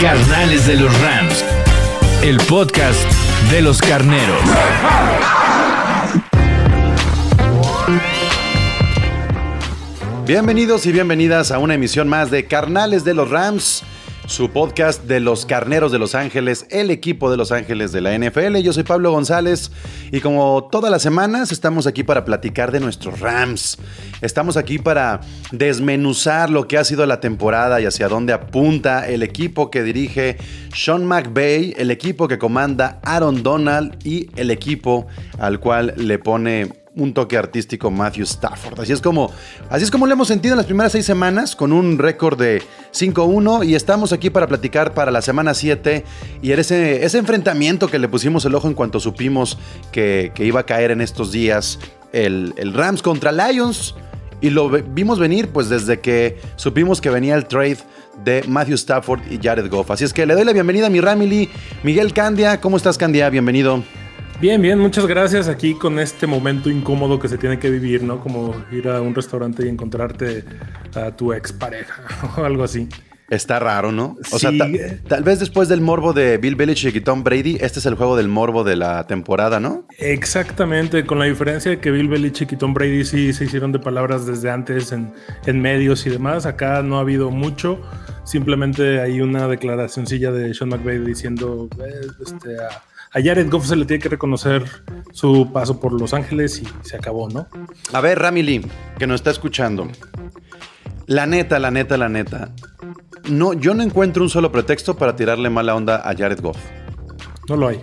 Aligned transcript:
Carnales 0.00 0.66
de 0.66 0.76
los 0.76 1.00
Rams. 1.00 1.44
El 2.22 2.36
podcast 2.38 3.00
de 3.50 3.62
los 3.62 3.80
carneros. 3.80 4.40
Bienvenidos 10.26 10.84
y 10.86 10.92
bienvenidas 10.92 11.52
a 11.52 11.58
una 11.58 11.74
emisión 11.74 12.08
más 12.08 12.30
de 12.30 12.46
Carnales 12.46 13.04
de 13.04 13.14
los 13.14 13.30
Rams, 13.30 13.82
su 14.26 14.50
podcast 14.50 15.04
de 15.04 15.20
los 15.20 15.44
carneros 15.46 15.92
de 15.92 15.98
Los 15.98 16.14
Ángeles, 16.14 16.66
el 16.70 16.90
equipo 16.90 17.30
de 17.30 17.36
Los 17.36 17.52
Ángeles 17.52 17.92
de 17.92 18.00
la 18.00 18.16
NFL. 18.16 18.56
Yo 18.58 18.72
soy 18.72 18.82
Pablo 18.82 19.12
González 19.12 19.70
y 20.10 20.20
como 20.20 20.68
todas 20.70 20.90
las 20.90 21.02
semanas 21.02 21.52
estamos 21.52 21.86
aquí 21.86 22.04
para 22.04 22.24
platicar 22.24 22.72
de 22.72 22.80
nuestros 22.80 23.20
Rams. 23.20 23.78
Estamos 24.22 24.56
aquí 24.56 24.78
para 24.78 25.20
desmenuzar 25.52 26.50
lo 26.50 26.66
que 26.66 26.78
ha 26.78 26.84
sido 26.84 27.04
la 27.06 27.20
temporada 27.20 27.80
y 27.80 27.86
hacia 27.86 28.08
dónde 28.08 28.32
apunta 28.32 29.06
el 29.08 29.22
equipo 29.22 29.70
que 29.70 29.82
dirige 29.82 30.38
Sean 30.74 31.04
McVay, 31.06 31.74
el 31.76 31.90
equipo 31.90 32.26
que 32.26 32.38
comanda 32.38 33.00
Aaron 33.02 33.42
Donald 33.42 33.96
y 34.04 34.30
el 34.36 34.50
equipo 34.50 35.06
al 35.38 35.60
cual 35.60 35.94
le 35.96 36.18
pone 36.18 36.83
un 36.96 37.12
toque 37.12 37.36
artístico 37.36 37.90
Matthew 37.90 38.24
Stafford. 38.24 38.80
Así 38.80 38.92
es 38.92 39.00
como, 39.00 39.30
así 39.68 39.84
es 39.84 39.90
como 39.90 40.06
lo 40.06 40.12
hemos 40.12 40.28
sentido 40.28 40.54
en 40.54 40.58
las 40.58 40.66
primeras 40.66 40.92
seis 40.92 41.04
semanas, 41.04 41.56
con 41.56 41.72
un 41.72 41.98
récord 41.98 42.38
de 42.38 42.62
5-1. 42.92 43.66
Y 43.66 43.74
estamos 43.74 44.12
aquí 44.12 44.30
para 44.30 44.46
platicar 44.46 44.94
para 44.94 45.10
la 45.10 45.22
semana 45.22 45.54
7 45.54 46.04
y 46.42 46.52
ese, 46.52 47.04
ese 47.04 47.18
enfrentamiento 47.18 47.88
que 47.88 47.98
le 47.98 48.08
pusimos 48.08 48.44
el 48.44 48.54
ojo 48.54 48.68
en 48.68 48.74
cuanto 48.74 49.00
supimos 49.00 49.58
que, 49.90 50.32
que 50.34 50.44
iba 50.44 50.60
a 50.60 50.66
caer 50.66 50.90
en 50.90 51.00
estos 51.00 51.32
días 51.32 51.78
el, 52.12 52.54
el 52.56 52.72
Rams 52.72 53.02
contra 53.02 53.32
Lions. 53.32 53.94
Y 54.40 54.50
lo 54.50 54.68
vimos 54.68 55.18
venir 55.18 55.48
pues 55.48 55.70
desde 55.70 56.00
que 56.00 56.38
supimos 56.56 57.00
que 57.00 57.08
venía 57.08 57.34
el 57.34 57.46
trade 57.46 57.78
de 58.24 58.44
Matthew 58.46 58.74
Stafford 58.74 59.20
y 59.30 59.38
Jared 59.42 59.70
Goff. 59.70 59.90
Así 59.90 60.04
es 60.04 60.12
que 60.12 60.26
le 60.26 60.34
doy 60.34 60.44
la 60.44 60.52
bienvenida 60.52 60.88
a 60.88 60.90
mi 60.90 61.00
Ramily, 61.00 61.48
Miguel 61.82 62.12
Candia. 62.12 62.60
¿Cómo 62.60 62.76
estás, 62.76 62.98
Candia? 62.98 63.30
Bienvenido. 63.30 63.82
Bien, 64.40 64.60
bien, 64.60 64.78
muchas 64.78 65.06
gracias 65.06 65.48
aquí 65.48 65.74
con 65.74 65.98
este 65.98 66.26
momento 66.26 66.68
incómodo 66.68 67.18
que 67.18 67.28
se 67.28 67.38
tiene 67.38 67.58
que 67.58 67.70
vivir, 67.70 68.02
¿no? 68.02 68.20
Como 68.20 68.54
ir 68.72 68.88
a 68.88 69.00
un 69.00 69.14
restaurante 69.14 69.64
y 69.64 69.68
encontrarte 69.68 70.44
a 70.94 71.12
tu 71.16 71.32
expareja 71.32 72.02
o 72.36 72.44
algo 72.44 72.64
así. 72.64 72.88
Está 73.30 73.58
raro, 73.58 73.90
¿no? 73.90 74.18
O 74.32 74.38
sea, 74.38 74.50
Sí. 74.50 74.58
ta- 74.58 74.68
tal 75.08 75.22
vez 75.24 75.40
después 75.40 75.68
del 75.68 75.80
morbo 75.80 76.12
de 76.12 76.36
Bill 76.36 76.56
Belichick 76.56 76.94
y 76.94 77.00
Tom 77.00 77.24
Brady, 77.24 77.56
este 77.58 77.78
es 77.78 77.86
el 77.86 77.94
juego 77.94 78.16
del 78.18 78.28
morbo 78.28 78.64
de 78.64 78.76
la 78.76 79.06
temporada, 79.06 79.60
¿no? 79.60 79.86
Exactamente, 79.98 81.06
con 81.06 81.18
la 81.18 81.24
diferencia 81.24 81.70
de 81.70 81.78
que 81.80 81.90
Bill 81.90 82.08
Belichick 82.08 82.52
y 82.52 82.56
Tom 82.56 82.74
Brady 82.74 83.02
sí 83.06 83.32
se 83.32 83.44
hicieron 83.46 83.72
de 83.72 83.78
palabras 83.78 84.26
desde 84.26 84.50
antes 84.50 84.92
en, 84.92 85.10
en 85.46 85.62
medios 85.62 86.06
y 86.06 86.10
demás. 86.10 86.44
Acá 86.44 86.82
no 86.82 86.98
ha 86.98 87.00
habido 87.00 87.30
mucho. 87.30 87.80
Simplemente 88.24 89.00
hay 89.00 89.22
una 89.22 89.48
declaracioncilla 89.48 90.30
de 90.30 90.52
Sean 90.52 90.68
McVay 90.68 90.98
diciendo 90.98 91.68
eh, 91.78 92.06
este, 92.22 92.58
a, 92.58 92.82
a 93.14 93.22
Jared 93.22 93.48
Goff 93.50 93.66
se 93.66 93.76
le 93.76 93.84
tiene 93.86 94.02
que 94.02 94.08
reconocer 94.08 94.64
su 95.12 95.50
paso 95.52 95.78
por 95.80 95.98
Los 95.98 96.12
Ángeles 96.14 96.60
y 96.62 96.68
se 96.86 96.96
acabó, 96.96 97.28
¿no? 97.30 97.46
A 97.92 98.00
ver, 98.00 98.18
Rami 98.18 98.42
Lee, 98.42 98.66
que 98.98 99.06
nos 99.06 99.16
está 99.20 99.30
escuchando. 99.30 99.88
La 101.06 101.26
neta, 101.26 101.58
la 101.58 101.70
neta, 101.70 101.96
la 101.96 102.08
neta. 102.08 102.50
No, 103.28 103.52
yo 103.52 103.74
no 103.74 103.82
encuentro 103.82 104.22
un 104.22 104.30
solo 104.30 104.50
pretexto 104.52 104.96
para 104.96 105.16
tirarle 105.16 105.48
mala 105.50 105.74
onda 105.74 105.96
a 106.08 106.14
Jared 106.16 106.40
Goff. 106.40 106.58
No 107.48 107.56
lo 107.56 107.68
hay. 107.68 107.80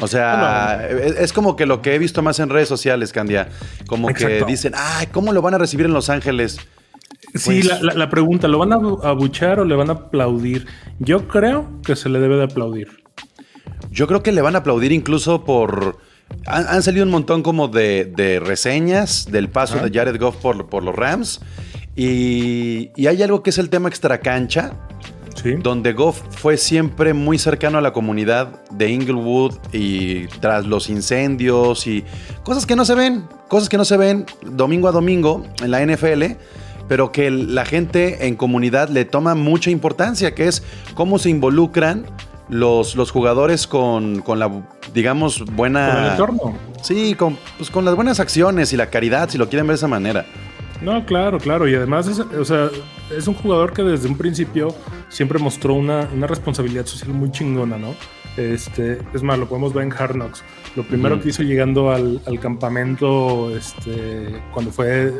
O 0.00 0.06
sea, 0.08 0.86
es, 0.88 1.16
es 1.18 1.32
como 1.32 1.56
que 1.56 1.66
lo 1.66 1.82
que 1.82 1.94
he 1.94 1.98
visto 1.98 2.22
más 2.22 2.38
en 2.40 2.48
redes 2.48 2.68
sociales, 2.68 3.12
Candia. 3.12 3.48
Como 3.86 4.08
que 4.08 4.44
dicen, 4.46 4.72
ay, 4.76 5.06
¿cómo 5.08 5.32
lo 5.32 5.42
van 5.42 5.54
a 5.54 5.58
recibir 5.58 5.86
en 5.86 5.92
Los 5.92 6.08
Ángeles? 6.10 6.58
Sí, 7.34 7.60
Pues- 7.62 7.66
la, 7.66 7.80
la- 7.82 7.94
la 7.94 8.10
pregunta, 8.10 8.48
¿lo 8.48 8.58
van 8.58 8.72
a 8.72 8.76
abu- 8.76 9.00
abuchear 9.04 9.60
o 9.60 9.64
le 9.64 9.74
van 9.76 9.90
a 9.90 9.92
aplaudir? 9.94 10.66
Yo 10.98 11.28
creo 11.28 11.80
que 11.84 11.94
se 11.96 12.08
le 12.08 12.18
debe 12.18 12.36
de 12.36 12.44
aplaudir. 12.44 12.99
Yo 13.90 14.06
creo 14.06 14.22
que 14.22 14.32
le 14.32 14.40
van 14.42 14.54
a 14.54 14.58
aplaudir 14.58 14.92
incluso 14.92 15.44
por... 15.44 15.98
Han, 16.46 16.66
han 16.68 16.82
salido 16.82 17.04
un 17.04 17.10
montón 17.10 17.42
como 17.42 17.68
de, 17.68 18.04
de 18.04 18.38
reseñas 18.40 19.26
del 19.30 19.48
paso 19.48 19.78
de 19.78 19.90
Jared 19.90 20.18
Goff 20.20 20.36
por, 20.36 20.68
por 20.68 20.82
los 20.84 20.94
Rams. 20.94 21.40
Y, 21.96 22.90
y 22.96 23.06
hay 23.08 23.22
algo 23.22 23.42
que 23.42 23.50
es 23.50 23.58
el 23.58 23.68
tema 23.68 23.88
extracancha, 23.88 24.72
Sí. 25.36 25.54
donde 25.62 25.92
Goff 25.92 26.20
fue 26.30 26.56
siempre 26.56 27.14
muy 27.14 27.38
cercano 27.38 27.78
a 27.78 27.80
la 27.80 27.92
comunidad 27.92 28.62
de 28.72 28.90
Inglewood 28.90 29.54
y 29.72 30.26
tras 30.40 30.66
los 30.66 30.90
incendios 30.90 31.86
y 31.86 32.04
cosas 32.42 32.66
que 32.66 32.74
no 32.76 32.84
se 32.84 32.94
ven, 32.94 33.24
cosas 33.48 33.68
que 33.68 33.78
no 33.78 33.84
se 33.84 33.96
ven 33.96 34.26
domingo 34.42 34.88
a 34.88 34.92
domingo 34.92 35.46
en 35.62 35.70
la 35.70 35.86
NFL, 35.86 36.34
pero 36.88 37.12
que 37.12 37.30
la 37.30 37.64
gente 37.64 38.26
en 38.26 38.34
comunidad 38.34 38.88
le 38.90 39.04
toma 39.04 39.34
mucha 39.34 39.70
importancia, 39.70 40.34
que 40.34 40.48
es 40.48 40.62
cómo 40.94 41.18
se 41.18 41.30
involucran 41.30 42.04
los, 42.50 42.96
los 42.96 43.10
jugadores 43.10 43.66
con, 43.66 44.20
con 44.20 44.38
la, 44.38 44.50
digamos, 44.92 45.44
buena... 45.44 45.90
Con 45.92 46.04
el 46.04 46.10
entorno. 46.10 46.58
Sí, 46.82 47.14
con, 47.14 47.38
pues, 47.56 47.70
con 47.70 47.84
las 47.84 47.94
buenas 47.94 48.20
acciones 48.20 48.72
y 48.72 48.76
la 48.76 48.90
caridad, 48.90 49.30
si 49.30 49.38
lo 49.38 49.48
quieren 49.48 49.66
ver 49.66 49.74
de 49.74 49.78
esa 49.78 49.88
manera. 49.88 50.26
No, 50.82 51.04
claro, 51.04 51.38
claro. 51.38 51.68
Y 51.68 51.74
además, 51.74 52.08
es, 52.08 52.18
o 52.20 52.44
sea, 52.44 52.68
es 53.16 53.26
un 53.28 53.34
jugador 53.34 53.72
que 53.72 53.82
desde 53.82 54.08
un 54.08 54.16
principio 54.16 54.74
siempre 55.08 55.38
mostró 55.38 55.74
una, 55.74 56.08
una 56.14 56.26
responsabilidad 56.26 56.86
social 56.86 57.10
muy 57.10 57.30
chingona, 57.30 57.78
¿no? 57.78 57.94
Este, 58.36 58.98
es 59.12 59.22
más, 59.22 59.38
lo 59.38 59.48
podemos 59.48 59.74
ver 59.74 59.84
en 59.84 59.92
Hard 59.92 60.14
Knocks. 60.14 60.42
Lo 60.76 60.84
primero 60.84 61.16
Ujú. 61.16 61.24
que 61.24 61.28
hizo 61.30 61.42
llegando 61.42 61.90
al, 61.90 62.20
al 62.26 62.38
campamento, 62.38 63.54
este, 63.56 64.40
cuando 64.54 64.70
fue 64.70 65.12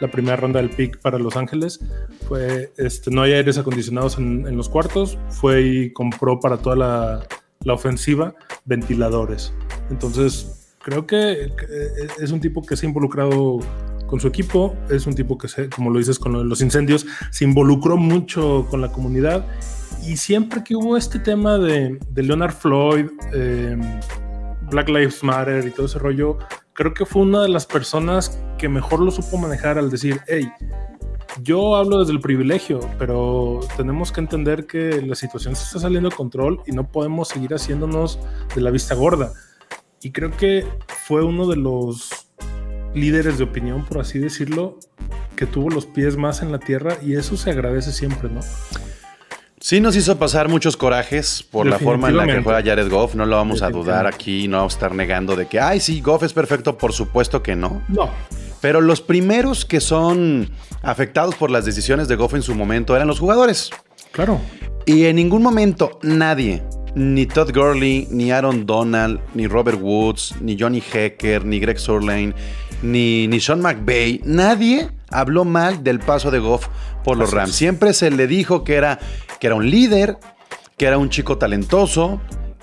la 0.00 0.10
primera 0.10 0.36
ronda 0.36 0.60
del 0.60 0.70
pick 0.70 0.98
para 1.00 1.18
Los 1.18 1.36
Ángeles, 1.36 1.80
fue, 2.26 2.72
este, 2.78 3.10
no 3.10 3.22
hay 3.22 3.32
aires 3.32 3.58
acondicionados 3.58 4.16
en, 4.18 4.46
en 4.46 4.56
los 4.56 4.68
cuartos, 4.68 5.18
fue 5.28 5.62
y 5.62 5.92
compró 5.92 6.40
para 6.40 6.56
toda 6.56 6.76
la, 6.76 7.26
la 7.60 7.74
ofensiva 7.74 8.34
ventiladores. 8.64 9.52
Entonces, 9.90 10.74
creo 10.82 11.06
que 11.06 11.52
que 11.58 12.24
es 12.24 12.30
un 12.30 12.40
tipo 12.40 12.62
que 12.62 12.76
se 12.76 12.86
ha 12.86 12.88
involucrado 12.88 13.60
con 14.06 14.20
su 14.20 14.28
equipo, 14.28 14.74
es 14.90 15.06
un 15.06 15.14
tipo 15.14 15.36
que, 15.36 15.48
se, 15.48 15.68
como 15.68 15.90
lo 15.90 15.98
dices, 15.98 16.18
con 16.18 16.48
los 16.48 16.60
incendios, 16.62 17.06
se 17.30 17.44
involucró 17.44 17.96
mucho 17.96 18.66
con 18.70 18.80
la 18.80 18.90
comunidad 18.92 19.44
y 20.06 20.16
siempre 20.16 20.62
que 20.62 20.76
hubo 20.76 20.96
este 20.96 21.18
tema 21.18 21.58
de, 21.58 21.98
de 22.10 22.22
Leonard 22.22 22.52
Floyd, 22.54 23.06
eh, 23.32 23.76
Black 24.70 24.88
Lives 24.88 25.22
Matter 25.22 25.66
y 25.66 25.70
todo 25.70 25.86
ese 25.86 25.98
rollo, 25.98 26.38
creo 26.72 26.94
que 26.94 27.06
fue 27.06 27.22
una 27.22 27.42
de 27.42 27.48
las 27.48 27.66
personas 27.66 28.38
que 28.58 28.68
mejor 28.68 29.00
lo 29.00 29.10
supo 29.10 29.36
manejar 29.36 29.78
al 29.78 29.90
decir, 29.90 30.20
hey, 30.26 30.50
yo 31.42 31.76
hablo 31.76 32.00
desde 32.00 32.12
el 32.12 32.20
privilegio, 32.20 32.80
pero 32.98 33.60
tenemos 33.76 34.12
que 34.12 34.20
entender 34.20 34.66
que 34.66 35.02
la 35.02 35.14
situación 35.14 35.56
se 35.56 35.64
está 35.64 35.80
saliendo 35.80 36.10
de 36.10 36.16
control 36.16 36.60
y 36.66 36.72
no 36.72 36.90
podemos 36.90 37.28
seguir 37.28 37.54
haciéndonos 37.54 38.18
de 38.54 38.60
la 38.60 38.70
vista 38.70 38.94
gorda. 38.94 39.32
Y 40.00 40.12
creo 40.12 40.30
que 40.30 40.66
fue 41.06 41.24
uno 41.24 41.46
de 41.48 41.56
los 41.56 42.10
líderes 42.94 43.38
de 43.38 43.44
opinión, 43.44 43.84
por 43.84 44.00
así 44.00 44.18
decirlo, 44.18 44.78
que 45.34 45.46
tuvo 45.46 45.70
los 45.70 45.86
pies 45.86 46.16
más 46.16 46.42
en 46.42 46.52
la 46.52 46.58
tierra 46.58 46.96
y 47.02 47.14
eso 47.16 47.36
se 47.36 47.50
agradece 47.50 47.90
siempre, 47.90 48.30
¿no? 48.30 48.40
Sí 49.64 49.80
nos 49.80 49.96
hizo 49.96 50.18
pasar 50.18 50.50
muchos 50.50 50.76
corajes 50.76 51.42
por 51.42 51.64
la 51.64 51.78
forma 51.78 52.10
en 52.10 52.18
la 52.18 52.26
que 52.26 52.42
juega. 52.42 52.62
Jared 52.62 52.90
Goff. 52.90 53.14
No 53.14 53.24
lo 53.24 53.36
vamos 53.36 53.62
a 53.62 53.70
dudar 53.70 54.06
aquí, 54.06 54.46
no 54.46 54.58
vamos 54.58 54.74
a 54.74 54.76
estar 54.76 54.94
negando 54.94 55.36
de 55.36 55.46
que, 55.46 55.58
ay, 55.58 55.80
sí, 55.80 56.02
Goff 56.02 56.22
es 56.22 56.34
perfecto, 56.34 56.76
por 56.76 56.92
supuesto 56.92 57.42
que 57.42 57.56
no. 57.56 57.82
No, 57.88 58.10
Pero 58.60 58.82
los 58.82 59.00
primeros 59.00 59.64
que 59.64 59.80
son 59.80 60.50
afectados 60.82 61.34
por 61.36 61.50
las 61.50 61.64
decisiones 61.64 62.08
de 62.08 62.16
Goff 62.16 62.34
en 62.34 62.42
su 62.42 62.54
momento 62.54 62.94
eran 62.94 63.08
los 63.08 63.18
jugadores. 63.18 63.70
claro. 64.12 64.38
Y 64.84 65.06
en 65.06 65.16
ningún 65.16 65.42
momento 65.42 65.98
nadie 66.02 66.62
ni 66.94 67.26
Todd 67.26 67.50
Gurley, 67.52 68.06
ni 68.10 68.30
Aaron 68.30 68.66
Donald, 68.66 69.18
ni 69.34 69.46
Robert 69.46 69.80
Woods, 69.80 70.34
ni 70.40 70.56
Johnny 70.58 70.82
Hecker, 70.92 71.44
ni 71.44 71.58
Greg 71.58 71.78
Surlane, 71.78 72.34
ni, 72.84 73.26
ni 73.28 73.40
Sean 73.40 73.60
McVay, 73.60 74.20
nadie 74.24 74.90
habló 75.10 75.44
mal 75.44 75.82
del 75.82 76.00
paso 76.00 76.30
de 76.30 76.38
Goff 76.38 76.68
por 77.02 77.16
los 77.16 77.32
Rams. 77.32 77.54
Siempre 77.54 77.94
se 77.94 78.10
le 78.10 78.26
dijo 78.26 78.62
que 78.62 78.74
era, 78.74 78.98
que 79.40 79.46
era 79.46 79.56
un 79.56 79.68
líder, 79.70 80.18
que 80.76 80.86
era 80.86 80.98
un 80.98 81.08
chico 81.08 81.38
talentoso, 81.38 82.20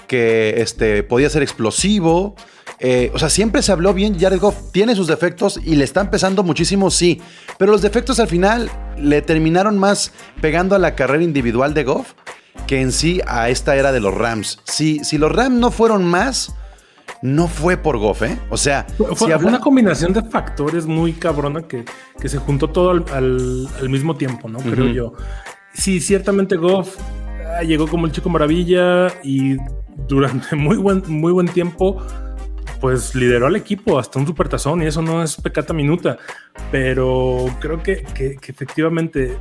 que 0.07 0.61
este, 0.61 1.03
podía 1.03 1.29
ser 1.29 1.41
explosivo. 1.41 2.35
Eh, 2.79 3.11
o 3.13 3.19
sea, 3.19 3.29
siempre 3.29 3.61
se 3.61 3.71
habló 3.71 3.93
bien. 3.93 4.19
Jared 4.19 4.39
Goff 4.39 4.71
tiene 4.71 4.95
sus 4.95 5.07
defectos 5.07 5.59
y 5.63 5.75
le 5.75 5.83
está 5.83 6.01
empezando 6.01 6.43
muchísimo, 6.43 6.91
sí. 6.91 7.21
Pero 7.57 7.71
los 7.71 7.81
defectos 7.81 8.19
al 8.19 8.27
final 8.27 8.69
le 8.97 9.21
terminaron 9.21 9.77
más 9.77 10.11
pegando 10.39 10.75
a 10.75 10.79
la 10.79 10.95
carrera 10.95 11.23
individual 11.23 11.73
de 11.73 11.83
Goff 11.83 12.13
que 12.67 12.81
en 12.81 12.91
sí 12.91 13.21
a 13.27 13.49
esta 13.49 13.75
era 13.75 13.91
de 13.91 13.99
los 13.99 14.13
Rams. 14.13 14.59
Si, 14.65 15.03
si 15.03 15.17
los 15.17 15.31
Rams 15.31 15.57
no 15.57 15.71
fueron 15.71 16.03
más, 16.05 16.53
no 17.21 17.47
fue 17.47 17.77
por 17.77 17.97
Goff, 17.97 18.23
¿eh? 18.23 18.37
O 18.49 18.57
sea, 18.57 18.85
fue, 18.97 19.07
si 19.09 19.15
fue 19.15 19.33
habla- 19.33 19.49
una 19.49 19.59
combinación 19.59 20.13
de 20.13 20.23
factores 20.23 20.85
muy 20.87 21.13
cabrona 21.13 21.61
que, 21.61 21.85
que 22.19 22.29
se 22.29 22.37
juntó 22.39 22.69
todo 22.69 22.89
al, 22.91 23.05
al- 23.13 23.67
al 23.79 23.89
mismo 23.89 24.15
tiempo, 24.15 24.49
¿no? 24.49 24.59
Creo 24.59 24.87
yo. 24.87 25.13
Sí, 25.73 25.99
ciertamente 26.01 26.55
Goff 26.57 26.97
ah, 27.57 27.63
llegó 27.63 27.87
como 27.87 28.05
el 28.05 28.11
chico 28.11 28.29
maravilla 28.29 29.07
y 29.23 29.57
durante 30.07 30.55
muy 30.55 30.77
buen, 30.77 31.03
muy 31.07 31.31
buen 31.31 31.47
tiempo 31.47 32.01
pues 32.79 33.13
lideró 33.13 33.45
al 33.45 33.55
equipo 33.55 33.99
hasta 33.99 34.17
un 34.17 34.25
supertazón 34.25 34.81
y 34.81 34.87
eso 34.87 35.03
no 35.03 35.21
es 35.21 35.35
pecata 35.39 35.71
minuta, 35.71 36.17
pero 36.71 37.45
creo 37.59 37.83
que, 37.83 38.03
que- 38.03 38.35
que 38.37 38.51
efectivamente 38.51 39.37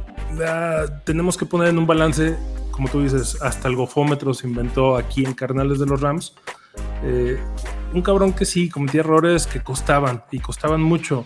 ah, 0.47 0.85
tenemos 1.05 1.39
que 1.39 1.47
poner 1.47 1.69
en 1.69 1.79
un 1.79 1.87
balance, 1.87 2.37
como 2.71 2.89
tú 2.89 3.01
dices, 3.03 3.41
hasta 3.41 3.69
el 3.69 3.77
gofómetro 3.77 4.35
se 4.35 4.47
inventó 4.47 4.97
aquí 4.97 5.25
en 5.25 5.33
Carnales 5.33 5.79
de 5.79 5.87
los 5.87 6.01
Rams. 6.03 6.35
Eh, 7.03 7.39
un 7.93 8.03
cabrón 8.03 8.33
que 8.33 8.45
sí 8.45 8.69
cometía 8.69 9.01
errores 9.01 9.47
que 9.47 9.61
costaban 9.61 10.23
y 10.31 10.39
costaban 10.39 10.83
mucho, 10.83 11.25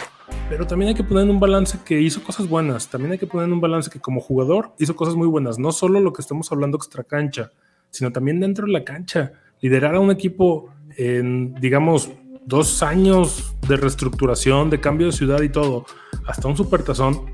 pero 0.49 0.67
también 0.67 0.91
hay 0.91 0.95
que 0.95 1.05
poner 1.05 1.29
un 1.29 1.41
balance 1.41 1.79
que 1.85 2.01
hizo 2.01 2.23
cosas 2.23 2.49
buenas, 2.49 2.89
también 2.89 3.13
hay 3.13 3.19
que 3.19 3.27
poner 3.27 3.53
un 3.53 3.61
balance 3.61 3.91
que 3.91 4.01
como 4.01 4.21
jugador 4.21 4.73
hizo 4.79 4.97
cosas 4.97 5.15
muy 5.15 5.27
buenas, 5.27 5.59
no 5.59 5.73
solo 5.73 6.01
lo 6.01 6.13
que 6.13 6.23
estamos 6.23 6.51
hablando 6.53 6.77
extra 6.77 7.05
cancha, 7.05 7.51
sino 7.91 8.13
también 8.13 8.41
dentro 8.41 8.67
de 8.67 8.73
la 8.73 8.85
cancha, 8.85 9.33
liderar 9.61 9.95
a 9.95 10.01
un 10.01 10.11
equipo 10.11 10.71
en, 10.97 11.55
digamos, 11.55 12.11
dos 12.47 12.83
años 12.83 13.55
de 13.69 13.77
reestructuración, 13.77 14.71
de 14.71 14.81
cambio 14.81 15.07
de 15.07 15.13
ciudad 15.13 15.43
y 15.43 15.49
todo, 15.49 15.87
hasta 16.27 16.49
un 16.49 16.57
supertazón, 16.57 17.27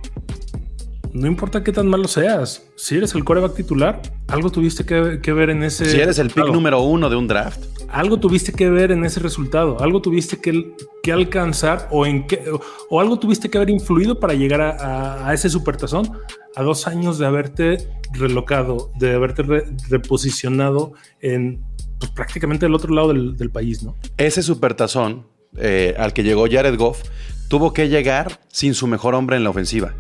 no 1.13 1.27
importa 1.27 1.63
qué 1.65 1.73
tan 1.73 1.89
malo 1.89 2.07
seas, 2.09 2.63
si 2.77 2.97
eres 2.97 3.15
el 3.15 3.25
coreback 3.25 3.55
titular, 3.55 4.01
algo 4.29 4.51
tuviste 4.51 4.85
que, 4.85 5.21
que 5.23 5.33
ver 5.33 5.51
en 5.51 5.63
ese... 5.63 5.85
si 5.87 5.99
eres 6.01 6.19
el 6.19 6.29
pick 6.29 6.37
resultado 6.37 6.53
número 6.55 6.81
uno 6.83 7.11
de 7.11 7.17
un 7.17 7.27
draft, 7.27 7.61
algo 7.89 8.19
tuviste 8.21 8.53
que 8.53 8.69
ver 8.71 8.93
en 8.93 9.05
ese 9.05 9.21
resultado, 9.21 9.81
algo 9.81 10.01
tuviste 10.01 10.41
que, 10.41 10.73
que 11.03 11.13
alcanzar 11.13 11.89
o 11.91 12.07
en 12.07 12.27
qué, 12.27 12.45
o, 12.53 12.61
o 12.91 13.01
algo 13.01 13.19
tuviste 13.19 13.51
que 13.51 13.59
haber 13.59 13.71
influido 13.71 14.21
para 14.21 14.35
llegar 14.35 14.61
a, 14.61 14.71
a- 14.71 15.29
a 15.29 15.35
ese 15.35 15.49
supertazón 15.51 16.11
a 16.57 16.63
dos 16.63 16.87
años 16.87 17.19
de 17.19 17.27
haberte 17.27 17.89
relocado, 18.13 18.91
de 18.99 19.15
haberte 19.15 19.43
re- 19.43 19.65
reposicionado 19.89 20.93
en 21.21 21.63
pues, 21.99 22.11
prácticamente 22.13 22.67
el 22.67 22.75
otro 22.75 22.95
lado 22.95 23.09
del, 23.09 23.37
del 23.37 23.51
país, 23.51 23.83
¿no? 23.83 23.97
ese 24.17 24.43
supertazón 24.43 25.27
eh, 25.57 25.95
al 25.99 26.13
que 26.13 26.23
llegó 26.23 26.47
Jared 26.51 26.77
Goff 26.77 27.03
tuvo 27.49 27.73
que 27.73 27.89
llegar 27.89 28.41
sin 28.49 28.75
su 28.75 28.87
mejor 28.87 29.15
hombre 29.17 29.37
en 29.37 29.43
la 29.45 29.51
ofensiva. 29.51 29.95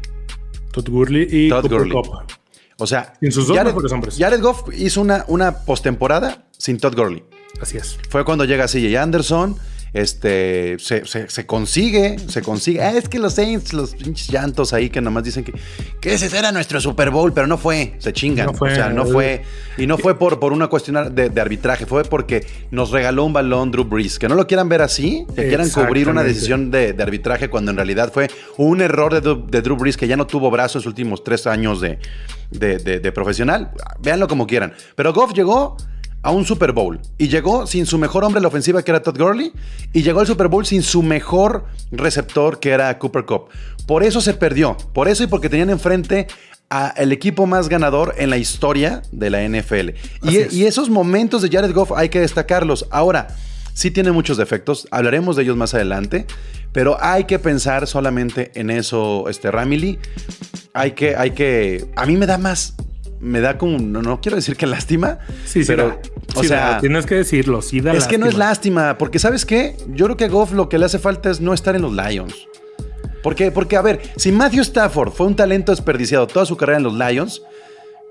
Todd 0.73 0.89
Gurley 0.89 1.27
y 1.31 1.49
Todd 1.49 1.69
Gurley. 1.69 1.97
O 2.79 2.87
sea, 2.87 3.13
Sin 3.21 3.31
sus 3.33 3.49
dos 3.49 3.93
hombres. 3.93 4.17
Jared 4.19 4.41
Goff 4.41 4.63
hizo 4.75 5.01
una, 5.01 5.25
una 5.29 5.65
postemporada 5.65 6.47
sin 6.57 6.79
Todd 6.79 6.95
Gurley. 6.97 7.23
Así 7.61 7.77
es. 7.77 7.99
Fue 8.09 8.25
cuando 8.25 8.45
llega 8.45 8.67
CJ 8.67 8.97
Anderson, 8.97 9.57
este, 9.93 10.77
se, 10.79 11.05
se- 11.07 11.29
se 11.29 11.47
consigue, 11.47 12.17
se 12.29 12.43
consigue. 12.43 12.81
Ah, 12.83 12.93
es 12.97 13.09
que 13.09 13.19
los 13.19 13.35
Saints, 13.35 13.73
los 13.73 13.95
pinches 13.95 14.29
llantos 14.29 14.73
ahí 14.73 14.89
que 14.91 15.01
nomás 15.01 15.25
dicen 15.25 15.45
que, 15.45 15.53
que 16.01 16.15
ese 16.15 16.37
era 16.37 16.53
nuestro 16.53 16.81
Super 16.81 17.11
Bowl, 17.11 17.33
pero 17.33 17.47
no 17.47 17.59
fue, 17.59 17.95
se 17.99 18.13
chingan. 18.13 18.47
No 18.47 18.55
fue. 18.55 18.73
o 18.73 18.75
sea, 18.75 18.91
no 18.91 19.05
fue. 19.07 19.43
Y 19.77 19.87
no 19.87 19.99
fue 19.99 20.19
por, 20.19 20.39
por 20.39 20.53
una 20.53 20.69
cuestión 20.69 21.15
de, 21.15 21.31
de 21.31 21.41
arbitraje, 21.41 21.87
fue 21.87 22.05
porque 22.05 22.47
nos 22.71 22.91
regaló 22.91 23.25
un 23.25 23.33
balón 23.33 23.71
Drew 23.71 23.85
Brees. 23.85 24.19
Que 24.19 24.29
no 24.29 24.35
lo 24.35 24.47
quieran 24.47 24.69
ver 24.69 24.83
así, 24.83 25.27
que 25.35 25.49
quieran 25.49 25.69
cubrir 25.71 26.09
una 26.09 26.23
decisión 26.23 26.71
de, 26.71 26.93
de 26.93 27.03
arbitraje 27.03 27.49
cuando 27.51 27.71
en 27.71 27.77
realidad 27.77 28.13
fue 28.13 28.29
un 28.57 28.81
error 28.81 29.13
de, 29.13 29.23
Drew- 29.23 29.47
de 29.47 29.63
Drew 29.63 29.77
Brees 29.77 29.97
que 29.97 30.07
ya 30.07 30.17
no 30.17 30.27
tuvo 30.27 30.51
brazos 30.51 30.85
los 30.85 30.87
últimos 30.87 31.25
tres 31.25 31.47
años 31.47 31.81
de, 31.81 31.99
de- 32.51 32.79
de- 32.79 33.01
de 33.01 33.13
profesional. 33.13 33.71
Véanlo 34.01 34.29
como 34.29 34.47
quieran. 34.47 34.73
Pero 34.95 35.13
Goff 35.13 35.33
llegó 35.33 35.77
a 36.23 36.31
un 36.31 36.45
Super 36.45 36.73
Bowl 36.73 37.01
y 37.19 37.29
llegó 37.29 37.67
sin 37.67 37.87
su 37.87 37.99
mejor 37.99 38.25
hombre 38.25 38.39
en 38.39 38.43
la 38.43 38.49
ofensiva 38.49 38.83
que 38.83 38.91
era 38.91 39.03
Todd 39.03 39.19
Gurley 39.19 39.53
y 39.93 40.03
llegó 40.03 40.21
al 40.21 40.27
Super 40.27 40.49
Bowl 40.49 40.67
sin 40.67 40.83
su 40.83 41.03
mejor 41.03 41.65
receptor 41.91 42.61
que 42.61 42.71
era 42.71 42.99
Cooper 42.99 43.25
Cup. 43.25 43.49
Por 43.87 44.03
eso 44.03 44.21
se 44.21 44.35
perdió, 44.35 44.77
por 44.93 45.09
eso 45.09 45.25
y 45.25 45.27
porque 45.27 45.49
tenían 45.49 45.71
enfrente 45.71 46.27
a 46.69 46.95
el 46.97 47.11
equipo 47.13 47.47
más 47.47 47.69
ganador 47.69 48.15
en 48.19 48.31
la 48.31 48.37
historia 48.37 49.03
de 49.11 49.31
la 49.31 49.43
NFL. 49.43 49.91
Y, 50.23 50.29
Así 50.29 50.39
es. 50.39 50.53
y 50.53 50.67
esos 50.67 50.89
momentos 50.89 51.43
de 51.43 51.49
Jared 51.49 51.73
Goff 51.75 51.93
hay 51.93 52.09
que 52.09 52.21
destacarlos. 52.21 52.87
Ahora, 52.91 53.29
sí 53.75 53.91
tiene 53.91 54.13
muchos 54.13 54.37
defectos, 54.37 54.87
hablaremos 54.91 55.37
de 55.37 55.43
ellos 55.43 55.57
más 55.57 55.75
adelante, 55.75 56.27
pero 56.73 56.97
hay 57.01 57.25
que 57.25 57.39
pensar 57.39 57.87
solamente 57.87 58.53
en 58.55 58.71
eso, 58.71 59.29
este 59.29 59.51
Ramily. 59.51 59.99
Hay 60.73 60.93
que, 60.93 61.17
hay 61.17 61.33
que, 61.33 61.91
a 61.97 62.07
mí 62.07 62.17
me 62.17 62.27
da 62.27 62.39
más, 62.39 62.75
me 63.21 63.41
da 63.41 63.59
como, 63.59 63.79
no, 63.79 64.03
no 64.03 64.21
quiero 64.21 64.37
decir 64.37 64.57
que 64.57 64.67
lástima, 64.67 65.19
Sí, 65.45 65.63
sí, 65.63 65.67
pero, 65.67 66.01
o 66.35 66.41
Sí 66.43 66.49
sea, 66.49 66.71
da. 66.73 66.81
tienes 66.81 67.07
que 67.07 67.17
decirlo. 67.17 67.61
Sí, 67.63 67.81
da 67.81 67.93
es 67.93 68.07
que 68.07 68.19
no 68.19 68.27
es 68.27 68.37
lástima. 68.37 68.97
porque 68.99 69.19
¿sabes 69.19 69.45
qué? 69.45 69.77
Yo 69.89 70.07
creo 70.07 70.17
que 70.17 70.25
a 70.25 70.29
Goff 70.29 70.53
lo 70.53 70.69
que 70.69 70.79
le 70.79 70.87
hace 70.87 70.99
falta 70.99 71.31
es 71.31 71.41
no 71.41 71.53
estar 71.53 71.77
en 71.77 71.83
los 71.83 71.93
Lions. 71.93 72.49
¿Por 73.23 73.35
qué? 73.35 73.51
Porque, 73.51 73.77
a 73.77 73.83
ver, 73.83 74.01
si 74.17 74.33
Matthew 74.33 74.63
Stafford 74.63 75.13
fue 75.13 75.27
un 75.27 75.37
talento 75.37 75.73
desperdiciado 75.73 76.27
toda 76.27 76.47
su 76.47 76.57
carrera 76.57 76.79
en 76.79 76.85
los 76.85 76.95
Lions, 76.95 77.43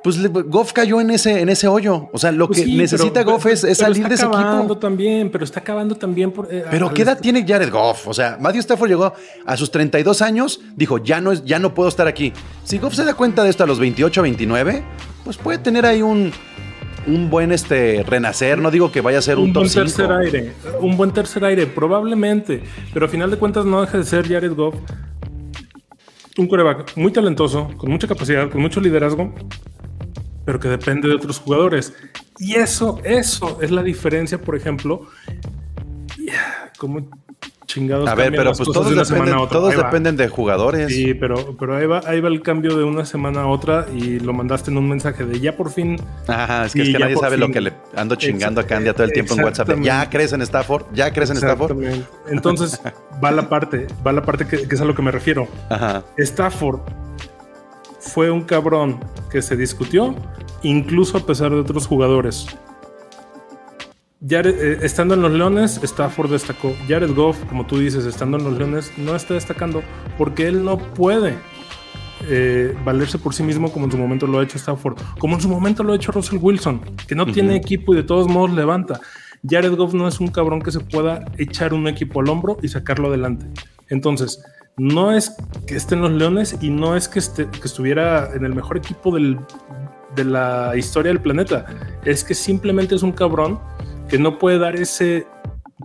pues 0.04 0.18
Goff 0.32 0.72
cayó 0.72 1.02
en 1.02 1.10
ese, 1.12 1.42
en 1.42 1.50
ese 1.50 1.68
hoyo. 1.68 2.10
O 2.14 2.18
sea, 2.18 2.32
lo 2.32 2.48
Pues 2.48 2.60
que 2.60 2.66
sí, 2.66 2.76
necesita 2.78 3.22
pero- 3.22 3.32
Goff 3.34 3.46
es, 3.48 3.62
salir 3.78 4.08
de 4.08 4.16
ese 4.16 4.24
Está 4.24 4.28
acabando 4.40 4.64
equipo. 4.64 4.78
también, 4.78 5.30
pero 5.30 5.44
está 5.44 5.60
acabando 5.60 5.96
también 5.96 6.32
por. 6.32 6.48
eh, 6.54 6.64
Pero 6.72 6.94
¿qué 6.94 7.02
edad 7.02 7.20
tiene 7.20 7.46
Jared 7.48 7.70
Goff? 7.72 8.08
O 8.08 8.14
sea, 8.14 8.38
Matthew 8.40 8.62
Stafford 8.62 8.90
llegó 8.90 9.14
a 9.46 9.58
sus 9.58 9.72
32 9.72 10.22
años, 10.22 10.62
dijo, 10.76 11.00
ya 11.00 11.20
no, 11.20 11.34
ya 11.34 11.60
no 11.60 11.74
puedo 11.74 11.90
estar 11.90 12.08
aquí. 12.08 12.32
Si 12.64 12.78
Goff 12.78 12.94
se 12.96 13.04
da 13.04 13.14
cuenta 13.14 13.44
de 13.44 13.50
esto 13.50 13.64
a 13.64 13.68
los 13.68 13.80
28, 13.80 14.22
29, 14.22 14.84
pues 15.26 15.38
puede 15.38 15.58
tener 15.58 15.86
ahí 15.86 16.02
un, 16.02 16.32
un 17.06 17.30
buen 17.30 17.52
este, 17.52 18.04
renacer. 18.08 18.58
No 18.60 18.72
digo 18.72 18.92
que 18.94 19.02
vaya 19.02 19.20
a 19.20 19.22
ser 19.22 19.38
un, 19.38 19.46
un 19.48 19.54
top 19.54 19.64
buen 19.64 19.70
5. 19.70 19.84
tercer 19.86 20.12
aire, 20.14 20.54
un 20.80 20.96
buen 20.96 21.12
tercer 21.12 21.44
aire, 21.44 21.68
probablemente, 21.68 22.64
pero 22.94 23.06
a 23.08 23.10
final 23.10 23.30
de 23.32 23.38
cuentas 23.38 23.66
no 23.66 23.82
deja 23.82 23.98
de 23.98 24.04
ser 24.06 24.28
Jared 24.28 24.54
Goff 24.54 24.76
un 26.38 26.48
coreback 26.48 26.96
muy 26.96 27.12
talentoso, 27.12 27.70
con 27.76 27.92
mucha 27.92 28.08
capacidad, 28.08 28.50
con 28.50 28.62
mucho 28.62 28.80
liderazgo, 28.80 29.34
pero 30.50 30.60
que 30.60 30.68
depende 30.68 31.08
de 31.08 31.14
otros 31.14 31.38
jugadores. 31.38 31.94
Y 32.40 32.56
eso, 32.56 33.00
eso 33.04 33.60
es 33.62 33.70
la 33.70 33.84
diferencia, 33.84 34.42
por 34.42 34.56
ejemplo, 34.56 35.06
como 36.80 37.08
chingados. 37.68 38.10
A 38.10 38.16
ver, 38.16 38.32
pero 38.32 38.52
pues 38.54 38.68
todos, 38.68 38.88
de 38.88 38.94
una 38.94 39.06
semana 39.06 39.26
dependen, 39.26 39.48
a 39.48 39.50
todos 39.52 39.78
dependen 39.78 40.18
de 40.18 40.28
jugadores. 40.28 40.92
Sí, 40.92 41.14
pero, 41.14 41.56
pero 41.56 41.78
ahí, 41.78 41.86
va, 41.86 42.02
ahí 42.08 42.20
va 42.20 42.30
el 42.30 42.42
cambio 42.42 42.76
de 42.76 42.84
una 42.84 43.06
semana 43.06 43.42
a 43.42 43.46
otra 43.46 43.86
y 43.94 44.20
lo 44.22 44.34
mandaste 44.34 44.72
en 44.72 44.80
un 44.80 44.90
mensaje 44.90 45.24
de 45.24 45.40
ya 45.40 45.56
por 45.56 45.70
fin 45.70 45.98
Ajá, 46.26 46.66
es 46.66 46.74
que, 46.74 46.82
es 46.82 46.90
que 46.90 46.98
nadie 46.98 47.16
sabe 47.16 47.38
lo 47.38 47.52
que 47.52 47.62
le 47.62 47.74
ando 47.96 48.16
chingando 48.16 48.60
a 48.60 48.64
Candia 48.66 48.94
todo 48.94 49.04
el 49.04 49.14
tiempo 49.14 49.36
en 49.36 49.44
WhatsApp. 49.44 49.70
¿Ya 49.84 50.10
crees 50.10 50.34
en 50.34 50.42
Stafford? 50.42 50.86
¿Ya 50.96 51.14
crees 51.14 51.30
en 51.30 51.38
Stafford? 51.38 51.78
Entonces, 52.28 52.82
va 53.24 53.30
la 53.30 53.48
parte, 53.48 53.86
va 54.04 54.14
la 54.14 54.24
parte 54.24 54.48
que, 54.48 54.68
que 54.68 54.74
es 54.74 54.82
a 54.82 54.86
lo 54.86 54.96
que 54.96 55.04
me 55.04 55.12
refiero. 55.12 55.48
Ajá. 55.70 56.04
Stafford 56.18 56.80
fue 58.00 58.32
un 58.32 58.42
cabrón 58.42 59.00
que 59.30 59.42
se 59.42 59.56
discutió, 59.56 60.16
incluso 60.64 61.18
a 61.18 61.26
pesar 61.26 61.52
de 61.52 61.58
otros 61.58 61.86
jugadores. 61.88 62.48
Jared- 64.28 64.58
eh, 64.60 64.80
estando 64.82 65.14
en 65.14 65.22
los 65.22 65.32
Leones, 65.32 65.80
Stafford 65.82 66.32
destacó. 66.32 66.74
Jared 66.88 67.14
Goff, 67.14 67.38
como 67.46 67.66
tú 67.66 67.78
dices, 67.80 68.06
estando 68.06 68.38
en 68.38 68.44
los 68.44 68.58
Leones, 68.58 68.92
no 68.98 69.16
está 69.16 69.34
destacando 69.34 69.82
porque 70.18 70.48
él 70.48 70.64
no 70.66 70.78
puede 70.78 71.36
eh, 72.28 72.76
valerse 72.84 73.18
por 73.18 73.34
sí 73.34 73.44
mismo 73.44 73.72
como 73.72 73.86
en 73.86 73.92
su 73.92 73.98
momento 73.98 74.28
lo 74.28 74.40
ha 74.40 74.44
hecho 74.44 74.58
Stafford, 74.58 74.98
como 75.20 75.36
en 75.36 75.42
su 75.42 75.48
momento 75.48 75.84
lo 75.84 75.94
ha 75.94 75.96
hecho 75.96 76.12
Russell 76.12 76.40
Wilson, 76.42 76.82
que 77.08 77.16
no 77.16 77.26
tiene 77.26 77.56
equipo 77.56 77.94
y 77.94 77.98
de 77.98 78.04
todos 78.04 78.28
modos 78.28 78.52
levanta. 78.52 79.00
Jared 79.50 79.74
Goff 79.76 79.94
no 79.94 80.06
es 80.06 80.20
un 80.20 80.28
cabrón 80.28 80.62
que 80.62 80.72
se 80.72 80.82
pueda 80.82 81.24
echar 81.38 81.74
un 81.74 81.88
equipo 81.88 82.20
al 82.20 82.28
hombro 82.28 82.58
y 82.62 82.68
sacarlo 82.68 83.08
adelante. 83.08 83.46
Entonces, 83.88 84.44
no 84.80 85.12
es 85.12 85.36
que 85.68 85.76
esté 85.76 85.96
en 85.96 86.02
los 86.02 86.12
Leones 86.12 86.58
y 86.62 86.70
no 86.70 86.96
es 86.96 87.08
que, 87.08 87.20
esté, 87.20 87.48
que 87.48 87.66
estuviera 87.66 88.34
en 88.34 88.46
el 88.46 88.56
mejor 88.56 88.78
equipo 88.78 89.14
de 89.16 90.24
la 90.24 90.76
historia 90.76 91.12
del 91.12 91.22
planeta. 91.22 91.66
Es 92.06 92.24
que 92.24 92.34
simplemente 92.34 92.96
es 92.96 93.04
un 93.04 93.12
cabrón 93.12 93.60
que 94.08 94.18
no 94.18 94.40
puede 94.40 94.58
dar 94.58 94.76
ese, 94.76 95.28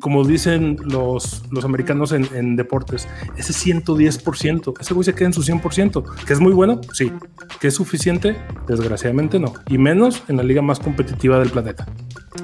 como 0.01 0.25
dicen 0.25 0.79
los, 0.83 1.43
los 1.51 1.65
americanos 1.65 2.13
en, 2.13 2.27
en 2.35 2.57
deportes, 2.57 3.07
ese 3.37 3.53
110%. 3.53 4.75
Ese 4.81 4.95
güey 4.95 5.05
se 5.05 5.15
queda 5.15 5.27
en 5.27 5.33
su 5.35 5.43
100%. 5.43 6.25
¿Que 6.25 6.33
es 6.33 6.41
muy 6.41 6.53
bueno? 6.53 6.81
Sí. 6.93 7.13
¿Que 7.61 7.69
es 7.69 7.75
suficiente? 7.75 8.37
Desgraciadamente 8.67 9.39
no. 9.39 9.53
Y 9.69 9.79
menos 9.79 10.23
en 10.29 10.37
la 10.37 10.43
liga 10.43 10.63
más 10.63 10.79
competitiva 10.79 11.39
del 11.39 11.51
planeta. 11.51 11.87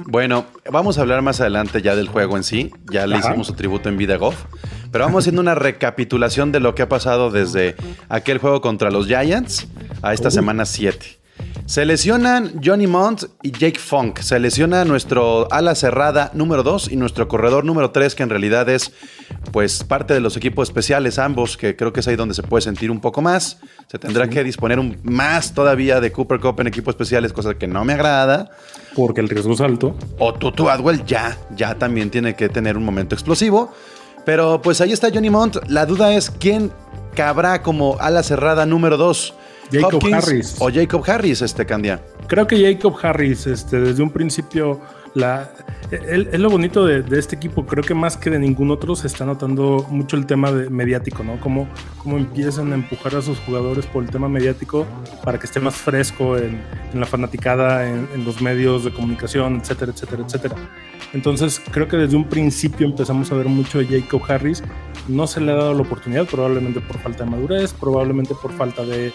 Bueno, 0.05 0.45
vamos 0.71 0.97
a 0.97 1.01
hablar 1.01 1.21
más 1.21 1.41
adelante 1.41 1.81
ya 1.81 1.95
del 1.95 2.07
juego 2.07 2.37
en 2.37 2.43
sí. 2.43 2.71
Ya 2.91 3.07
le 3.07 3.15
Ajá. 3.15 3.29
hicimos 3.29 3.47
su 3.47 3.53
tributo 3.53 3.89
en 3.89 3.97
Vida 3.97 4.17
Golf. 4.17 4.37
Pero 4.91 5.05
vamos 5.05 5.23
haciendo 5.23 5.41
una 5.41 5.55
recapitulación 5.55 6.51
de 6.51 6.59
lo 6.59 6.75
que 6.75 6.81
ha 6.83 6.89
pasado 6.89 7.31
desde 7.31 7.75
aquel 8.09 8.37
juego 8.39 8.61
contra 8.61 8.91
los 8.91 9.07
Giants 9.07 9.67
a 10.01 10.13
esta 10.13 10.29
Uh. 10.29 10.31
semana 10.31 10.65
7. 10.65 11.19
Se 11.71 11.85
lesionan 11.85 12.59
Johnny 12.61 12.85
Mont 12.85 13.23
y 13.43 13.51
Jake 13.53 13.79
Funk. 13.79 14.19
Se 14.19 14.37
lesiona 14.41 14.83
nuestro 14.83 15.47
ala 15.53 15.73
cerrada 15.73 16.29
número 16.33 16.63
2 16.63 16.91
y 16.91 16.97
nuestro 16.97 17.29
corredor 17.29 17.63
número 17.63 17.91
3, 17.91 18.13
que 18.13 18.23
en 18.23 18.29
realidad 18.29 18.67
es 18.67 18.91
pues 19.53 19.85
parte 19.85 20.13
de 20.13 20.19
los 20.19 20.35
equipos 20.35 20.67
especiales 20.67 21.17
ambos, 21.17 21.55
que 21.55 21.77
creo 21.77 21.93
que 21.93 22.01
es 22.01 22.07
ahí 22.09 22.17
donde 22.17 22.35
se 22.35 22.43
puede 22.43 22.61
sentir 22.61 22.91
un 22.91 22.99
poco 22.99 23.21
más. 23.21 23.61
Se 23.87 23.97
tendrá 23.97 24.29
que 24.29 24.43
disponer 24.43 24.79
un, 24.79 24.97
más 25.03 25.53
todavía 25.53 26.01
de 26.01 26.11
Cooper 26.11 26.41
Cup 26.41 26.59
en 26.59 26.67
equipos 26.67 26.91
especiales, 26.91 27.31
cosa 27.31 27.53
que 27.53 27.67
no 27.67 27.85
me 27.85 27.93
agrada. 27.93 28.51
Porque 28.93 29.21
el 29.21 29.29
riesgo 29.29 29.53
es 29.53 29.61
alto. 29.61 29.95
O 30.19 30.33
Tutu 30.33 30.69
Adwell 30.69 31.05
ya, 31.05 31.37
ya 31.55 31.75
también 31.75 32.09
tiene 32.09 32.35
que 32.35 32.49
tener 32.49 32.75
un 32.75 32.83
momento 32.83 33.15
explosivo. 33.15 33.73
Pero 34.25 34.61
pues 34.61 34.81
ahí 34.81 34.91
está 34.91 35.09
Johnny 35.09 35.29
Mont. 35.29 35.55
La 35.69 35.85
duda 35.85 36.13
es 36.13 36.31
quién 36.31 36.69
cabrá 37.15 37.61
como 37.61 37.95
ala 38.01 38.23
cerrada 38.23 38.65
número 38.65 38.97
2. 38.97 39.35
Jacob 39.71 40.01
Harris. 40.13 40.55
o 40.59 40.69
Jacob 40.71 41.03
Harris, 41.07 41.41
este 41.41 41.65
Candia. 41.65 42.01
Creo 42.27 42.47
que 42.47 42.61
Jacob 42.61 42.95
Harris, 43.01 43.47
este, 43.47 43.79
desde 43.79 44.01
un 44.03 44.09
principio, 44.09 44.79
la, 45.13 45.51
es 45.91 46.39
lo 46.39 46.49
bonito 46.49 46.85
de, 46.85 47.01
de 47.01 47.19
este 47.19 47.35
equipo. 47.35 47.65
Creo 47.65 47.83
que 47.83 47.93
más 47.93 48.15
que 48.15 48.29
de 48.29 48.39
ningún 48.39 48.71
otro 48.71 48.95
se 48.95 49.07
está 49.07 49.25
notando 49.25 49.85
mucho 49.89 50.15
el 50.15 50.25
tema 50.25 50.51
de- 50.51 50.69
mediático, 50.69 51.23
¿no? 51.23 51.39
Cómo, 51.41 51.67
cómo 51.97 52.17
empiezan 52.17 52.71
a 52.71 52.75
empujar 52.75 53.15
a 53.15 53.21
sus 53.21 53.37
jugadores 53.39 53.85
por 53.87 54.03
el 54.03 54.09
tema 54.09 54.29
mediático 54.29 54.85
para 55.25 55.37
que 55.37 55.45
esté 55.47 55.59
más 55.59 55.75
fresco 55.75 56.37
en, 56.37 56.61
en 56.93 56.99
la 56.99 57.05
fanaticada, 57.05 57.87
en, 57.89 58.07
en 58.13 58.23
los 58.23 58.41
medios 58.41 58.85
de 58.85 58.93
comunicación, 58.93 59.57
etcétera, 59.61 59.91
etcétera, 59.91 60.23
etcétera. 60.25 60.55
Entonces, 61.13 61.61
creo 61.71 61.89
que 61.89 61.97
desde 61.97 62.15
un 62.15 62.29
principio 62.29 62.87
empezamos 62.87 63.29
a 63.33 63.35
ver 63.35 63.47
mucho 63.47 63.79
de 63.79 63.87
Jacob 63.99 64.21
Harris. 64.29 64.63
No 65.09 65.27
se 65.27 65.41
le 65.41 65.51
ha 65.51 65.55
dado 65.55 65.73
la 65.73 65.81
oportunidad, 65.81 66.25
probablemente 66.25 66.79
por 66.79 66.97
falta 66.99 67.25
de 67.25 67.31
madurez, 67.31 67.73
probablemente 67.73 68.33
por 68.41 68.53
falta 68.53 68.85
de, 68.85 69.11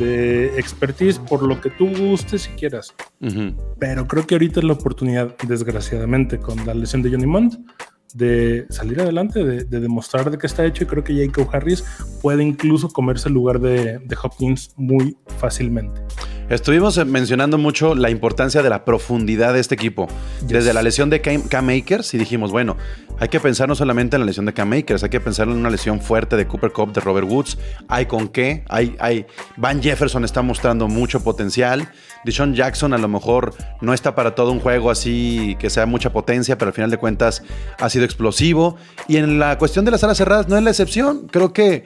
de 0.00 0.58
expertise, 0.58 1.18
por 1.18 1.42
lo 1.42 1.60
que 1.60 1.70
tú 1.70 1.88
gustes 1.96 2.48
y 2.48 2.58
quieras. 2.58 2.94
Pero 3.78 4.08
creo 4.08 4.26
que 4.26 4.34
ahorita 4.34 4.60
es 4.60 4.64
la 4.64 4.72
oportunidad, 4.72 5.36
desgraciadamente, 5.46 6.38
con 6.38 6.66
la 6.66 6.74
lesión 6.74 7.02
de 7.02 7.10
Johnny 7.10 7.26
Mont, 7.26 7.54
de 8.14 8.66
salir 8.70 9.00
adelante, 9.00 9.44
de, 9.44 9.64
de 9.64 9.80
demostrar 9.80 10.30
de 10.30 10.38
qué 10.38 10.46
está 10.46 10.64
hecho. 10.64 10.82
Y 10.82 10.86
creo 10.86 11.04
que 11.04 11.14
Jacob 11.14 11.48
Harris 11.52 11.84
puede 12.22 12.42
incluso 12.42 12.88
comerse 12.88 13.28
el 13.28 13.34
lugar 13.34 13.60
de, 13.60 13.98
de 13.98 14.16
Hopkins 14.20 14.72
muy 14.76 15.16
fácilmente. 15.38 16.00
Estuvimos 16.50 16.98
eh, 16.98 17.04
mencionando 17.04 17.58
mucho 17.58 17.94
la 17.94 18.10
importancia 18.10 18.60
de 18.60 18.68
la 18.68 18.84
profundidad 18.84 19.54
de 19.54 19.60
este 19.60 19.76
equipo. 19.76 20.08
Desde 20.42 20.72
la 20.72 20.82
lesión 20.82 21.08
de 21.08 21.20
Cam, 21.20 21.42
Cam 21.42 21.68
Akers 21.68 22.12
y 22.12 22.18
dijimos, 22.18 22.50
bueno, 22.50 22.76
hay 23.20 23.28
que 23.28 23.38
pensar 23.38 23.68
no 23.68 23.76
solamente 23.76 24.16
en 24.16 24.22
la 24.22 24.26
lesión 24.26 24.46
de 24.46 24.52
Cam 24.52 24.72
Akers, 24.72 25.04
hay 25.04 25.10
que 25.10 25.20
pensar 25.20 25.46
en 25.46 25.54
una 25.54 25.70
lesión 25.70 26.00
fuerte 26.00 26.34
de 26.34 26.48
Cooper 26.48 26.72
Cup, 26.72 26.92
de 26.92 27.00
Robert 27.02 27.28
Woods. 27.30 27.56
Hay 27.86 28.06
con 28.06 28.26
qué, 28.26 28.64
hay, 28.68 28.96
hay. 28.98 29.26
Van 29.58 29.80
Jefferson 29.80 30.24
está 30.24 30.42
mostrando 30.42 30.88
mucho 30.88 31.22
potencial. 31.22 31.88
Deshaun 32.24 32.52
Jackson 32.52 32.94
a 32.94 32.98
lo 32.98 33.06
mejor 33.06 33.54
no 33.80 33.94
está 33.94 34.16
para 34.16 34.34
todo 34.34 34.50
un 34.50 34.58
juego 34.58 34.90
así 34.90 35.56
que 35.60 35.70
sea 35.70 35.86
mucha 35.86 36.12
potencia, 36.12 36.58
pero 36.58 36.70
al 36.70 36.74
final 36.74 36.90
de 36.90 36.96
cuentas 36.96 37.44
ha 37.78 37.88
sido 37.88 38.04
explosivo. 38.04 38.76
Y 39.06 39.18
en 39.18 39.38
la 39.38 39.56
cuestión 39.56 39.84
de 39.84 39.92
las 39.92 40.02
alas 40.02 40.18
cerradas 40.18 40.48
no 40.48 40.56
es 40.56 40.64
la 40.64 40.70
excepción. 40.70 41.28
Creo 41.30 41.52
que 41.52 41.84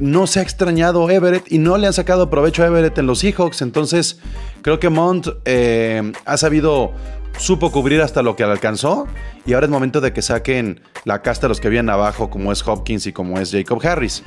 no 0.00 0.26
se 0.26 0.40
ha 0.40 0.42
extrañado 0.42 1.08
Everett 1.10 1.50
y 1.50 1.58
no 1.58 1.76
le 1.78 1.86
han 1.86 1.92
sacado 1.92 2.28
provecho 2.30 2.62
a 2.62 2.66
Everett 2.66 2.98
en 2.98 3.06
los 3.06 3.20
Seahawks. 3.20 3.62
Entonces, 3.62 4.18
creo 4.62 4.78
que 4.78 4.88
Mont 4.90 5.28
eh, 5.44 6.12
ha 6.24 6.36
sabido, 6.36 6.92
supo 7.38 7.70
cubrir 7.72 8.02
hasta 8.02 8.22
lo 8.22 8.36
que 8.36 8.44
alcanzó. 8.44 9.06
Y 9.46 9.54
ahora 9.54 9.66
es 9.66 9.70
momento 9.70 10.00
de 10.00 10.12
que 10.12 10.22
saquen 10.22 10.80
la 11.04 11.22
casta 11.22 11.46
de 11.46 11.50
los 11.50 11.60
que 11.60 11.68
vienen 11.68 11.90
abajo, 11.90 12.30
como 12.30 12.52
es 12.52 12.66
Hopkins 12.66 13.06
y 13.06 13.12
como 13.12 13.38
es 13.40 13.52
Jacob 13.52 13.80
Harris. 13.86 14.22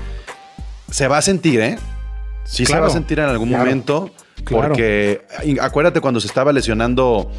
Se 0.89 1.07
va 1.07 1.17
a 1.19 1.21
sentir, 1.21 1.59
¿eh? 1.59 1.77
Sí 2.45 2.65
se 2.65 2.71
Claro, 2.71 2.83
va 2.83 2.87
a 2.87 2.93
sentir 2.93 3.19
en 3.19 3.25
algún 3.25 3.49
claro, 3.49 3.63
momento. 3.65 4.09
claro. 4.43 4.69
Porque 4.69 5.21
y 5.43 5.59
acuérdate 5.59 6.01
cuando 6.01 6.19
se 6.19 6.25
estaba 6.25 6.51
lesionando 6.51 7.29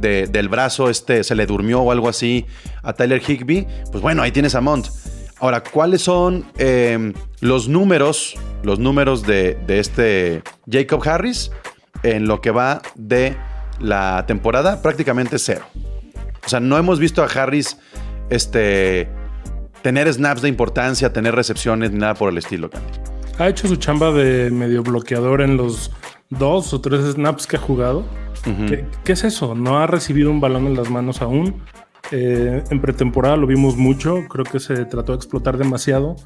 de- 0.00 0.26
del 0.26 0.48
brazo, 0.48 0.90
este, 0.90 1.22
se 1.22 1.34
le 1.36 1.46
durmió 1.46 1.82
o 1.82 1.92
algo 1.92 2.08
así 2.08 2.46
a 2.82 2.92
Tyler 2.94 3.22
Higby. 3.24 3.66
Pues 3.92 4.02
bueno, 4.02 4.22
ahí 4.22 4.32
tienes 4.32 4.54
a 4.56 4.60
Mont. 4.60 4.88
Ahora, 5.38 5.62
¿cuáles 5.62 6.02
son 6.02 6.46
eh, 6.56 7.12
los 7.40 7.68
números, 7.68 8.34
los 8.62 8.78
números 8.78 9.22
de, 9.22 9.58
de 9.66 9.78
este 9.80 10.42
Jacob 10.70 11.06
Harris 11.06 11.50
en 12.02 12.26
lo 12.26 12.40
que 12.40 12.50
va 12.50 12.80
de 12.94 13.36
la 13.78 14.24
temporada? 14.26 14.80
Prácticamente 14.80 15.38
cero. 15.38 15.66
O 16.44 16.48
sea, 16.48 16.60
no 16.60 16.78
hemos 16.78 16.98
visto 16.98 17.22
a 17.22 17.26
Harris 17.26 17.76
este, 18.30 19.08
tener 19.82 20.12
snaps 20.12 20.42
de 20.42 20.48
importancia, 20.48 21.12
tener 21.12 21.34
recepciones 21.34 21.90
ni 21.90 21.98
nada 21.98 22.14
por 22.14 22.30
el 22.30 22.38
estilo, 22.38 22.70
Candy. 22.70 22.92
Ha 23.38 23.48
hecho 23.48 23.68
su 23.68 23.76
chamba 23.76 24.12
de 24.12 24.50
medio 24.50 24.82
bloqueador 24.82 25.42
en 25.42 25.56
los 25.56 25.90
dos 26.30 26.72
o 26.72 26.80
tres 26.80 27.04
snaps 27.12 27.46
que 27.46 27.56
ha 27.56 27.60
jugado. 27.60 28.04
¿Qué, 28.68 28.86
qué 29.04 29.12
es 29.12 29.24
eso? 29.24 29.56
No 29.56 29.80
ha 29.80 29.88
recibido 29.88 30.30
un 30.30 30.40
balón 30.40 30.66
en 30.66 30.76
las 30.76 30.88
manos 30.88 31.20
aún. 31.20 31.62
Eh, 32.12 32.62
en 32.70 32.80
pretemporada 32.80 33.36
lo 33.36 33.46
vimos 33.46 33.76
mucho. 33.76 34.26
Creo 34.28 34.44
que 34.44 34.60
se 34.60 34.84
trató 34.84 35.12
de 35.12 35.16
explotar 35.16 35.58
demasiado. 35.58 36.16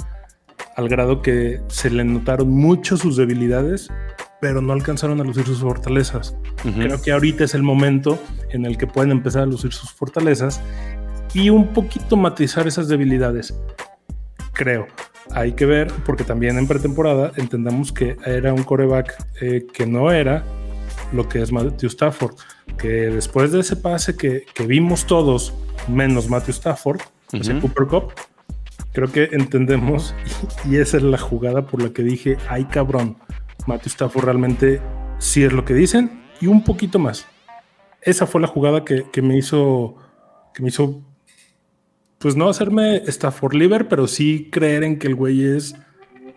Al 0.77 0.89
grado 0.89 1.23
que 1.23 1.61
se 1.69 1.91
le 1.91 2.05
notaron 2.05 2.51
mucho 2.51 2.97
sus 2.97 3.17
debilidades, 3.17 3.89
pero 4.41 4.63
no 4.63 4.73
alcanzaron 4.73 5.21
a 5.21 5.25
lucir 5.25 5.45
sus 5.45 5.61
fortalezas. 5.61 6.37
Creo 6.63 7.01
que 7.03 7.13
ahorita 7.13 7.45
es 7.45 7.55
el 7.55 7.63
momento 7.63 8.19
en 8.51 8.67
el 8.67 8.79
que 8.79 8.87
pueden 8.87 9.11
empezar 9.11 9.43
a 9.43 9.47
lucir 9.47 9.73
sus 9.73 9.93
fortalezas 9.93 10.61
y 11.35 11.51
un 11.51 11.69
poquito 11.69 12.17
matizar 12.17 12.67
esas 12.67 12.89
debilidades. 12.89 13.55
Creo. 14.53 14.87
Hay 15.33 15.53
que 15.53 15.65
ver, 15.65 15.93
porque 16.05 16.25
también 16.25 16.59
en 16.59 16.67
pretemporada 16.67 17.31
entendamos 17.37 17.93
que 17.93 18.17
era 18.27 18.53
un 18.53 18.65
coreback 18.65 19.15
eh, 19.41 19.67
que 19.73 19.87
no 19.87 20.11
era 20.11 20.43
lo 21.13 21.29
que 21.29 21.41
es 21.41 21.53
Matthew 21.53 21.89
Stafford. 21.89 22.35
Que 22.79 22.89
después 22.89 23.53
de 23.53 23.61
ese 23.61 23.77
pase 23.77 24.17
que, 24.17 24.45
que 24.55 24.67
vimos 24.67 25.07
todos, 25.07 25.55
menos 25.89 26.29
Matthew 26.29 26.53
Stafford, 26.53 27.01
ese. 27.33 27.61
Cooper 27.61 27.87
Cup, 27.87 28.13
creo 28.93 29.11
que 29.13 29.29
entendemos, 29.33 30.15
y, 30.65 30.71
y 30.75 30.77
esa 30.79 30.97
es 30.97 31.03
la 31.03 31.19
jugada 31.19 31.67
por 31.67 31.83
la 31.83 31.91
que 31.91 32.03
dije, 32.03 32.37
ay 32.49 32.65
cabrón, 32.65 33.17
Matthew 33.67 33.91
Stafford 33.91 34.25
realmente 34.25 34.81
sí 35.19 35.45
es 35.45 35.53
lo 35.53 35.65
que 35.65 35.75
dicen, 35.75 36.23
y 36.41 36.47
un 36.47 36.65
poquito 36.65 36.99
más. 36.99 37.27
Esa 38.03 38.27
fue 38.27 38.41
la 38.41 38.47
jugada 38.47 38.85
que, 38.85 39.05
que 39.13 39.21
me 39.21 39.37
hizo, 39.37 39.97
que 40.55 40.63
me 40.63 40.71
hizo, 40.71 41.03
pues 42.19 42.35
no 42.37 42.49
hacerme 42.49 43.03
Stafford 43.07 43.55
liver, 43.55 43.89
pero 43.89 44.07
sí 44.07 44.49
creer 44.51 44.85
en 44.85 44.99
que 44.99 45.07
el 45.07 45.15
güey 45.15 45.45
es 45.45 45.75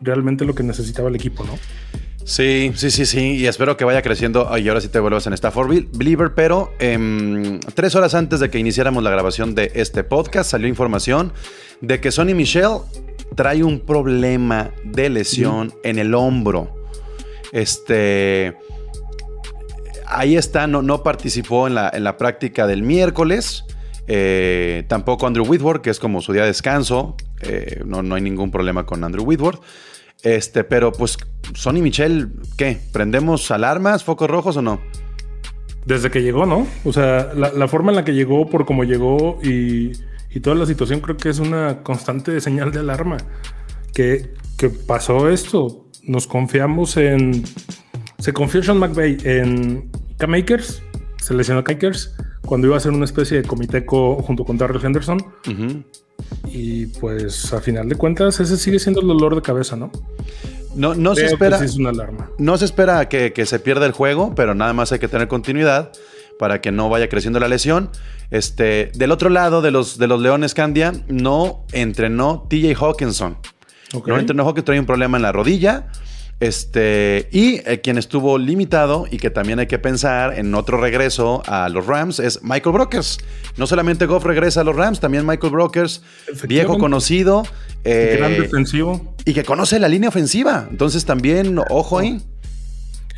realmente 0.02 0.46
lo 0.46 0.54
que 0.54 0.64
necesitaba 0.64 1.10
el 1.10 1.16
equipo, 1.16 1.46
¿no? 1.46 1.54
Sí, 2.26 2.72
sí, 2.76 2.90
sí, 2.92 3.06
sí. 3.06 3.36
Y 3.36 3.48
espero 3.48 3.76
que 3.76 3.86
vaya 3.86 4.02
creciendo. 4.02 4.50
Y 4.58 4.68
ahora 4.68 4.82
sí 4.82 4.88
te 4.88 5.00
vuelvas 5.00 5.28
en 5.28 5.34
Stafford 5.34 5.86
Believer. 5.94 6.34
Pero 6.36 6.72
em, 6.80 7.60
tres 7.74 7.96
horas 7.96 8.14
antes 8.16 8.40
de 8.40 8.50
que 8.50 8.60
iniciáramos 8.60 9.04
la 9.04 9.10
grabación 9.10 9.56
de 9.56 9.72
este 9.76 10.04
podcast, 10.04 10.52
salió 10.52 10.68
información 10.68 11.34
de 11.82 12.00
que 12.00 12.12
Sonny 12.12 12.34
Michel 12.34 12.78
trae 13.36 13.64
un 13.64 13.80
problema 13.80 14.72
de 14.84 15.10
lesión 15.10 15.74
en 15.84 16.00
el 16.00 16.14
hombro. 16.14 16.74
Este. 17.52 18.56
Ahí 20.06 20.38
está, 20.38 20.68
no, 20.68 20.82
no 20.82 21.02
participó 21.02 21.68
en 21.68 21.76
la, 21.76 21.90
en 21.92 22.04
la 22.04 22.18
práctica 22.18 22.68
del 22.68 22.84
miércoles. 22.84 23.66
Eh, 24.08 24.84
tampoco 24.88 25.26
Andrew 25.26 25.46
Whitworth, 25.46 25.82
que 25.82 25.90
es 25.90 26.00
como 26.00 26.22
su 26.22 26.34
día 26.34 26.44
de 26.44 26.50
descanso. 26.50 27.16
Eh, 27.42 27.82
no, 27.86 28.04
no 28.04 28.16
hay 28.16 28.22
ningún 28.22 28.52
problema 28.52 28.86
con 28.86 29.04
Andrew 29.04 29.24
Whitworth. 29.24 29.62
Este, 30.24 30.64
pero 30.64 30.92
pues, 30.92 31.18
Sonny 31.54 31.82
Michel, 31.82 32.32
¿qué? 32.58 32.80
¿Prendemos 32.92 33.52
alarmas, 33.52 34.04
focos 34.04 34.30
rojos 34.30 34.58
o 34.58 34.62
no? 34.62 34.80
Desde 35.86 36.10
que 36.10 36.22
llegó, 36.22 36.46
¿no? 36.46 36.66
O 36.86 36.94
sea, 36.94 37.34
la, 37.36 37.52
la 37.52 37.68
forma 37.68 37.92
en 37.92 37.98
la 37.98 38.06
que 38.06 38.14
llegó, 38.14 38.50
por 38.50 38.66
cómo 38.66 38.86
llegó 38.86 39.38
y, 39.44 39.92
y 40.32 40.40
toda 40.40 40.56
la 40.56 40.66
situación, 40.66 41.02
creo 41.02 41.18
que 41.18 41.28
es 41.30 41.40
una 41.40 41.84
constante 41.84 42.40
señal 42.40 42.72
de 42.72 42.80
alarma. 42.80 43.18
Que, 43.94 44.34
que 44.58 44.70
pasó 44.70 45.30
esto. 45.30 45.86
Nos 46.04 46.26
confiamos 46.26 46.96
en. 46.98 47.44
Se 48.20 48.32
confió 48.34 48.64
Sean 48.64 48.78
McVay 48.80 49.18
en 49.26 49.92
Cam 50.18 50.34
Akers, 50.36 50.82
se 51.22 51.34
lesionó 51.34 51.60
a 51.60 51.72
Akers 51.72 52.16
cuando 52.46 52.68
iba 52.68 52.78
a 52.78 52.80
ser 52.80 52.92
una 52.94 53.06
especie 53.06 53.42
de 53.42 53.48
comité 53.48 53.86
co- 53.86 54.22
junto 54.22 54.46
con 54.46 54.58
Darrell 54.58 54.84
Henderson. 54.84 55.18
Ujú. 55.48 55.84
Y 56.46 56.88
pues 56.88 57.54
a 57.54 57.62
final 57.62 57.90
de 57.90 57.96
cuentas, 57.96 58.40
ese 58.40 58.58
sigue 58.58 58.80
siendo 58.80 59.02
el 59.02 59.08
dolor 59.08 59.36
de 59.36 59.42
cabeza, 59.42 59.76
¿no? 59.76 59.92
No, 60.76 60.96
no 60.96 61.16
se 61.16 61.22
que 61.22 61.28
espera. 61.28 61.60
sí 61.60 61.66
es 61.66 61.76
una 61.76 61.90
alarma. 61.90 62.30
No 62.38 62.58
se 62.58 62.66
espera 62.66 63.08
que, 63.10 63.34
que 63.34 63.46
se 63.46 63.60
pierda 63.60 63.86
el 63.86 63.92
juego, 63.92 64.34
pero 64.36 64.56
nada 64.56 64.74
más 64.74 64.92
hay 64.92 65.00
que 65.00 65.08
tener 65.08 65.28
continuidad 65.28 65.92
para 66.40 66.62
que 66.62 66.72
no 66.72 66.90
vaya 66.90 67.10
creciendo 67.10 67.40
la 67.40 67.48
lesión. 67.48 67.90
Este, 68.32 68.92
del 68.96 69.12
otro 69.12 69.30
lado 69.30 69.62
de 69.62 69.72
los, 69.72 69.98
de 69.98 70.08
los 70.08 70.20
Leones 70.20 70.54
Candia, 70.54 70.94
no 71.08 71.66
entrenó 71.72 72.48
TJ 72.50 72.76
Hawkinson. 72.76 73.38
No 74.06 74.18
entrenó 74.18 74.44
Hawkinson, 74.44 74.66
trae 74.66 74.80
un 74.80 74.86
problema 74.86 75.18
en 75.18 75.24
la 75.24 75.32
rodilla. 75.32 75.88
Este, 76.44 77.30
y 77.32 77.62
eh, 77.66 77.80
quien 77.82 77.98
estuvo 77.98 78.38
limitado 78.38 79.06
y 79.10 79.18
que 79.18 79.30
también 79.30 79.60
hay 79.60 79.68
que 79.68 79.80
pensar 79.80 80.38
en 80.38 80.54
otro 80.56 80.78
regreso 80.78 81.42
a 81.46 81.70
los 81.70 81.86
Rams 81.88 82.20
es 82.20 82.44
Michael 82.44 82.74
Brokers. 82.74 83.18
No 83.56 83.66
solamente 83.66 84.06
Goff 84.08 84.26
regresa 84.26 84.60
a 84.60 84.64
los 84.66 84.76
Rams, 84.76 85.00
también 85.00 85.26
Michael 85.26 85.54
Brokers, 85.54 86.04
viejo 86.46 86.78
conocido. 86.78 87.44
eh, 87.86 88.16
Gran 88.20 88.34
defensivo. 88.34 89.16
y 89.24 89.34
que 89.34 89.46
conoce 89.46 89.80
la 89.80 89.88
línea 89.88 90.10
ofensiva. 90.10 90.68
Entonces 90.70 91.06
también, 91.06 91.58
ojo 91.70 92.00
ahí. 92.00 92.22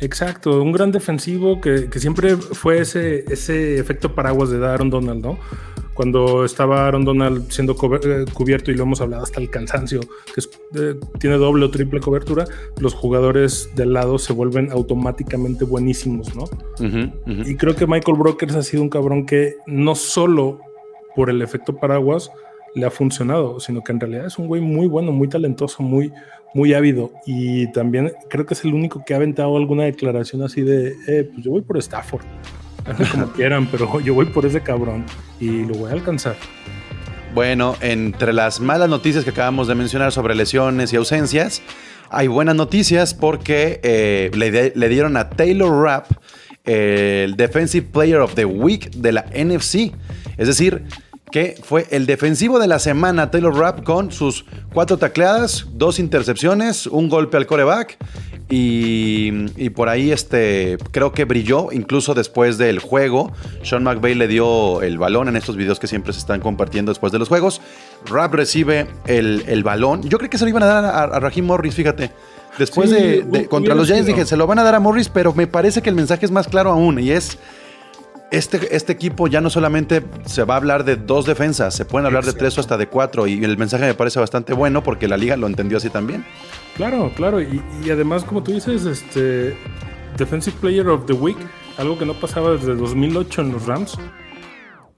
Exacto, 0.00 0.62
un 0.62 0.70
gran 0.70 0.92
defensivo 0.92 1.60
que, 1.60 1.88
que 1.90 1.98
siempre 1.98 2.36
fue 2.36 2.80
ese, 2.80 3.24
ese 3.28 3.78
efecto 3.80 4.14
paraguas 4.14 4.50
de 4.50 4.64
Aaron 4.64 4.88
Donald, 4.90 5.20
¿no? 5.24 5.36
Cuando 5.96 6.44
estaba 6.44 6.86
Aaron 6.86 7.04
Donald 7.04 7.50
siendo 7.50 7.72
eh, 7.72 8.24
cubierto, 8.34 8.70
y 8.70 8.74
lo 8.74 8.82
hemos 8.82 9.00
hablado 9.00 9.22
hasta 9.22 9.40
el 9.40 9.48
cansancio, 9.50 10.00
que 10.00 10.40
es- 10.40 10.50
eh, 10.74 10.94
tiene 11.18 11.36
doble 11.36 11.64
o 11.64 11.70
triple 11.70 12.00
cobertura, 12.00 12.44
los 12.78 12.92
jugadores 12.94 13.70
del 13.74 13.94
lado 13.94 14.18
se 14.18 14.32
vuelven 14.34 14.70
automáticamente 14.70 15.64
buenísimos, 15.64 16.36
¿no? 16.36 16.44
Y 17.46 17.56
creo 17.56 17.74
que 17.74 17.86
Michael 17.86 18.18
Brokers 18.18 18.54
ha 18.54 18.62
sido 18.62 18.82
un 18.82 18.90
cabrón 18.90 19.24
que 19.26 19.54
no 19.66 19.94
solo 19.94 20.60
por 21.14 21.30
el 21.30 21.40
efecto 21.40 21.74
paraguas 21.76 22.30
le 22.74 22.84
ha 22.84 22.90
funcionado, 22.90 23.58
sino 23.58 23.82
que 23.82 23.92
en 23.92 24.00
realidad 24.00 24.26
es 24.26 24.38
un 24.38 24.48
güey 24.48 24.60
muy 24.60 24.86
bueno, 24.86 25.10
muy 25.10 25.28
talentoso, 25.28 25.82
muy, 25.82 26.12
muy 26.52 26.74
ávido. 26.74 27.10
Y 27.24 27.72
también 27.72 28.12
creo 28.28 28.44
que 28.44 28.52
es 28.52 28.62
el 28.66 28.74
único 28.74 29.02
que 29.06 29.14
ha 29.14 29.16
aventado 29.16 29.56
alguna 29.56 29.84
declaración 29.84 30.42
así 30.42 30.60
de, 30.60 30.94
eh, 31.08 31.24
pues 31.32 31.42
yo 31.42 31.52
voy 31.52 31.62
por 31.62 31.78
Stafford. 31.78 32.22
Como 33.12 33.26
quieran, 33.34 33.66
pero 33.70 34.00
yo 34.00 34.14
voy 34.14 34.26
por 34.26 34.46
ese 34.46 34.60
cabrón 34.62 35.04
y 35.40 35.64
lo 35.64 35.74
voy 35.74 35.90
a 35.90 35.94
alcanzar. 35.94 36.36
Bueno, 37.34 37.76
entre 37.80 38.32
las 38.32 38.60
malas 38.60 38.88
noticias 38.88 39.24
que 39.24 39.30
acabamos 39.30 39.68
de 39.68 39.74
mencionar 39.74 40.12
sobre 40.12 40.34
lesiones 40.34 40.92
y 40.92 40.96
ausencias, 40.96 41.60
hay 42.10 42.28
buenas 42.28 42.54
noticias 42.54 43.12
porque 43.14 43.80
eh, 43.82 44.30
le, 44.34 44.50
de- 44.50 44.72
le 44.74 44.88
dieron 44.88 45.16
a 45.16 45.28
Taylor 45.30 45.82
Rapp 45.82 46.06
eh, 46.64 47.24
el 47.26 47.36
Defensive 47.36 47.88
Player 47.92 48.18
of 48.20 48.34
the 48.34 48.44
Week 48.44 48.90
de 48.92 49.12
la 49.12 49.22
NFC. 49.34 49.92
Es 50.38 50.46
decir, 50.46 50.84
que 51.30 51.56
fue 51.62 51.86
el 51.90 52.06
defensivo 52.06 52.58
de 52.58 52.68
la 52.68 52.78
semana 52.78 53.30
Taylor 53.30 53.54
Rapp 53.54 53.82
con 53.82 54.12
sus 54.12 54.46
cuatro 54.72 54.96
tacleadas, 54.96 55.66
dos 55.72 55.98
intercepciones, 55.98 56.86
un 56.86 57.08
golpe 57.08 57.36
al 57.36 57.46
coreback 57.46 57.98
y, 58.48 59.46
y 59.56 59.70
por 59.70 59.88
ahí 59.88 60.12
este, 60.12 60.78
creo 60.92 61.12
que 61.12 61.24
brilló 61.24 61.72
incluso 61.72 62.14
después 62.14 62.58
del 62.58 62.78
juego. 62.78 63.32
Sean 63.62 63.82
McVay 63.82 64.14
le 64.14 64.28
dio 64.28 64.82
el 64.82 64.98
balón 64.98 65.28
en 65.28 65.36
estos 65.36 65.56
videos 65.56 65.80
que 65.80 65.86
siempre 65.86 66.12
se 66.12 66.20
están 66.20 66.40
compartiendo 66.40 66.90
después 66.90 67.12
de 67.12 67.18
los 67.18 67.28
juegos. 67.28 67.60
Rapp 68.06 68.34
recibe 68.34 68.86
el, 69.06 69.44
el 69.48 69.64
balón. 69.64 70.02
Yo 70.02 70.18
creo 70.18 70.30
que 70.30 70.38
se 70.38 70.44
lo 70.44 70.50
iban 70.50 70.62
a 70.62 70.66
dar 70.66 70.84
a, 70.84 71.02
a 71.04 71.20
Raheem 71.20 71.46
Morris, 71.46 71.74
fíjate. 71.74 72.12
Después 72.58 72.88
Sí, 72.88 72.96
de, 72.96 73.46
contra 73.48 73.74
los 73.74 73.86
Giants 73.86 74.06
dije, 74.06 74.24
se 74.24 74.36
lo 74.36 74.46
van 74.46 74.58
a 74.58 74.62
dar 74.62 74.74
a 74.74 74.80
Morris, 74.80 75.08
pero 75.08 75.34
me 75.34 75.46
parece 75.46 75.82
que 75.82 75.90
el 75.90 75.96
mensaje 75.96 76.24
es 76.24 76.32
más 76.32 76.48
claro 76.48 76.70
aún 76.70 76.98
y 76.98 77.10
es 77.10 77.38
este, 78.30 78.74
este 78.74 78.92
equipo 78.92 79.26
ya 79.28 79.40
no 79.40 79.50
solamente 79.50 80.02
se 80.24 80.42
va 80.44 80.54
a 80.54 80.56
hablar 80.58 80.84
de 80.84 80.96
dos 80.96 81.26
defensas, 81.26 81.74
se 81.74 81.84
pueden 81.84 82.06
hablar 82.06 82.24
de 82.24 82.32
tres 82.32 82.56
o 82.58 82.60
hasta 82.60 82.76
de 82.76 82.88
cuatro. 82.88 83.26
Y 83.26 83.42
el 83.44 83.56
mensaje 83.56 83.84
me 83.86 83.94
parece 83.94 84.18
bastante 84.20 84.52
bueno 84.52 84.82
porque 84.82 85.08
la 85.08 85.16
liga 85.16 85.36
lo 85.36 85.46
entendió 85.46 85.78
así 85.78 85.90
también. 85.90 86.24
Claro, 86.76 87.12
claro. 87.16 87.40
Y, 87.40 87.62
y 87.84 87.90
además, 87.90 88.24
como 88.24 88.42
tú 88.42 88.52
dices, 88.52 88.84
este 88.84 89.56
Defensive 90.16 90.56
Player 90.60 90.88
of 90.88 91.06
the 91.06 91.12
Week, 91.12 91.36
algo 91.78 91.98
que 91.98 92.06
no 92.06 92.14
pasaba 92.14 92.52
desde 92.52 92.74
2008 92.74 93.42
en 93.42 93.52
los 93.52 93.66
Rams, 93.66 93.96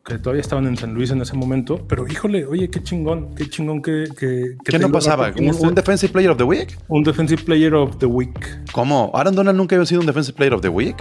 que 0.04 0.16
todavía 0.18 0.40
estaban 0.40 0.66
en 0.66 0.76
San 0.76 0.94
Luis 0.94 1.10
en 1.10 1.20
ese 1.20 1.34
momento. 1.36 1.84
Pero 1.86 2.06
híjole, 2.08 2.46
oye, 2.46 2.70
qué 2.70 2.82
chingón, 2.82 3.34
qué 3.34 3.48
chingón 3.50 3.82
que. 3.82 4.04
que, 4.18 4.56
que 4.64 4.72
¿Qué 4.72 4.78
no 4.78 4.90
pasaba? 4.90 5.30
¿Un, 5.36 5.44
este- 5.48 5.66
un 5.66 5.74
Defensive 5.74 6.12
Player 6.12 6.30
of 6.30 6.38
the 6.38 6.44
Week? 6.44 6.78
un 6.88 7.02
Defensive 7.04 7.42
Player 7.44 7.74
of 7.74 7.98
the 7.98 8.06
Week. 8.06 8.64
¿Cómo? 8.72 9.10
¿Aaron 9.14 9.34
Donald 9.34 9.56
nunca 9.58 9.76
había 9.76 9.84
sido 9.86 10.00
un 10.00 10.06
Defensive 10.06 10.34
Player 10.34 10.54
of 10.54 10.62
the 10.62 10.68
Week? 10.70 10.96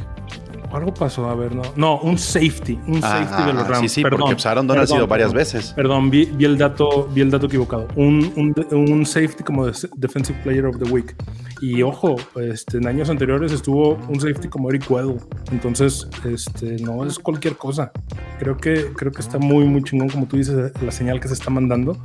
Algo 0.71 0.93
pasó, 0.93 1.29
a 1.29 1.35
ver, 1.35 1.55
no. 1.55 1.61
No, 1.75 1.99
un 1.99 2.17
safety, 2.17 2.77
un 2.87 2.97
Ah, 3.03 3.23
safety 3.25 3.43
de 3.47 3.53
los 3.53 3.67
Rams. 3.67 3.79
sí, 3.81 3.89
sí, 3.89 4.01
Perdón, 4.03 4.19
porque 4.31 4.47
Aaron 4.47 4.67
Donald 4.67 4.83
ha 4.83 4.87
sido 4.93 5.07
varias 5.07 5.29
perdón. 5.31 5.37
veces. 5.39 5.73
Perdón, 5.73 6.09
vi, 6.09 6.25
vi 6.25 6.45
el 6.45 6.57
dato, 6.57 7.07
vi 7.13 7.21
el 7.21 7.31
dato 7.31 7.45
equivocado. 7.45 7.87
Un, 7.95 8.31
un, 8.35 8.89
un 8.89 9.05
safety 9.05 9.43
como 9.43 9.65
de- 9.65 9.73
Defensive 9.95 10.37
Player 10.43 10.65
of 10.65 10.77
the 10.77 10.91
Week. 10.91 11.15
Y 11.61 11.81
ojo, 11.81 12.17
este, 12.35 12.77
en 12.77 12.87
años 12.87 13.09
anteriores 13.09 13.51
estuvo 13.51 13.95
un 14.09 14.19
safety 14.19 14.47
como 14.49 14.69
Eric 14.69 14.91
Weddle. 14.91 15.17
Entonces, 15.51 16.07
este, 16.25 16.77
no 16.83 17.05
es 17.05 17.17
cualquier 17.17 17.55
cosa. 17.55 17.91
Creo 18.37 18.57
que, 18.57 18.91
creo 18.95 19.11
que 19.11 19.21
está 19.21 19.39
muy, 19.39 19.65
muy 19.65 19.81
chingón, 19.83 20.09
como 20.09 20.27
tú 20.27 20.37
dices, 20.37 20.71
la 20.83 20.91
señal 20.91 21.19
que 21.19 21.27
se 21.29 21.33
está 21.33 21.49
mandando. 21.49 21.97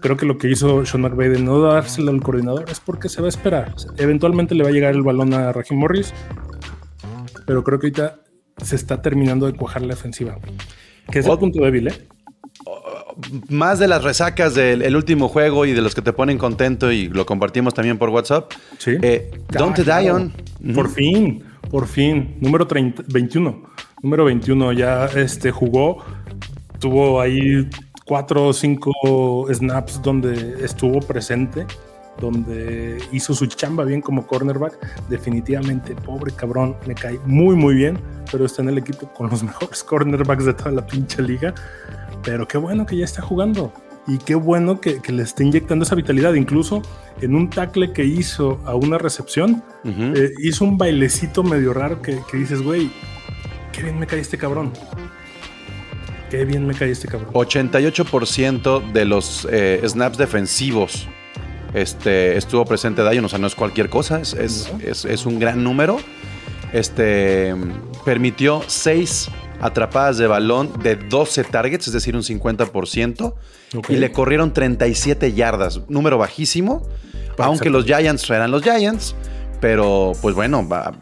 Creo 0.00 0.16
que 0.16 0.24
lo 0.24 0.38
que 0.38 0.48
hizo 0.48 0.86
Sean 0.86 1.02
McVay 1.02 1.28
de 1.28 1.40
no 1.40 1.60
dárselo 1.60 2.12
al 2.12 2.22
coordinador 2.22 2.64
es 2.70 2.78
porque 2.80 3.08
se 3.08 3.20
va 3.20 3.26
a 3.26 3.28
esperar. 3.28 3.74
Eventualmente 3.98 4.54
le 4.54 4.62
va 4.62 4.70
a 4.70 4.72
llegar 4.72 4.94
el 4.94 5.02
balón 5.02 5.34
a 5.34 5.52
Raheem 5.52 5.80
Morris, 5.80 6.14
pero 7.48 7.64
creo 7.64 7.78
que 7.78 7.86
ahorita 7.86 8.20
se 8.62 8.76
está 8.76 9.00
terminando 9.00 9.46
de 9.46 9.54
cuajar 9.54 9.80
la 9.80 9.94
defensiva. 9.94 10.36
Que 11.10 11.20
es 11.20 11.26
el 11.26 11.38
punto 11.38 11.64
débil, 11.64 11.88
¿eh? 11.88 12.06
Más 13.48 13.78
de 13.78 13.88
las 13.88 14.04
resacas 14.04 14.54
del 14.54 14.82
el 14.82 14.94
último 14.94 15.28
juego 15.28 15.64
y 15.64 15.72
de 15.72 15.80
los 15.80 15.94
que 15.94 16.02
te 16.02 16.12
ponen 16.12 16.36
contento 16.36 16.92
y 16.92 17.08
lo 17.08 17.24
compartimos 17.24 17.72
también 17.72 17.96
por 17.96 18.10
WhatsApp. 18.10 18.52
Sí. 18.76 18.98
Eh, 19.00 19.30
Don't 19.48 19.78
Ah, 19.78 19.82
claro. 19.82 20.02
Dion. 20.02 20.32
Por 20.74 20.90
fin, 20.90 21.42
por 21.70 21.86
fin. 21.86 22.36
Número 22.38 22.66
30, 22.66 23.04
21. 23.08 23.62
Número 24.02 24.26
21 24.26 24.74
ya 24.74 25.06
este, 25.06 25.50
jugó. 25.50 26.04
Tuvo 26.78 27.18
ahí 27.18 27.66
cuatro 28.04 28.48
o 28.48 28.52
cinco 28.52 29.48
snaps 29.50 30.02
donde 30.02 30.62
estuvo 30.62 31.00
presente, 31.00 31.66
donde 32.20 32.98
hizo 33.12 33.34
su 33.34 33.46
chamba 33.46 33.84
bien 33.84 34.00
como 34.00 34.26
cornerback. 34.26 34.78
Definitivamente, 35.08 35.94
pobre 35.94 36.32
cabrón, 36.32 36.76
me 36.86 36.94
cae 36.94 37.18
muy, 37.24 37.56
muy 37.56 37.74
bien, 37.74 37.98
pero 38.30 38.44
está 38.44 38.62
en 38.62 38.70
el 38.70 38.78
equipo 38.78 39.12
con 39.12 39.30
los 39.30 39.42
mejores 39.44 39.82
cornerbacks 39.82 40.44
de 40.44 40.54
toda 40.54 40.70
la 40.72 40.86
pinche 40.86 41.22
liga. 41.22 41.54
Pero 42.24 42.46
qué 42.46 42.58
bueno 42.58 42.86
que 42.86 42.96
ya 42.96 43.04
está 43.04 43.22
jugando. 43.22 43.72
Y 44.06 44.16
qué 44.18 44.34
bueno 44.34 44.80
que, 44.80 45.02
que 45.02 45.12
le 45.12 45.22
esté 45.22 45.44
inyectando 45.44 45.84
esa 45.84 45.94
vitalidad. 45.94 46.32
Incluso 46.32 46.82
en 47.20 47.34
un 47.34 47.50
tackle 47.50 47.92
que 47.92 48.04
hizo 48.04 48.58
a 48.64 48.74
una 48.74 48.96
recepción, 48.96 49.62
eh, 49.84 50.32
hizo 50.38 50.64
un 50.64 50.78
bailecito 50.78 51.42
medio 51.42 51.74
raro 51.74 52.00
que, 52.00 52.18
que 52.30 52.38
dices, 52.38 52.62
güey, 52.62 52.90
qué 53.72 53.82
bien 53.82 53.98
me 53.98 54.06
cae 54.06 54.20
este 54.20 54.38
cabrón. 54.38 54.72
Qué 56.30 56.44
bien 56.44 56.66
me 56.66 56.74
cae 56.74 56.90
este 56.90 57.06
cabrón. 57.06 57.32
88% 57.32 58.92
de 58.92 59.04
los 59.04 59.46
eh, 59.50 59.82
snaps 59.86 60.16
defensivos 60.18 61.06
este, 61.74 62.36
estuvo 62.36 62.64
presente 62.64 63.08
Dion, 63.08 63.24
o 63.24 63.28
sea, 63.28 63.38
no 63.38 63.46
es 63.46 63.54
cualquier 63.54 63.88
cosa, 63.90 64.20
es, 64.20 64.34
es- 64.34 64.70
es- 64.84 65.04
es 65.04 65.26
un 65.26 65.38
gran 65.38 65.62
número. 65.64 65.98
Este, 66.72 67.54
permitió 68.04 68.62
6 68.66 69.28
atrapadas 69.60 70.18
de 70.18 70.26
balón 70.26 70.70
de 70.82 70.96
12 70.96 71.44
targets, 71.44 71.86
es 71.88 71.92
decir, 71.92 72.14
un 72.14 72.22
50%, 72.22 73.34
Ok. 73.76 73.90
y 73.90 73.96
le 73.96 74.12
corrieron 74.12 74.52
37 74.52 75.32
yardas, 75.32 75.80
número 75.88 76.18
bajísimo, 76.18 76.86
aunque 77.38 77.70
los 77.70 77.84
Giants 77.84 78.28
eran 78.30 78.50
los 78.50 78.62
Giants, 78.62 79.14
pero 79.60 80.12
pues 80.22 80.34
bueno, 80.34 80.66
va- 80.68 80.92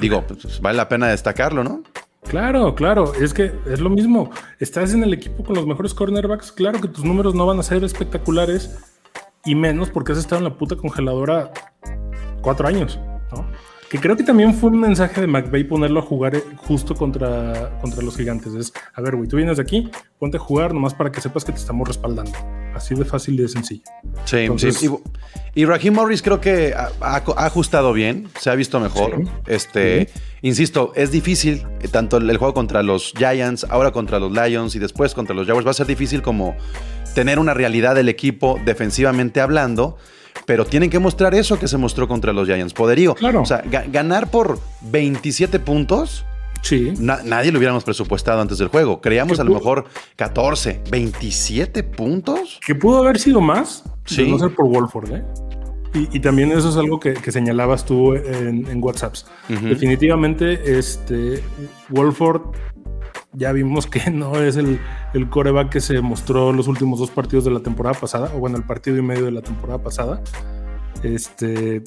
digo, 0.00 0.24
pues, 0.26 0.60
vale 0.60 0.76
la 0.76 0.88
pena 0.88 1.08
destacarlo, 1.08 1.62
¿no? 1.64 1.82
Claro, 2.28 2.74
claro, 2.74 3.12
es 3.14 3.32
que 3.32 3.52
es 3.70 3.80
lo 3.80 3.88
mismo. 3.90 4.30
Estás 4.58 4.92
en 4.92 5.02
el 5.02 5.12
equipo 5.14 5.42
con 5.42 5.54
los 5.56 5.66
mejores 5.66 5.94
cornerbacks, 5.94 6.52
claro 6.52 6.80
que 6.80 6.88
tus 6.88 7.04
números 7.04 7.34
no 7.34 7.46
van 7.46 7.58
a 7.58 7.62
ser 7.62 7.82
espectaculares 7.82 8.76
y 9.44 9.54
menos 9.54 9.90
porque 9.90 10.12
has 10.12 10.18
estado 10.18 10.38
en 10.38 10.44
la 10.44 10.56
puta 10.56 10.76
congeladora 10.76 11.50
cuatro 12.42 12.66
años, 12.68 12.98
¿no? 13.32 13.46
Que 13.90 13.98
creo 13.98 14.16
que 14.16 14.22
también 14.22 14.54
fue 14.54 14.70
un 14.70 14.78
mensaje 14.78 15.20
de 15.20 15.26
McVay 15.26 15.64
ponerlo 15.64 15.98
a 15.98 16.02
jugar 16.04 16.36
eh, 16.36 16.44
justo 16.58 16.94
contra, 16.94 17.76
contra 17.80 18.02
los 18.04 18.16
gigantes. 18.16 18.54
Es, 18.54 18.72
a 18.94 19.00
ver, 19.00 19.16
güey, 19.16 19.28
tú 19.28 19.34
vienes 19.34 19.56
de 19.56 19.64
aquí, 19.64 19.90
ponte 20.20 20.36
a 20.36 20.40
jugar 20.40 20.72
nomás 20.72 20.94
para 20.94 21.10
que 21.10 21.20
sepas 21.20 21.44
que 21.44 21.50
te 21.50 21.58
estamos 21.58 21.88
respaldando. 21.88 22.30
Así 22.72 22.94
de 22.94 23.04
fácil 23.04 23.34
y 23.34 23.42
de 23.42 23.48
sencillo. 23.48 23.82
Sí, 24.26 24.36
Entonces- 24.38 24.76
sí. 24.76 24.88
Y, 25.56 25.62
y 25.62 25.64
Raheem 25.64 25.92
Morris 25.92 26.22
creo 26.22 26.40
que 26.40 26.72
ha, 26.72 26.90
ha- 27.00 27.16
ha 27.36 27.46
ajustado 27.46 27.92
bien, 27.92 28.28
se 28.38 28.48
ha 28.50 28.54
visto 28.54 28.78
mejor. 28.78 29.24
Sí. 29.24 29.30
Este, 29.48 30.08
insisto, 30.40 30.92
es 30.94 31.10
difícil 31.10 31.66
eh, 31.80 31.88
tanto 31.88 32.18
el, 32.18 32.30
el 32.30 32.36
juego 32.36 32.54
contra 32.54 32.84
los 32.84 33.12
Giants, 33.18 33.66
ahora 33.70 33.90
contra 33.90 34.20
los 34.20 34.30
Lions 34.30 34.76
y 34.76 34.78
después 34.78 35.14
contra 35.14 35.34
los 35.34 35.48
Jaguars 35.48 35.66
va 35.66 35.72
a 35.72 35.74
ser 35.74 35.88
difícil 35.88 36.22
como 36.22 36.54
tener 37.14 37.38
una 37.38 37.54
realidad 37.54 37.94
del 37.94 38.08
equipo 38.08 38.58
defensivamente 38.64 39.40
hablando. 39.40 39.96
Pero 40.46 40.64
tienen 40.64 40.90
que 40.90 40.98
mostrar 40.98 41.34
eso 41.34 41.58
que 41.58 41.68
se 41.68 41.76
mostró 41.76 42.08
contra 42.08 42.32
los 42.32 42.46
Giants, 42.48 42.72
poderío. 42.72 43.14
Claro. 43.14 43.42
O 43.42 43.46
sea, 43.46 43.62
ga- 43.64 43.90
ganar 43.90 44.30
por 44.30 44.58
27 44.82 45.60
puntos, 45.60 46.24
Sí. 46.62 46.92
na- 46.98 47.20
nadie 47.24 47.52
lo 47.52 47.58
hubiéramos 47.58 47.84
presupuestado 47.84 48.40
antes 48.40 48.58
del 48.58 48.68
juego. 48.68 49.00
Creíamos 49.00 49.38
¿Qué 49.38 49.42
a 49.42 49.44
lo 49.44 49.54
mejor 49.54 49.84
14, 50.16 50.80
27 50.90 51.82
puntos. 51.84 52.58
Que 52.66 52.74
pudo 52.74 52.98
haber 52.98 53.18
sido 53.18 53.40
más, 53.40 53.84
Sí. 54.06 54.24
de 54.24 54.28
no 54.30 54.38
ser 54.38 54.54
por 54.54 54.66
Wolford, 54.66 55.12
¿eh? 55.14 55.24
Y, 55.94 56.16
y 56.16 56.20
también 56.20 56.52
eso 56.52 56.68
es 56.70 56.76
algo 56.76 57.00
que, 57.00 57.14
que 57.14 57.32
señalabas 57.32 57.84
tú 57.84 58.14
en, 58.14 58.66
en 58.68 58.82
WhatsApps. 58.82 59.26
Definitivamente, 59.48 60.78
este 60.78 61.42
Wolford 61.88 62.42
ya 63.32 63.52
vimos 63.52 63.86
que 63.86 64.10
no 64.10 64.40
es 64.40 64.56
el, 64.56 64.80
el 65.14 65.28
coreback 65.28 65.70
que 65.70 65.80
se 65.80 66.00
mostró 66.00 66.52
los 66.52 66.68
últimos 66.68 66.98
dos 66.98 67.10
partidos 67.10 67.44
de 67.44 67.50
la 67.50 67.60
temporada 67.60 67.98
pasada, 67.98 68.30
o 68.34 68.38
bueno, 68.38 68.56
el 68.56 68.64
partido 68.64 68.96
y 68.96 69.02
medio 69.02 69.24
de 69.26 69.32
la 69.32 69.42
temporada 69.42 69.82
pasada. 69.82 70.22
Este. 71.02 71.82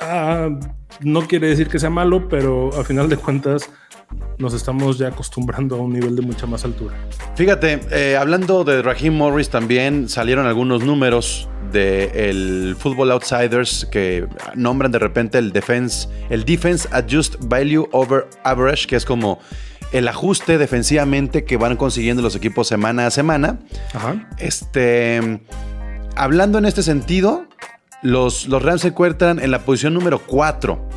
ah, 0.00 0.48
no 1.00 1.22
quiere 1.22 1.48
decir 1.48 1.68
que 1.68 1.78
sea 1.78 1.90
malo, 1.90 2.28
pero 2.28 2.70
a 2.78 2.84
final 2.84 3.08
de 3.08 3.16
cuentas 3.16 3.70
nos 4.38 4.54
estamos 4.54 4.98
ya 4.98 5.08
acostumbrando 5.08 5.76
a 5.76 5.78
un 5.78 5.92
nivel 5.92 6.16
de 6.16 6.22
mucha 6.22 6.46
más 6.46 6.64
altura. 6.64 6.94
Fíjate, 7.34 7.80
eh, 7.90 8.16
hablando 8.16 8.64
de 8.64 8.82
Raheem 8.82 9.14
Morris 9.14 9.48
también 9.48 10.08
salieron 10.08 10.46
algunos 10.46 10.84
números 10.84 11.48
del 11.72 12.76
Football 12.78 13.10
Outsiders 13.12 13.86
que 13.90 14.26
nombran 14.54 14.92
de 14.92 14.98
repente 14.98 15.38
el 15.38 15.52
defense, 15.52 16.08
el 16.30 16.44
defense 16.44 16.88
adjust 16.92 17.36
value 17.40 17.88
over 17.92 18.26
average, 18.44 18.86
que 18.86 18.96
es 18.96 19.04
como 19.04 19.40
el 19.92 20.08
ajuste 20.08 20.58
defensivamente 20.58 21.44
que 21.44 21.56
van 21.56 21.76
consiguiendo 21.76 22.22
los 22.22 22.36
equipos 22.36 22.68
semana 22.68 23.06
a 23.06 23.10
semana. 23.10 23.58
Ajá. 23.94 24.28
Este, 24.38 25.40
hablando 26.16 26.58
en 26.58 26.66
este 26.66 26.82
sentido, 26.82 27.46
los, 28.02 28.46
los 28.48 28.62
Rams 28.62 28.82
se 28.82 28.88
encuentran 28.88 29.38
en 29.38 29.50
la 29.50 29.60
posición 29.60 29.94
número 29.94 30.20
4. 30.26 30.88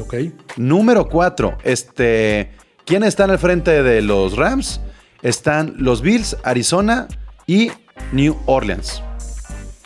Ok. 0.00 0.14
Número 0.56 1.08
4. 1.08 1.58
Este, 1.64 2.50
¿quién 2.84 3.04
está 3.04 3.24
al 3.24 3.38
frente 3.38 3.82
de 3.82 4.02
los 4.02 4.36
Rams? 4.36 4.80
Están 5.22 5.74
los 5.78 6.02
Bills, 6.02 6.36
Arizona 6.42 7.08
y 7.46 7.70
New 8.12 8.36
Orleans. 8.46 9.02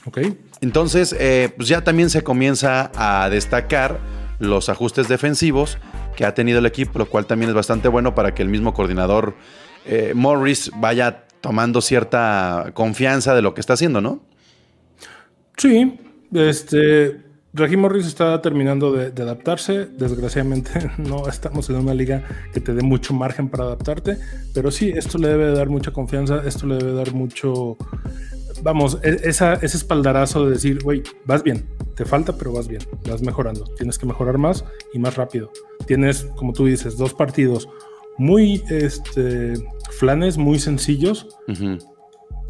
Ok. 0.06 0.18
Entonces, 0.60 1.14
eh, 1.18 1.52
pues 1.56 1.68
ya 1.68 1.84
también 1.84 2.10
se 2.10 2.22
comienza 2.22 2.90
a 2.96 3.28
destacar 3.30 4.00
los 4.40 4.68
ajustes 4.68 5.08
defensivos 5.08 5.78
que 6.18 6.26
ha 6.26 6.34
tenido 6.34 6.58
el 6.58 6.66
equipo, 6.66 6.98
lo 6.98 7.08
cual 7.08 7.26
también 7.26 7.48
es 7.48 7.54
bastante 7.54 7.86
bueno 7.86 8.12
para 8.12 8.34
que 8.34 8.42
el 8.42 8.48
mismo 8.48 8.74
coordinador 8.74 9.36
eh, 9.86 10.14
Morris 10.16 10.68
vaya 10.74 11.26
tomando 11.40 11.80
cierta 11.80 12.72
confianza 12.74 13.36
de 13.36 13.42
lo 13.42 13.54
que 13.54 13.60
está 13.60 13.74
haciendo, 13.74 14.00
¿no? 14.00 14.20
Sí, 15.56 15.96
este. 16.34 17.22
Raheem 17.54 17.80
Morris 17.80 18.06
está 18.06 18.42
terminando 18.42 18.90
de 18.90 19.22
adaptarse. 19.22 19.86
Desgraciadamente, 19.86 20.90
no 20.98 21.28
estamos 21.28 21.70
en 21.70 21.76
una 21.76 21.94
liga 21.94 22.24
que 22.52 22.60
te 22.60 22.74
dé 22.74 22.82
mucho 22.82 23.14
margen 23.14 23.48
para 23.48 23.62
adaptarte. 23.62 24.18
Pero 24.52 24.72
sí, 24.72 24.90
esto 24.90 25.18
le 25.18 25.28
debe 25.28 25.52
dar 25.52 25.68
mucha 25.68 25.92
confianza. 25.92 26.42
Esto 26.44 26.66
le 26.66 26.78
debe 26.78 26.94
dar 26.94 27.12
mucho. 27.12 27.76
Vamos, 28.62 28.98
e- 29.02 29.20
esa, 29.24 29.54
ese 29.54 29.76
espaldarazo 29.76 30.46
de 30.46 30.52
decir, 30.52 30.82
güey, 30.82 31.02
vas 31.24 31.42
bien, 31.42 31.64
te 31.94 32.04
falta, 32.04 32.36
pero 32.36 32.52
vas 32.52 32.68
bien, 32.68 32.82
vas 33.08 33.22
mejorando. 33.22 33.64
Tienes 33.76 33.98
que 33.98 34.06
mejorar 34.06 34.38
más 34.38 34.64
y 34.92 34.98
más 34.98 35.16
rápido. 35.16 35.50
Tienes, 35.86 36.24
como 36.36 36.52
tú 36.52 36.66
dices, 36.66 36.96
dos 36.96 37.14
partidos 37.14 37.68
muy 38.18 38.62
este, 38.68 39.54
flanes, 39.92 40.36
muy 40.36 40.58
sencillos, 40.58 41.28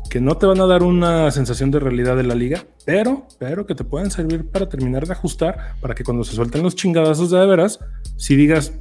que 0.09 0.21
no 0.21 0.37
te 0.39 0.47
van 0.47 0.61
a 0.61 0.67
dar 0.67 0.83
una 0.83 1.31
sensación 1.31 1.71
de 1.71 1.79
realidad 1.79 2.17
de 2.17 2.23
la 2.23 2.35
liga, 2.35 2.65
pero, 2.87 3.27
pero 3.39 3.67
que 3.67 3.75
te 3.75 3.85
pueden 3.85 4.11
servir 4.11 4.49
para 4.51 4.69
terminar 4.69 5.07
de 5.07 5.13
ajustar, 5.13 5.75
para 5.83 5.95
que 5.95 6.05
cuando 6.05 6.25
se 6.25 6.35
suelten 6.35 6.63
los 6.63 6.75
chingadazos 6.75 7.31
de 7.31 7.39
de 7.39 7.47
veras, 7.47 7.79
si 8.17 8.35
digas, 8.35 8.73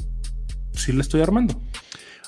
sí 0.72 0.94
le 0.94 1.02
estoy 1.02 1.22
armando. 1.22 1.60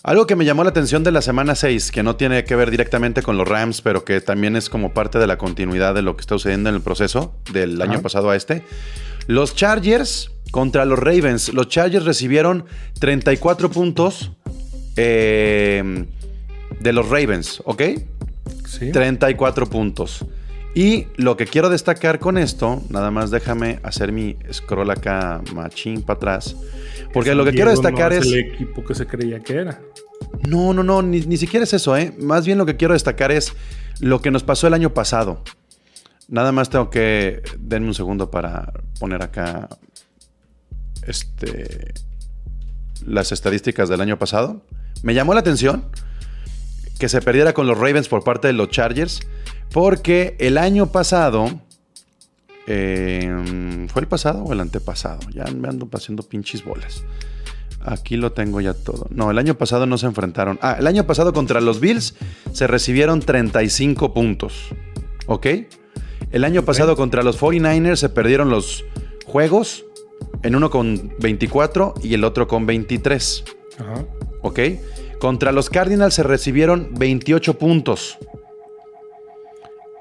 Algo 0.03 0.25
que 0.25 0.35
me 0.35 0.45
llamó 0.45 0.63
la 0.63 0.69
atención 0.69 1.03
de 1.03 1.11
la 1.11 1.21
semana 1.21 1.55
6, 1.55 1.91
que 1.91 2.03
no 2.03 2.15
tiene 2.15 2.45
que 2.45 2.55
ver 2.55 2.71
directamente 2.71 3.21
con 3.21 3.37
los 3.37 3.47
Rams, 3.47 3.81
pero 3.81 4.05
que 4.05 4.21
también 4.21 4.55
es 4.55 4.69
como 4.69 4.93
parte 4.93 5.19
de 5.19 5.27
la 5.27 5.37
continuidad 5.37 5.93
de 5.93 6.01
lo 6.01 6.15
que 6.15 6.21
está 6.21 6.35
sucediendo 6.35 6.69
en 6.69 6.75
el 6.75 6.81
proceso 6.81 7.35
del 7.51 7.81
Ajá. 7.81 7.91
año 7.91 8.01
pasado 8.01 8.29
a 8.29 8.35
este. 8.35 8.63
Los 9.27 9.55
Chargers 9.55 10.31
contra 10.51 10.85
los 10.85 10.99
Ravens. 10.99 11.53
Los 11.53 11.67
Chargers 11.67 12.05
recibieron 12.05 12.65
34 12.99 13.69
puntos 13.69 14.31
eh, 14.95 16.05
de 16.79 16.93
los 16.93 17.09
Ravens, 17.09 17.61
¿ok? 17.65 17.81
Sí. 18.65 18.91
34 18.91 19.69
puntos. 19.69 20.25
Y 20.75 21.07
lo 21.15 21.35
que 21.35 21.45
quiero 21.45 21.69
destacar 21.69 22.19
con 22.19 22.37
esto, 22.37 22.81
nada 22.89 23.09
más 23.11 23.31
déjame 23.31 23.79
hacer 23.83 24.11
mi 24.11 24.37
scroll 24.53 24.91
acá 24.91 25.41
machín 25.53 26.03
para 26.03 26.17
atrás. 26.17 26.55
Porque 27.13 27.33
lo 27.33 27.43
que 27.43 27.51
quiero 27.51 27.71
Diego 27.71 27.81
no 27.81 27.89
destacar 27.89 28.13
es... 28.13 28.25
el 28.25 28.35
equipo 28.35 28.83
que 28.83 28.93
se 28.95 29.07
creía 29.07 29.39
que 29.39 29.53
era. 29.53 29.81
No, 30.47 30.73
no, 30.73 30.83
no, 30.83 31.01
ni, 31.01 31.21
ni 31.21 31.37
siquiera 31.37 31.63
es 31.63 31.73
eso, 31.73 31.97
¿eh? 31.97 32.13
Más 32.19 32.45
bien 32.45 32.57
lo 32.57 32.65
que 32.65 32.75
quiero 32.75 32.93
destacar 32.93 33.31
es 33.31 33.53
lo 33.99 34.21
que 34.21 34.31
nos 34.31 34.43
pasó 34.43 34.67
el 34.67 34.73
año 34.73 34.93
pasado. 34.93 35.43
Nada 36.27 36.51
más 36.51 36.69
tengo 36.69 36.89
que... 36.89 37.41
Denme 37.57 37.87
un 37.87 37.93
segundo 37.93 38.29
para 38.29 38.71
poner 38.99 39.23
acá... 39.23 39.69
Este... 41.07 41.93
Las 43.05 43.31
estadísticas 43.31 43.89
del 43.89 44.01
año 44.01 44.19
pasado. 44.19 44.61
Me 45.01 45.13
llamó 45.13 45.33
la 45.33 45.39
atención 45.39 45.85
que 46.99 47.09
se 47.09 47.21
perdiera 47.21 47.53
con 47.53 47.65
los 47.65 47.77
Ravens 47.77 48.09
por 48.09 48.23
parte 48.23 48.47
de 48.47 48.53
los 48.53 48.69
Chargers. 48.69 49.21
Porque 49.71 50.35
el 50.39 50.57
año 50.57 50.91
pasado... 50.91 51.61
eh, 52.71 53.87
¿Fue 53.91 54.03
el 54.03 54.07
pasado 54.07 54.43
o 54.43 54.53
el 54.53 54.59
antepasado? 54.59 55.19
Ya 55.33 55.45
me 55.45 55.67
ando 55.67 55.89
haciendo 55.91 56.21
pinches 56.21 56.63
bolas. 56.63 57.03
Aquí 57.81 58.15
lo 58.15 58.31
tengo 58.31 58.61
ya 58.61 58.75
todo. 58.75 59.07
No, 59.09 59.31
el 59.31 59.39
año 59.39 59.55
pasado 59.55 59.87
no 59.87 59.97
se 59.97 60.05
enfrentaron. 60.05 60.59
Ah, 60.61 60.75
el 60.77 60.85
año 60.85 61.07
pasado 61.07 61.33
contra 61.33 61.61
los 61.61 61.79
Bills 61.79 62.15
se 62.51 62.67
recibieron 62.67 63.21
35 63.21 64.13
puntos. 64.13 64.69
¿Ok? 65.25 65.47
El 66.31 66.43
año 66.43 66.63
pasado 66.63 66.95
contra 66.95 67.23
los 67.23 67.41
49ers 67.41 67.95
se 67.95 68.09
perdieron 68.09 68.51
los 68.51 68.85
juegos. 69.25 69.85
En 70.43 70.55
uno 70.55 70.69
con 70.69 71.15
24 71.19 71.95
y 72.03 72.13
el 72.13 72.23
otro 72.23 72.47
con 72.47 72.67
23. 72.67 73.45
Ajá. 73.79 74.05
¿Ok? 74.41 74.59
Contra 75.19 75.51
los 75.51 75.71
Cardinals 75.71 76.13
se 76.13 76.23
recibieron 76.23 76.89
28 76.99 77.57
puntos. 77.57 78.19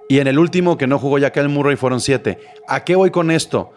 Y 0.09 0.21
en 0.21 0.27
el 0.27 0.39
último 0.39 0.77
que 0.79 0.87
no 0.87 0.99
jugó 0.99 1.21
Jaquel 1.21 1.49
Murray 1.49 1.77
fueron 1.77 2.01
7. 2.01 2.39
¿A 2.67 2.85
qué 2.85 2.97
voy 2.97 3.11
con 3.11 3.31
esto? 3.31 3.73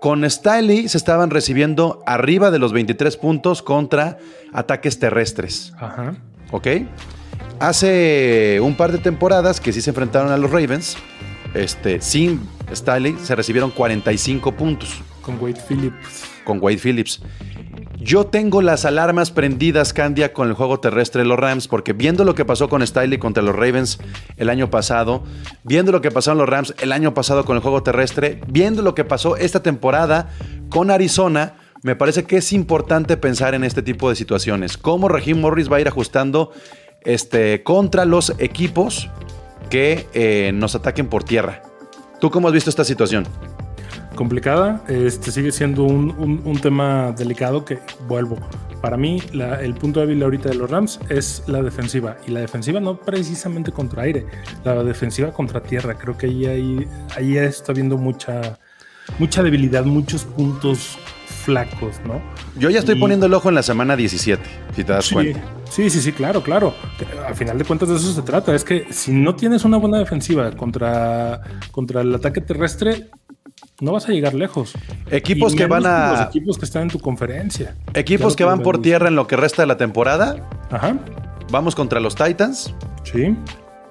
Con 0.00 0.28
Staley 0.28 0.88
se 0.88 0.98
estaban 0.98 1.30
recibiendo 1.30 2.02
arriba 2.06 2.50
de 2.50 2.58
los 2.58 2.72
23 2.72 3.16
puntos 3.18 3.62
contra 3.62 4.18
ataques 4.52 4.98
terrestres. 4.98 5.72
Ajá. 5.78 6.14
¿Ok? 6.50 6.66
Hace 7.60 8.58
un 8.60 8.76
par 8.76 8.92
de 8.92 8.98
temporadas 8.98 9.60
que 9.60 9.72
sí 9.72 9.80
se 9.80 9.90
enfrentaron 9.90 10.32
a 10.32 10.36
los 10.36 10.50
Ravens, 10.50 10.96
este, 11.54 12.00
sin 12.00 12.40
Staley 12.74 13.16
se 13.22 13.34
recibieron 13.36 13.70
45 13.70 14.52
puntos 14.52 15.00
Con 15.22 15.38
Wade 15.40 15.60
Phillips. 15.68 16.24
con 16.44 16.58
Wade 16.60 16.78
Phillips. 16.78 17.20
Yo 18.04 18.26
tengo 18.26 18.60
las 18.60 18.84
alarmas 18.84 19.30
prendidas, 19.30 19.94
Candia, 19.94 20.34
con 20.34 20.48
el 20.48 20.54
juego 20.54 20.78
terrestre 20.78 21.22
de 21.22 21.28
los 21.28 21.38
Rams, 21.38 21.68
porque 21.68 21.94
viendo 21.94 22.22
lo 22.24 22.34
que 22.34 22.44
pasó 22.44 22.68
con 22.68 22.86
Stiley 22.86 23.16
contra 23.16 23.42
los 23.42 23.56
Ravens 23.56 23.98
el 24.36 24.50
año 24.50 24.68
pasado, 24.68 25.24
viendo 25.62 25.90
lo 25.90 26.02
que 26.02 26.10
pasó 26.10 26.32
en 26.32 26.38
los 26.38 26.46
Rams 26.46 26.74
el 26.80 26.92
año 26.92 27.14
pasado 27.14 27.46
con 27.46 27.56
el 27.56 27.62
juego 27.62 27.82
terrestre, 27.82 28.42
viendo 28.46 28.82
lo 28.82 28.94
que 28.94 29.04
pasó 29.04 29.38
esta 29.38 29.62
temporada 29.62 30.28
con 30.68 30.90
Arizona, 30.90 31.54
me 31.82 31.96
parece 31.96 32.24
que 32.24 32.36
es 32.36 32.52
importante 32.52 33.16
pensar 33.16 33.54
en 33.54 33.64
este 33.64 33.80
tipo 33.82 34.10
de 34.10 34.16
situaciones. 34.16 34.76
Cómo 34.76 35.08
Raheem 35.08 35.40
Morris 35.40 35.72
va 35.72 35.78
a 35.78 35.80
ir 35.80 35.88
ajustando 35.88 36.52
este, 37.04 37.62
contra 37.62 38.04
los 38.04 38.34
equipos 38.38 39.08
que 39.70 40.06
eh, 40.12 40.52
nos 40.52 40.74
ataquen 40.74 41.06
por 41.06 41.24
tierra. 41.24 41.62
¿Tú 42.20 42.30
cómo 42.30 42.48
has 42.48 42.54
visto 42.54 42.68
esta 42.68 42.84
situación? 42.84 43.26
Complicada. 44.14 44.82
Este 44.88 45.30
sigue 45.30 45.52
siendo 45.52 45.84
un, 45.84 46.10
un- 46.18 46.42
un 46.44 46.58
tema 46.60 47.12
delicado 47.12 47.64
que 47.64 47.78
vuelvo. 48.08 48.36
Para 48.80 48.96
mí, 48.96 49.22
la- 49.32 49.60
el 49.62 49.74
punto 49.74 50.00
débil 50.00 50.22
ahorita 50.22 50.48
de 50.50 50.54
los 50.56 50.70
Rams 50.70 51.00
es 51.08 51.42
la 51.46 51.62
defensiva. 51.62 52.16
Y 52.26 52.30
la 52.30 52.40
defensiva 52.40 52.80
no 52.80 52.98
precisamente 53.00 53.72
contra 53.72 54.02
aire, 54.02 54.26
la 54.64 54.82
defensiva 54.84 55.32
contra 55.32 55.62
tierra. 55.62 55.94
Creo 55.94 56.16
que 56.18 56.26
ahí, 56.26 56.46
ahí, 56.46 56.86
ahí 57.16 57.36
está 57.38 57.72
viendo 57.72 57.96
mucha, 57.96 58.58
mucha 59.18 59.42
debilidad, 59.42 59.84
muchos 59.84 60.24
puntos 60.24 60.98
flacos, 61.44 61.96
¿no? 62.06 62.20
Yo 62.58 62.70
ya 62.70 62.78
estoy 62.78 62.96
Y- 62.96 63.00
poniendo 63.00 63.26
el 63.26 63.34
ojo 63.34 63.48
en 63.48 63.54
la 63.54 63.62
semana 63.62 63.96
17, 63.96 64.42
si 64.74 64.84
te 64.84 64.92
das 64.92 65.06
Sí, 65.06 65.14
cuenta. 65.14 65.40
sí, 65.70 65.90
sí, 65.90 66.00
sí, 66.00 66.12
claro, 66.12 66.42
claro. 66.42 66.74
Que 66.98 67.04
A 67.18 67.34
final 67.34 67.58
de 67.58 67.64
cuentas 67.64 67.88
de 67.88 67.96
eso 67.96 68.12
se 68.12 68.22
trata. 68.22 68.54
Es 68.54 68.64
que 68.64 68.86
si 68.90 69.12
no 69.12 69.34
tienes 69.34 69.64
una 69.64 69.76
buena 69.76 69.98
defensiva 69.98 70.50
contra, 70.52 71.40
contra 71.70 72.00
el 72.02 72.14
ataque 72.14 72.40
terrestre, 72.40 73.08
no 73.80 73.92
vas 73.92 74.08
a 74.08 74.12
llegar 74.12 74.34
lejos. 74.34 74.74
Equipos 75.10 75.54
Y 75.54 75.56
que 75.56 75.66
van 75.66 75.84
a- 75.86 76.12
Los 76.12 76.20
equipos 76.28 76.58
que 76.58 76.64
están 76.64 76.82
en 76.82 76.88
tu 76.88 76.98
conferencia. 77.00 77.74
Equipos 77.94 78.36
que 78.36 78.44
van 78.44 78.60
por 78.60 78.80
tierra 78.80 79.08
en 79.08 79.16
lo 79.16 79.26
que 79.26 79.36
resta 79.36 79.62
de 79.62 79.66
la 79.66 79.76
temporada. 79.76 80.36
Ajá. 80.70 80.96
Vamos 81.50 81.74
contra 81.74 82.00
los 82.00 82.14
Titans. 82.14 82.74
Sí. 83.02 83.36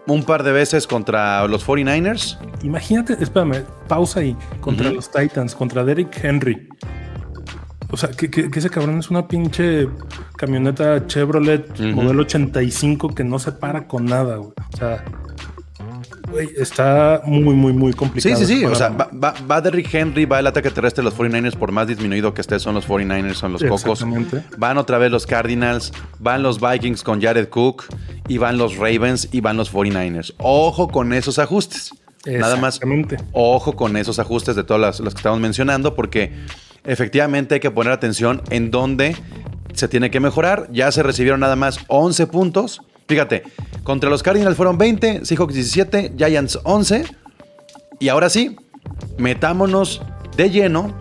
Un 0.08 0.24
par 0.24 0.44
de 0.44 0.52
veces 0.52 0.86
contra 0.88 1.48
los 1.48 1.66
49ers. 1.66 2.38
Imagínate, 2.64 3.16
espérame, 3.22 3.64
pausa 3.88 4.20
ahí. 4.22 4.36
Contra 4.60 4.90
los 4.92 5.10
Titans, 5.12 5.56
contra 5.56 5.84
Derrick 5.84 6.18
Henry. 6.24 6.68
O 7.92 7.96
sea, 7.98 8.10
que, 8.10 8.30
que- 8.30 8.50
que 8.50 8.60
ese 8.60 8.70
cabrón 8.72 8.98
es 8.98 9.10
una 9.12 9.28
pinche 9.28 9.88
camioneta 10.36 11.06
Chevrolet 11.06 11.80
modelo 11.94 12.24
85 12.24 13.10
que 13.14 13.24
no 13.24 13.38
se 13.38 13.52
para 13.52 13.88
con 13.88 14.06
nada, 14.06 14.38
güey. 14.38 14.52
O 14.74 14.78
sea, 14.78 15.06
está 16.58 17.22
muy, 17.26 17.54
muy, 17.56 17.74
muy 17.74 17.92
Sí, 17.92 17.98
complicado. 17.98 18.36
sí, 18.38 18.46
sí. 18.46 18.54
ese 18.64 18.68
O 18.68 18.76
sea, 18.76 18.90
va, 18.90 19.10
va, 19.12 19.34
va 19.50 19.62
Derrick 19.62 19.94
Henry, 19.94 20.26
va 20.26 20.40
el 20.40 20.48
ataque 20.48 20.70
terrestre 20.72 21.04
de 21.04 21.10
los 21.10 21.18
49ers, 21.18 21.56
por 21.58 21.72
más 21.72 21.88
disminuido 21.88 22.34
que 22.34 22.42
esté, 22.42 22.60
son 22.60 22.76
los 22.76 22.88
49ers, 22.88 23.34
son 23.34 23.54
los 23.54 23.64
cocos. 23.64 24.06
Van 24.58 24.78
otra 24.78 24.98
vez 24.98 25.12
los 25.12 25.26
Cardinals, 25.26 25.92
van 26.20 26.44
los 26.44 26.60
Vikings 26.60 27.04
con 27.04 27.22
Jared 27.22 27.50
Cook, 27.50 27.86
y 28.28 28.38
van 28.38 28.58
los 28.58 28.78
Ravens 28.78 29.30
y 29.32 29.42
van 29.42 29.58
los 29.58 29.74
49ers. 29.74 30.34
Ojo 30.38 30.88
con 30.88 31.14
esos 31.14 31.40
ajustes. 31.40 31.92
Nada 32.26 32.56
más, 32.56 32.76
Exactamente. 32.76 33.18
ojo 33.34 33.76
con 33.76 33.98
esos 33.98 34.18
ajustes 34.18 34.56
de 34.56 34.64
todas 34.64 34.80
las, 34.82 35.00
las 35.02 35.14
que 35.14 35.20
estamos 35.20 35.40
mencionando, 35.42 35.94
porque 35.94 36.32
efectivamente 36.86 37.56
hay 37.56 37.60
que 37.60 37.72
poner 37.72 37.92
atención 37.94 38.42
en 38.50 38.72
dónde 38.72 39.16
se 39.74 39.88
tiene 39.88 40.10
que 40.12 40.20
mejorar. 40.20 40.70
Ya 40.72 40.92
se 40.92 41.04
recibieron 41.04 41.40
nada 41.42 41.56
más 41.56 41.80
11 41.88 42.28
puntos. 42.28 42.82
Fíjate, 43.08 43.44
contra 43.84 44.10
los 44.10 44.24
Cardinals 44.24 44.56
fueron 44.56 44.78
20, 44.78 45.26
Seahawks 45.26 45.54
17, 45.54 46.14
Giants 46.18 46.60
11. 46.64 47.06
Y 48.00 48.10
ahora 48.10 48.30
sí, 48.30 48.56
metámonos 49.18 50.02
de 50.36 50.50
lleno 50.50 50.96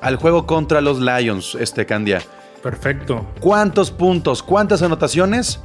al 0.00 0.16
juego 0.16 0.46
contra 0.46 0.80
los 0.80 1.00
Lions, 1.00 1.56
este 1.60 1.86
Candia. 1.86 2.22
Perfecto. 2.62 3.26
¿Cuántos 3.40 3.90
puntos, 3.90 4.42
cuántas 4.42 4.82
anotaciones 4.82 5.60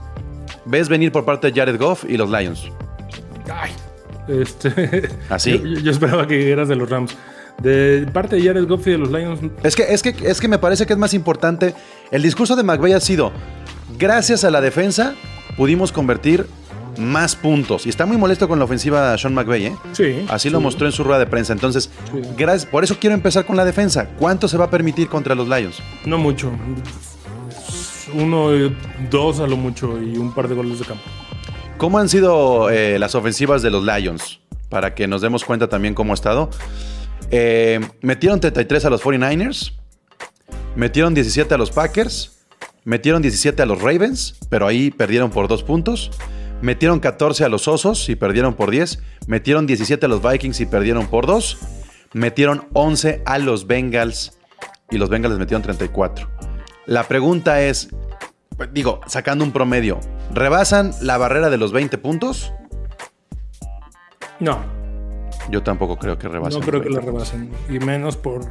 ves 0.66 0.90
venir 0.90 1.12
por 1.12 1.26
parte 1.26 1.52
de 1.52 1.60
Jared 1.60 1.80
Goff 1.80 2.06
y 2.08 2.18
los 2.18 2.30
Lions? 2.30 2.64
Ay. 3.52 3.72
Este. 4.28 5.10
Así. 5.30 5.60
Yo, 5.60 5.80
yo 5.80 5.92
esperaba 5.92 6.28
que 6.28 6.52
eras 6.52 6.68
de 6.68 6.76
los 6.76 6.90
Rams. 6.90 7.16
De 7.62 8.08
parte 8.12 8.38
de 8.38 8.44
Jared 8.44 8.68
Goff 8.68 8.88
y 8.88 8.92
de 8.92 8.98
los 8.98 9.12
Lions. 9.12 9.40
Es 9.64 9.76
que, 9.76 9.84
es, 9.84 10.02
que, 10.02 10.16
es 10.24 10.42
que 10.42 10.48
me 10.48 10.58
parece 10.58 10.86
que 10.86 10.94
es 10.94 11.00
más 11.00 11.14
importante. 11.14 11.74
El 12.12 12.22
discurso 12.22 12.56
de 12.56 12.64
McVay 12.64 12.94
ha 12.94 13.00
sido: 13.00 13.32
gracias 13.98 14.44
a 14.44 14.52
la 14.52 14.62
defensa 14.62 15.16
pudimos 15.58 15.92
convertir 15.92 16.48
más 16.98 17.36
puntos. 17.36 17.86
Y 17.86 17.90
está 17.90 18.06
muy 18.06 18.18
molesto 18.18 18.48
con 18.48 18.60
la 18.60 18.66
ofensiva 18.66 19.18
Sean 19.18 19.34
McVay, 19.34 19.66
¿eh? 19.68 19.76
Sí. 19.94 20.26
Así 20.30 20.50
lo 20.50 20.60
sí. 20.60 20.64
mostró 20.64 20.86
en 20.86 20.92
su 20.92 21.04
rueda 21.04 21.20
de 21.20 21.26
prensa. 21.26 21.52
Entonces, 21.54 21.90
Sí. 22.12 22.22
gracias, 22.38 22.66
por 22.70 22.84
eso 22.84 22.98
quiero 23.00 23.16
empezar 23.16 23.46
con 23.46 23.56
la 23.58 23.66
defensa. 23.66 24.10
¿Cuánto 24.20 24.48
se 24.48 24.58
va 24.58 24.66
a 24.66 24.70
permitir 24.70 25.08
contra 25.08 25.34
los 25.36 25.48
Lions? 25.48 25.78
No 26.06 26.18
mucho. 26.18 26.52
Uno, 28.14 28.50
dos 29.10 29.40
a 29.40 29.48
lo 29.48 29.58
mucho 29.58 30.00
y 30.02 30.18
un 30.18 30.34
par 30.34 30.48
de 30.48 30.56
goles 30.56 30.80
de 30.80 30.86
campo. 30.86 31.04
¿Cómo 31.78 31.98
han 31.98 32.10
sido 32.10 32.70
eh, 32.70 33.00
las 33.00 33.16
ofensivas 33.16 33.62
de 33.64 33.72
los 33.72 33.84
Lions? 33.84 34.40
Para 34.70 34.94
que 34.94 35.08
nos 35.08 35.22
demos 35.22 35.44
cuenta 35.44 35.68
también 35.68 35.96
cómo 35.96 36.14
ha 36.14 36.16
estado. 36.16 36.50
Eh, 37.32 37.80
metieron 38.02 38.40
33 38.40 38.86
a 38.86 38.90
los 38.92 39.02
49ers. 39.02 39.74
Metieron 40.76 41.14
17 41.14 41.54
a 41.54 41.58
los 41.58 41.72
Packers. 41.72 42.43
Metieron 42.86 43.22
17 43.22 43.62
a 43.62 43.66
los 43.66 43.82
Ravens, 43.82 44.38
pero 44.50 44.68
ahí 44.68 44.92
perdieron 44.92 45.30
por 45.32 45.48
dos 45.48 45.64
puntos. 45.64 46.12
Metieron 46.62 47.00
14 47.00 47.44
a 47.46 47.50
los 47.50 47.68
Osos 47.68 48.08
y 48.10 48.16
perdieron 48.16 48.54
por 48.56 48.72
10. 48.72 49.00
Metieron 49.28 49.66
17 49.68 50.06
a 50.06 50.10
los 50.10 50.22
Vikings 50.22 50.60
y 50.62 50.66
perdieron 50.66 51.08
por 51.08 51.26
2. 51.26 51.58
Metieron 52.14 52.68
11 52.74 53.22
a 53.26 53.38
los 53.40 53.68
Bengals 53.68 54.38
y 54.90 54.98
los 54.98 55.10
Bengals 55.10 55.32
les 55.34 55.40
metieron 55.40 55.62
34. 55.64 56.30
La 56.86 57.04
pregunta 57.08 57.62
es, 57.62 57.90
digo, 58.74 59.02
sacando 59.08 59.44
un 59.44 59.52
promedio, 59.52 60.00
¿rebasan 60.34 60.92
la 61.02 61.18
barrera 61.18 61.50
de 61.50 61.58
los 61.58 61.72
20 61.72 61.98
puntos? 61.98 62.54
No, 64.40 64.60
Yo 65.50 65.64
tampoco 65.64 65.98
creo 65.98 66.18
que 66.18 66.28
rebasen. 66.28 66.60
no 66.60 66.66
creo 66.66 66.82
que 66.82 66.90
la 66.90 67.00
20 67.00 67.12
puntos. 67.12 67.32
rebasen. 67.34 67.76
Y 67.76 67.80
menos 67.80 68.18
por 68.18 68.42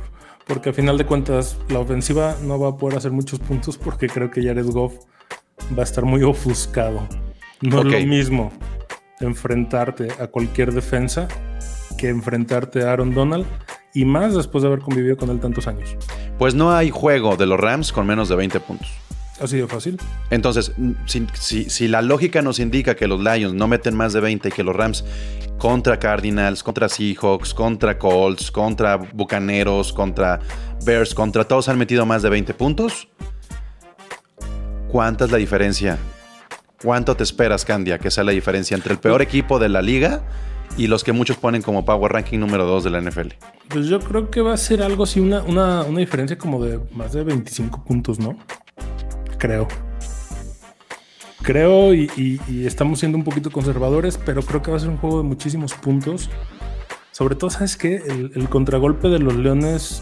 porque 0.46 0.70
a 0.70 0.72
final 0.72 0.98
de 0.98 1.06
cuentas 1.06 1.56
la 1.68 1.78
ofensiva 1.78 2.36
no 2.42 2.58
va 2.58 2.70
a 2.70 2.76
poder 2.76 2.98
hacer 2.98 3.12
muchos 3.12 3.38
puntos 3.38 3.78
porque 3.78 4.08
creo 4.08 4.30
que 4.30 4.42
Jared 4.42 4.66
Goff 4.66 4.94
va 5.76 5.82
a 5.82 5.84
estar 5.84 6.04
muy 6.04 6.22
ofuscado. 6.22 7.06
No 7.60 7.80
es 7.80 7.84
lo 7.84 8.06
mismo 8.06 8.52
enfrentarte 9.20 10.08
a 10.20 10.26
cualquier 10.26 10.72
defensa 10.72 11.28
que 11.96 12.08
enfrentarte 12.08 12.82
a 12.82 12.92
Aaron 12.92 13.14
Donald 13.14 13.46
y 13.94 14.04
más 14.04 14.34
después 14.34 14.62
de 14.62 14.68
haber 14.68 14.80
convivido 14.80 15.16
con 15.16 15.30
él 15.30 15.38
tantos 15.38 15.66
años. 15.66 15.96
Pues 16.38 16.54
no 16.54 16.72
hay 16.72 16.90
juego 16.90 17.36
de 17.36 17.46
los 17.46 17.60
Rams 17.60 17.92
con 17.92 18.06
menos 18.06 18.28
de 18.28 18.36
20 18.36 18.60
puntos. 18.60 18.90
Así 19.42 19.56
de 19.56 19.66
fácil. 19.66 19.98
Entonces, 20.30 20.72
si, 21.06 21.26
si- 21.34 21.68
si 21.68 21.88
la 21.88 22.00
lógica 22.00 22.42
nos 22.42 22.58
indica 22.60 22.94
que 22.94 23.08
los 23.08 23.20
Lions 23.20 23.54
no 23.54 23.66
meten 23.66 23.94
más 23.96 24.12
de 24.12 24.20
20 24.20 24.48
y 24.48 24.52
que 24.52 24.62
los 24.62 24.74
Rams 24.76 25.04
contra 25.58 25.98
Cardinals, 25.98 26.62
contra 26.62 26.88
Seahawks, 26.88 27.52
contra 27.54 27.98
Colts, 27.98 28.50
contra 28.50 28.96
Bucaneros, 28.96 29.92
contra 29.92 30.38
Bears, 30.84 31.14
contra 31.14 31.44
todos 31.44 31.68
han 31.68 31.78
metido 31.78 32.06
más 32.06 32.22
de 32.22 32.30
20 32.30 32.54
puntos, 32.54 33.08
¿cuánta 34.88 35.24
es 35.24 35.30
la 35.30 35.38
diferencia? 35.38 35.98
¿Cuánto 36.82 37.16
te 37.16 37.22
esperas, 37.22 37.64
Candia, 37.64 37.98
que 37.98 38.10
sea 38.10 38.24
la 38.24 38.32
diferencia 38.32 38.74
entre 38.76 38.92
el 38.94 38.98
peor 38.98 39.22
equipo 39.22 39.58
de 39.58 39.68
la 39.68 39.82
liga 39.82 40.22
y 40.76 40.86
los 40.88 41.04
que 41.04 41.12
muchos 41.12 41.36
ponen 41.36 41.62
como 41.62 41.84
Power 41.84 42.12
Ranking 42.12 42.38
número 42.40 42.64
2 42.66 42.84
de 42.84 42.90
la 42.90 43.00
NFL? 43.00 43.28
Pues 43.68 43.86
yo 43.86 44.00
creo 44.00 44.30
que 44.30 44.40
va 44.40 44.54
a 44.54 44.56
ser 44.56 44.82
algo 44.82 45.04
así, 45.04 45.20
una, 45.20 45.42
una, 45.42 45.82
una 45.84 46.00
diferencia 46.00 46.36
como 46.36 46.64
de 46.64 46.80
más 46.92 47.12
de 47.12 47.22
25 47.22 47.84
puntos, 47.84 48.18
¿no? 48.18 48.36
Creo. 49.42 49.66
Creo 51.42 51.92
y, 51.94 52.08
y- 52.16 52.40
y 52.48 52.66
estamos 52.66 53.00
siendo 53.00 53.18
un 53.18 53.24
poquito 53.24 53.50
conservadores, 53.50 54.16
pero 54.24 54.42
creo 54.42 54.62
que 54.62 54.70
va 54.70 54.76
a 54.76 54.80
ser 54.80 54.88
un 54.88 54.98
juego 54.98 55.18
de 55.18 55.24
muchísimos 55.24 55.74
puntos. 55.74 56.30
Sobre 57.10 57.34
todo, 57.34 57.50
¿sabes 57.50 57.76
qué? 57.76 57.96
El, 57.96 58.30
el 58.36 58.48
contragolpe 58.48 59.08
de 59.08 59.18
los 59.18 59.34
Leones 59.34 60.00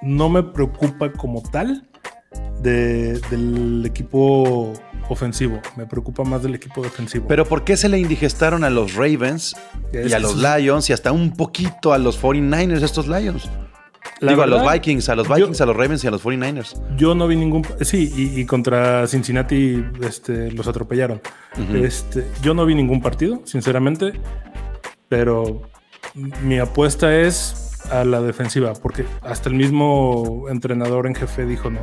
no 0.00 0.30
me 0.30 0.42
preocupa 0.42 1.12
como 1.12 1.42
tal 1.42 1.86
de- 2.62 3.20
del 3.30 3.84
equipo 3.84 4.72
ofensivo. 5.10 5.60
Me 5.76 5.84
preocupa 5.84 6.24
más 6.24 6.42
del 6.42 6.54
equipo 6.54 6.82
defensivo. 6.82 7.26
Pero 7.28 7.44
¿por 7.44 7.62
qué 7.62 7.76
se 7.76 7.90
le 7.90 7.98
indigestaron 7.98 8.64
a 8.64 8.70
los 8.70 8.94
Ravens 8.94 9.54
y 9.92 10.12
a 10.14 10.18
los 10.18 10.36
Lions 10.36 10.88
y 10.88 10.94
hasta 10.94 11.12
un 11.12 11.32
poquito 11.36 11.92
a 11.92 11.98
los 11.98 12.18
49ers 12.20 12.82
estos 12.82 13.06
Lions? 13.06 13.50
La 14.20 14.32
Digo, 14.32 14.42
a 14.42 14.46
los 14.46 14.72
Vikings, 14.72 15.08
a 15.10 15.14
los 15.16 15.28
yo- 15.28 15.34
Vikings, 15.34 15.60
a 15.60 15.66
los 15.66 15.76
Ravens 15.76 16.02
y 16.04 16.06
a 16.06 16.10
los 16.10 16.22
49ers. 16.24 16.74
Yo 16.96 17.14
no 17.14 17.28
vi 17.28 17.36
ningún. 17.36 17.66
Sí, 17.82 18.10
y, 18.16 18.40
y 18.40 18.46
contra 18.46 19.06
Cincinnati 19.06 19.84
este, 20.02 20.50
los 20.52 20.66
atropellaron. 20.66 21.20
este, 21.74 22.26
yo 22.42 22.54
no 22.54 22.64
vi 22.64 22.74
ningún 22.74 23.02
partido, 23.02 23.42
sinceramente. 23.44 24.12
Pero 25.08 25.62
mi 26.42 26.58
apuesta 26.58 27.14
es 27.20 27.78
a 27.90 28.04
la 28.04 28.20
defensiva, 28.20 28.72
porque 28.74 29.04
hasta 29.22 29.48
el 29.48 29.54
mismo 29.54 30.46
entrenador 30.48 31.06
en 31.06 31.14
jefe 31.14 31.44
dijo: 31.46 31.70
No, 31.70 31.80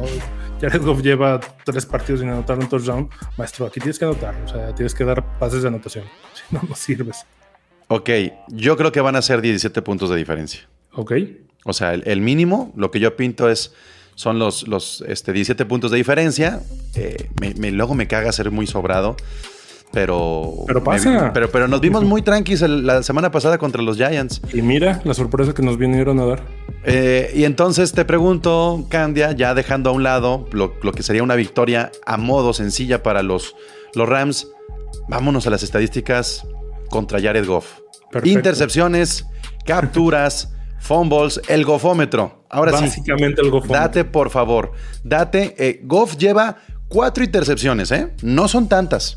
Jared 0.59 0.81
Goff 0.81 1.01
lleva 1.01 1.39
tres 1.63 1.85
partidos 1.85 2.21
sin 2.21 2.29
anotar 2.29 2.57
un 2.59 2.67
touchdown. 2.67 3.09
Maestro, 3.37 3.67
aquí 3.67 3.79
tienes 3.79 3.99
que 3.99 4.05
anotar, 4.05 4.35
o 4.43 4.47
sea, 4.47 4.73
tienes 4.75 4.93
que 4.95 5.05
dar 5.05 5.37
pases 5.37 5.61
de 5.61 5.67
anotación. 5.67 6.05
Si 6.33 6.55
no, 6.55 6.61
no 6.67 6.75
sirves. 6.75 7.25
Ok, 7.89 8.09
yo 8.49 8.75
creo 8.75 8.91
que 8.91 9.01
van 9.01 9.15
a 9.15 9.21
ser 9.21 9.39
17 9.41 9.81
puntos 9.83 10.09
de 10.09 10.15
diferencia. 10.17 10.61
Ok. 10.93 11.13
O 11.65 11.73
sea, 11.73 11.93
el, 11.93 12.03
el 12.05 12.21
mínimo, 12.21 12.71
lo 12.75 12.91
que 12.91 12.99
yo 12.99 13.15
pinto 13.15 13.49
es, 13.49 13.73
son 14.15 14.37
los, 14.39 14.67
los 14.67 15.03
este, 15.07 15.31
17 15.33 15.65
puntos 15.65 15.91
de 15.91 15.97
diferencia. 15.97 16.61
Eh, 16.95 17.29
me- 17.41 17.53
me- 17.55 17.71
luego 17.71 17.95
me 17.95 18.07
caga 18.07 18.31
ser 18.31 18.51
muy 18.51 18.67
sobrado, 18.67 19.15
pero... 19.91 20.53
Pero 20.67 20.79
me- 20.81 20.85
pasa. 20.85 21.31
pero, 21.33 21.49
pero 21.51 21.67
nos 21.67 21.79
vimos 21.81 22.03
muy 22.03 22.21
tranquis 22.21 22.61
el- 22.61 22.85
la 22.85 23.03
semana 23.03 23.31
pasada 23.31 23.57
contra 23.57 23.81
los 23.81 23.97
Giants. 23.97 24.41
Y 24.53 24.61
mira 24.61 25.01
la 25.03 25.13
sorpresa 25.13 25.53
que 25.53 25.61
nos 25.61 25.77
vinieron 25.77 26.19
a 26.19 26.25
dar. 26.25 26.41
Eh, 26.85 27.31
y 27.35 27.45
entonces 27.45 27.93
te 27.93 28.03
pregunto, 28.03 28.85
Candia, 28.89 29.31
ya 29.31 29.53
dejando 29.53 29.89
a 29.89 29.93
un 29.93 30.03
lado 30.03 30.47
lo, 30.51 30.73
lo 30.81 30.91
que 30.91 31.01
sería 31.03 31.23
una 31.23 31.35
victoria 31.35 31.91
a 32.05 32.17
modo 32.17 32.53
sencilla 32.53 33.03
para 33.03 33.23
los, 33.23 33.55
los 33.95 34.09
Rams, 34.09 34.47
vámonos 35.07 35.47
a 35.47 35.49
las 35.49 35.63
estadísticas 35.63 36.45
contra 36.89 37.21
Jared 37.21 37.45
Goff. 37.47 37.79
Perfecto. 38.11 38.37
Intercepciones, 38.37 39.25
capturas, 39.65 40.53
fumbles, 40.83 41.39
el 41.47 41.63
gofómetro. 41.65 42.45
Ahora 42.49 42.77
sí, 42.77 42.83
Básicamente 42.85 43.41
el 43.41 43.49
gofón. 43.49 43.71
date 43.71 44.03
por 44.05 44.29
favor, 44.29 44.73
date. 45.03 45.55
eh, 45.57 45.79
Goff 45.83 46.17
lleva 46.17 46.57
cuatro 46.87 47.23
intercepciones, 47.23 47.91
¿eh? 47.91 48.13
No 48.21 48.47
son 48.47 48.67
tantas. 48.67 49.15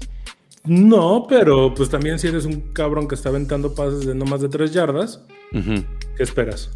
No, 0.64 1.26
pero 1.28 1.74
pues 1.74 1.90
también 1.90 2.18
si 2.18 2.28
eres 2.28 2.44
un 2.44 2.72
cabrón 2.72 3.06
que 3.08 3.14
está 3.14 3.28
aventando 3.28 3.74
pases 3.74 4.06
de 4.06 4.14
no 4.14 4.24
más 4.24 4.40
de 4.40 4.48
tres 4.48 4.72
yardas. 4.72 5.20
¿qué 5.52 6.22
esperas? 6.22 6.70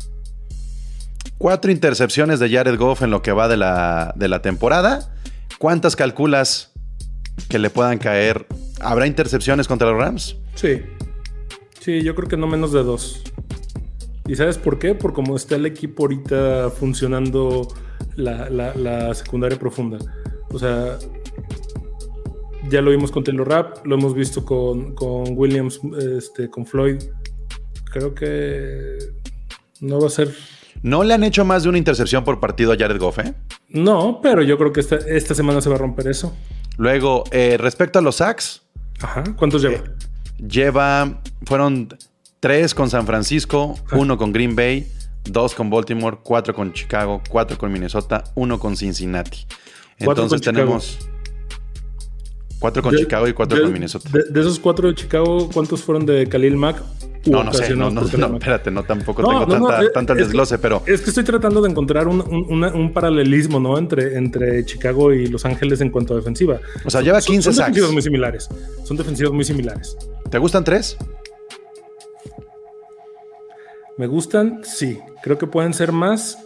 Cuatro 1.38 1.70
intercepciones 1.70 2.38
de 2.40 2.50
Jared 2.50 2.76
Goff 2.79 3.03
en 3.03 3.11
lo 3.11 3.22
que 3.22 3.33
va 3.33 3.48
de 3.48 3.57
la, 3.57 4.12
de 4.16 4.29
la 4.29 4.42
temporada. 4.42 5.14
¿Cuántas 5.59 5.96
calculas 5.96 6.72
que 7.48 7.59
le 7.59 7.70
puedan 7.70 7.98
caer? 7.98 8.46
¿Habrá 8.81 9.07
intercepciones 9.07 9.66
contra 9.66 9.90
los 9.90 9.98
Rams? 9.98 10.37
Sí. 10.55 10.83
Sí, 11.81 12.03
yo 12.03 12.14
creo 12.14 12.29
que 12.29 12.37
no 12.37 12.46
menos 12.46 12.72
de 12.72 12.83
dos. 12.83 13.22
¿Y 14.30 14.36
sabes 14.36 14.58
por 14.58 14.78
qué? 14.78 14.94
Por 14.94 15.12
cómo 15.12 15.34
está 15.34 15.56
el 15.56 15.66
equipo 15.66 16.04
ahorita 16.04 16.70
funcionando 16.70 17.66
la, 18.14 18.48
la- 18.48 18.74
la 18.76 19.12
secundaria 19.14 19.58
profunda. 19.58 19.98
O 20.52 20.58
sea, 20.58 20.98
ya 22.68 22.80
lo 22.80 22.90
vimos 22.92 23.10
con 23.10 23.24
Taylor 23.24 23.48
Rapp, 23.48 23.84
lo 23.86 23.96
hemos 23.96 24.14
visto 24.14 24.44
con, 24.44 24.94
con 24.94 25.24
Williams, 25.36 25.80
este, 26.16 26.48
con 26.48 26.64
Floyd. 26.64 27.02
Creo 27.92 28.14
que 28.14 28.98
no 29.80 29.98
va 30.00 30.06
a 30.06 30.10
ser 30.10 30.32
No 30.82 31.02
le 31.02 31.14
han 31.14 31.24
hecho 31.24 31.44
más 31.44 31.64
de 31.64 31.68
una 31.70 31.78
intercepción 31.78 32.22
por 32.22 32.38
partido 32.38 32.72
a 32.72 32.76
Jared 32.76 32.98
Goff, 33.00 33.18
¿eh? 33.18 33.34
No, 33.68 34.20
pero 34.22 34.42
yo 34.42 34.56
creo 34.58 34.72
que 34.72 34.78
esta, 34.80 34.94
esta 34.96 35.34
semana 35.34 35.60
se 35.60 35.68
va 35.70 35.74
a 35.74 35.78
romper 35.78 36.06
eso. 36.06 36.36
Luego, 36.78 37.24
eh, 37.32 37.56
respecto 37.58 37.98
a 37.98 38.02
los 38.02 38.16
sacks, 38.16 38.62
Ajá. 39.00 39.24
¿Cuántos 39.36 39.62
lleva? 39.62 39.82
lleva. 40.38 41.20
Fueron 41.46 41.88
tres 42.40 42.74
con 42.74 42.90
San 42.90 43.07
Francisco, 43.07 43.76
uno 43.92 44.16
con 44.16 44.33
Green 44.33 44.57
Bay, 44.57 44.87
dos 45.24 45.55
con 45.55 45.70
Baltimore, 45.70 46.18
cuatro 46.22 46.55
con 46.55 46.72
Chicago, 46.72 47.22
cuatro 47.29 47.59
con 47.59 47.70
Minnesota, 47.70 48.24
uno 48.35 48.59
con 48.59 48.76
Cincinnati. 48.76 49.46
Entonces 49.98 50.40
con 50.40 50.55
tenemos 50.55 50.98
cuatro 52.59 52.83
con 52.83 52.92
De- 52.94 53.00
Chicago 53.00 53.29
y 53.29 53.33
cuatro 53.35 53.57
de- 53.59 53.64
con 53.64 53.72
Minnesota. 53.72 54.09
De, 54.11 54.24
de 54.31 54.40
esos 54.40 54.59
cuatro 54.59 54.88
de 54.88 54.94
Chicago, 54.94 55.50
¿cuántos 55.53 55.83
fueron 55.83 56.07
de 56.07 56.26
Khalil 56.26 56.57
Mack? 56.57 56.83
No, 57.26 57.44
no 57.44 57.53
sé, 57.53 57.76
no, 57.76 57.90
no, 57.90 58.00
espérate, 58.07 58.70
no 58.70 58.83
tampoco 58.83 59.20
No, 59.20 59.46
tengo 59.46 59.68
no, 59.70 59.90
tanta, 59.92 60.14
es 60.14 60.20
desglose, 60.20 60.57
pero 60.59 60.83
Es 60.87 61.03
que 61.03 61.11
estoy 61.11 61.22
tratando 61.24 61.61
de 61.61 61.68
encontrar 61.68 62.09
un, 62.09 62.22
un- 62.22 62.46
una- 62.48 62.72
un 62.72 62.94
paralelismo, 62.94 63.61
¿no? 63.61 63.76
Entre, 63.76 64.16
entre 64.16 64.64
Chicago 64.64 65.12
y 65.12 65.26
Los 65.26 65.44
Ángeles 65.44 65.83
en 65.83 65.90
cuanto 65.90 66.14
a 66.14 66.16
defensiva. 66.16 66.61
O 66.83 66.88
sea, 66.88 67.03
lleva 67.03 67.20
Son- 67.20 67.35
15 67.35 67.44
son 67.44 67.55
sacks. 67.57 67.66
defensivos 67.66 67.92
muy 67.92 68.00
similares. 68.03 68.48
Son 68.85 68.96
defensivos 68.96 69.35
muy 69.35 69.44
similares. 69.44 69.98
¿te 70.31 70.38
gustan 70.38 70.64
tres? 70.64 70.96
Me 74.00 74.06
gustan, 74.06 74.60
sí. 74.64 74.98
Creo 75.22 75.36
que 75.36 75.46
pueden 75.46 75.74
ser 75.74 75.92
más. 75.92 76.38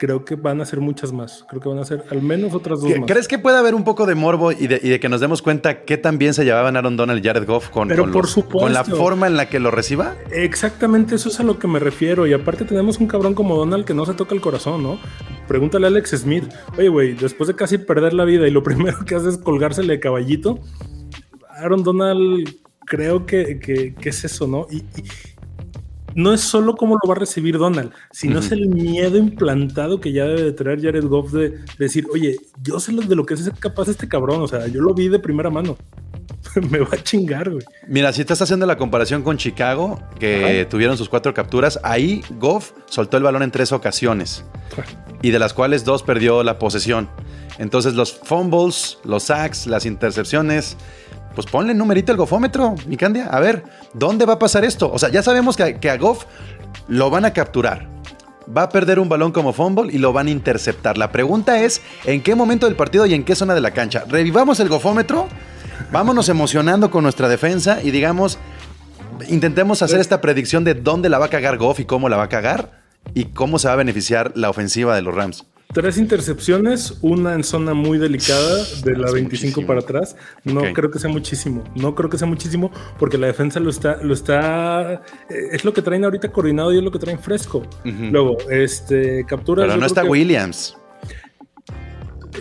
Creo 0.00 0.24
que 0.24 0.34
van 0.34 0.60
a 0.60 0.64
ser 0.66 0.80
muchas 0.80 1.12
más. 1.12 1.44
Creo 1.48 1.62
que 1.62 1.68
van 1.68 1.78
a 1.78 1.84
ser 1.84 2.02
al 2.10 2.20
menos 2.20 2.52
otras 2.52 2.80
dos 2.80 2.92
¿Qué- 2.92 2.98
más. 2.98 3.08
¿Crees 3.08 3.28
que 3.28 3.38
puede 3.38 3.56
haber 3.56 3.76
un 3.76 3.84
poco 3.84 4.06
de 4.06 4.16
morbo 4.16 4.50
y 4.50 4.66
de, 4.66 4.80
y 4.82 4.88
de 4.88 4.98
que 4.98 5.08
nos 5.08 5.20
demos 5.20 5.40
cuenta 5.40 5.84
qué 5.84 5.96
tan 5.96 6.18
bien 6.18 6.34
se 6.34 6.44
llevaban 6.44 6.76
Aaron 6.76 6.96
Donald 6.96 7.24
y 7.24 7.26
Jared 7.28 7.46
Goff 7.46 7.68
con, 7.70 7.86
Pero 7.86 8.02
con, 8.02 8.12
por 8.12 8.24
los- 8.24 8.44
con 8.44 8.72
la 8.74 8.82
forma 8.82 9.28
en 9.28 9.36
la 9.36 9.48
que 9.48 9.60
lo 9.60 9.70
reciba? 9.70 10.16
Exactamente, 10.32 11.14
eso 11.14 11.28
es 11.28 11.38
a 11.38 11.44
lo 11.44 11.60
que 11.60 11.68
me 11.68 11.78
refiero. 11.78 12.26
Y 12.26 12.32
aparte 12.32 12.64
tenemos 12.64 12.98
un 12.98 13.06
cabrón 13.06 13.34
como 13.34 13.54
Donald 13.56 13.84
que 13.84 13.94
no 13.94 14.04
se 14.04 14.14
toca 14.14 14.34
el 14.34 14.40
corazón, 14.40 14.82
¿no? 14.82 14.98
Pregúntale 15.46 15.86
a 15.86 15.90
Alex 15.90 16.10
Smith. 16.10 16.44
Oye, 16.76 16.88
güey, 16.88 17.14
después 17.14 17.46
de 17.46 17.54
casi 17.54 17.78
perder 17.78 18.12
la 18.14 18.24
vida 18.24 18.48
y 18.48 18.50
lo 18.50 18.62
primero 18.64 18.98
que 19.06 19.14
hace 19.14 19.28
es 19.28 19.38
colgársele 19.38 19.94
de 19.94 20.00
caballito, 20.00 20.58
Aaron 21.48 21.84
Donald 21.84 22.48
creo 22.84 23.24
que, 23.26 23.58
que- 23.60 23.94
que 23.94 24.08
es 24.10 24.24
eso, 24.24 24.46
¿no? 24.46 24.66
Y, 24.70 24.76
y 24.76 25.04
no 26.16 26.32
es 26.34 26.40
solo 26.40 26.74
cómo 26.74 26.94
lo 27.00 27.08
va 27.08 27.14
a 27.14 27.18
recibir 27.20 27.56
Donald, 27.58 27.92
sino 28.10 28.40
es 28.40 28.50
el 28.50 28.66
miedo 28.68 29.16
implantado 29.18 30.00
que 30.00 30.12
ya 30.12 30.24
debe 30.24 30.42
de 30.42 30.52
traer 30.52 30.82
Jared 30.82 31.04
Goff 31.04 31.30
de, 31.32 31.50
de 31.50 31.60
decir, 31.78 32.06
oye, 32.12 32.36
yo 32.62 32.80
sé 32.80 32.90
lo- 32.90 33.02
de 33.02 33.14
lo 33.14 33.24
que 33.24 33.34
es 33.34 33.48
capaz 33.60 33.88
este 33.88 34.08
cabrón, 34.08 34.40
o 34.42 34.48
sea, 34.48 34.66
yo 34.66 34.80
lo 34.82 34.92
vi 34.94 35.08
de 35.08 35.18
primera 35.20 35.50
mano. 35.50 35.76
me 36.70 36.78
va 36.78 36.88
a 36.92 37.02
chingar, 37.02 37.50
güey. 37.50 37.64
Mira, 37.86 38.12
si 38.12 38.22
estás 38.22 38.40
haciendo 38.40 38.66
la 38.66 38.76
comparación 38.78 39.22
con 39.22 39.36
Chicago, 39.36 40.00
que 40.18 40.66
tuvieron 40.70 40.96
sus 40.96 41.08
cuatro 41.08 41.34
capturas, 41.34 41.78
ahí 41.82 42.22
Goff 42.38 42.72
soltó 42.86 43.16
el 43.16 43.22
balón 43.22 43.42
en 43.42 43.50
tres 43.50 43.72
ocasiones 43.72 44.44
y 45.22 45.30
de 45.30 45.38
las 45.38 45.52
cuales 45.52 45.84
dos 45.84 46.02
perdió 46.02 46.42
la 46.42 46.58
posesión. 46.58 47.08
Entonces 47.58 47.94
los 47.94 48.12
fumbles, 48.12 48.98
los 49.04 49.24
sacks, 49.24 49.66
las 49.66 49.86
intercepciones, 49.86 50.76
pues 51.36 51.46
ponle 51.46 51.74
numerito 51.74 52.12
el 52.12 52.18
gofómetro, 52.18 52.74
mi 52.86 52.96
Candia. 52.96 53.26
A 53.26 53.38
ver, 53.40 53.62
¿dónde 53.92 54.24
va 54.24 54.32
a 54.32 54.38
pasar 54.38 54.64
esto? 54.64 54.90
O 54.90 54.98
sea, 54.98 55.10
ya 55.10 55.22
sabemos 55.22 55.54
que, 55.54 55.78
que 55.78 55.90
a 55.90 55.98
Goff 55.98 56.24
lo 56.88 57.10
van 57.10 57.26
a 57.26 57.34
capturar. 57.34 57.86
Va 58.56 58.62
a 58.62 58.68
perder 58.70 58.98
un 58.98 59.10
balón 59.10 59.32
como 59.32 59.52
fumble 59.52 59.92
y 59.92 59.98
lo 59.98 60.14
van 60.14 60.28
a 60.28 60.30
interceptar. 60.30 60.96
La 60.96 61.12
pregunta 61.12 61.60
es, 61.60 61.82
¿en 62.06 62.22
qué 62.22 62.34
momento 62.34 62.64
del 62.64 62.74
partido 62.74 63.04
y 63.04 63.12
en 63.12 63.22
qué 63.22 63.34
zona 63.34 63.54
de 63.54 63.60
la 63.60 63.72
cancha? 63.72 64.04
Revivamos 64.08 64.60
el 64.60 64.70
gofómetro, 64.70 65.28
vámonos 65.92 66.30
emocionando 66.30 66.90
con 66.90 67.02
nuestra 67.02 67.28
defensa 67.28 67.82
y 67.82 67.90
digamos, 67.90 68.38
intentemos 69.28 69.82
hacer 69.82 70.00
esta 70.00 70.22
predicción 70.22 70.64
de 70.64 70.72
dónde 70.72 71.10
la 71.10 71.18
va 71.18 71.26
a 71.26 71.30
cagar 71.30 71.58
Goff 71.58 71.80
y 71.80 71.84
cómo 71.84 72.08
la 72.08 72.16
va 72.16 72.24
a 72.24 72.28
cagar 72.30 72.82
y 73.12 73.26
cómo 73.26 73.58
se 73.58 73.68
va 73.68 73.74
a 73.74 73.76
beneficiar 73.76 74.32
la 74.36 74.48
ofensiva 74.48 74.94
de 74.94 75.02
los 75.02 75.14
Rams. 75.14 75.44
Tres 75.72 75.98
intercepciones, 75.98 76.98
una 77.02 77.34
en 77.34 77.44
zona 77.44 77.74
muy 77.74 77.98
delicada 77.98 78.64
de 78.84 78.96
la 78.96 79.08
Es 79.08 79.12
25 79.12 79.60
muchísimo. 79.60 79.66
para 79.66 79.80
atrás. 79.80 80.16
No 80.44 80.62
creo 80.72 80.90
que 80.90 80.98
sea 80.98 81.10
muchísimo. 81.10 81.64
No 81.74 81.94
creo 81.94 82.08
que 82.08 82.16
sea 82.16 82.26
muchísimo 82.26 82.70
porque 82.98 83.18
la 83.18 83.26
defensa 83.26 83.60
lo 83.60 83.68
está, 83.68 83.96
lo 84.02 84.14
está, 84.14 85.02
eh, 85.28 85.48
es 85.52 85.64
lo 85.64 85.74
que 85.74 85.82
traen 85.82 86.04
ahorita 86.04 86.32
coordinado 86.32 86.72
y 86.72 86.78
es 86.78 86.82
lo 86.84 86.90
que 86.90 86.98
traen 86.98 87.18
fresco. 87.18 87.62
Luego, 87.84 88.36
este, 88.50 89.24
capturas. 89.26 89.66
Pero 89.66 89.78
no 89.78 89.86
está 89.86 90.02
que- 90.02 90.08
Williams. 90.08 90.76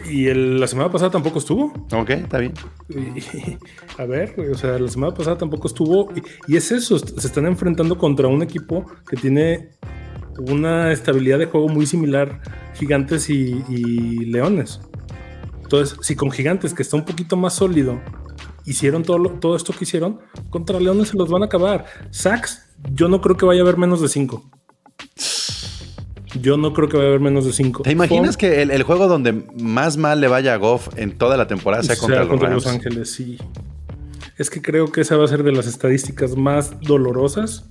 Y 0.10 0.28
el- 0.28 0.60
la 0.60 0.68
semana 0.68 0.92
pasada 0.92 1.10
tampoco 1.12 1.40
estuvo. 1.40 1.74
Ok, 1.94 2.10
está 2.12 2.38
bien. 2.38 2.54
Y- 2.90 3.58
a 4.02 4.06
ver, 4.06 4.36
o 4.52 4.56
sea, 4.58 4.78
la 4.78 4.88
semana 4.88 5.14
pasada 5.14 5.38
tampoco 5.38 5.68
estuvo. 5.68 6.12
Y, 6.16 6.54
y 6.54 6.58
es 6.58 6.72
eso, 6.72 7.00
se 7.00 7.28
están 7.28 7.48
enfrentando 7.48 7.98
contra 7.98 8.28
un 8.28 8.44
equipo 8.44 8.86
que 9.10 9.18
tiene 9.18 9.70
una 10.38 10.92
estabilidad 10.92 11.40
de 11.40 11.46
juego 11.46 11.70
muy 11.70 11.86
similar, 11.86 12.42
Gigantes 12.76 13.30
y, 13.30 13.64
y 13.70 14.26
Leones. 14.26 14.80
Entonces, 15.64 15.98
si 16.02 16.16
con 16.16 16.30
Gigantes, 16.32 16.74
que 16.74 16.84
está 16.84 16.96
un 16.98 17.06
poquito 17.06 17.36
más 17.38 17.54
sólido, 17.56 18.00
hicieron 18.66 19.04
todo, 19.04 19.18
lo- 19.18 19.32
todo 19.32 19.56
esto 19.56 19.74
que 19.74 19.84
hicieron, 19.84 20.20
contra 20.50 20.80
Leones 20.80 21.10
se 21.10 21.18
los 21.18 21.30
van 21.30 21.42
a 21.44 21.46
acabar. 21.48 21.86
Sacks, 22.12 22.68
yo 22.94 23.08
no 23.08 23.22
creo 23.22 23.36
que 23.38 23.46
vaya 23.46 23.62
a 23.62 23.64
haber 23.64 23.78
menos 23.78 24.02
de 24.02 24.08
5. 24.10 24.44
Yo 26.42 26.58
no 26.58 26.74
creo 26.74 26.90
que 26.90 26.98
vaya 26.98 27.08
a 27.08 27.10
haber 27.12 27.22
menos 27.22 27.46
de 27.46 27.54
5. 27.54 27.84
¿Te 27.84 27.92
imaginas 27.92 28.36
que 28.36 28.62
el, 28.62 28.70
el 28.72 28.84
juego 28.84 29.08
donde 29.08 29.32
más 29.58 29.96
mal 29.98 30.20
le 30.20 30.28
vaya 30.28 30.54
a 30.54 30.58
Goff 30.58 30.90
en 30.98 31.18
toda 31.18 31.38
la 31.38 31.48
temporada 31.48 31.82
sea 31.84 31.96
contra, 31.96 32.26
los, 32.26 32.40
Rams? 32.42 32.68
Ángeles, 32.68 33.12
sí. 33.12 33.38
Es 34.38 34.50
que 34.50 34.62
creo 34.62 34.92
que 34.92 35.02
esa 35.02 35.16
va 35.16 35.24
a 35.24 35.28
ser 35.30 35.44
de 35.44 35.54
las 35.54 35.66
estadísticas 35.66 36.36
más 36.36 36.80
dolorosas, 36.82 37.70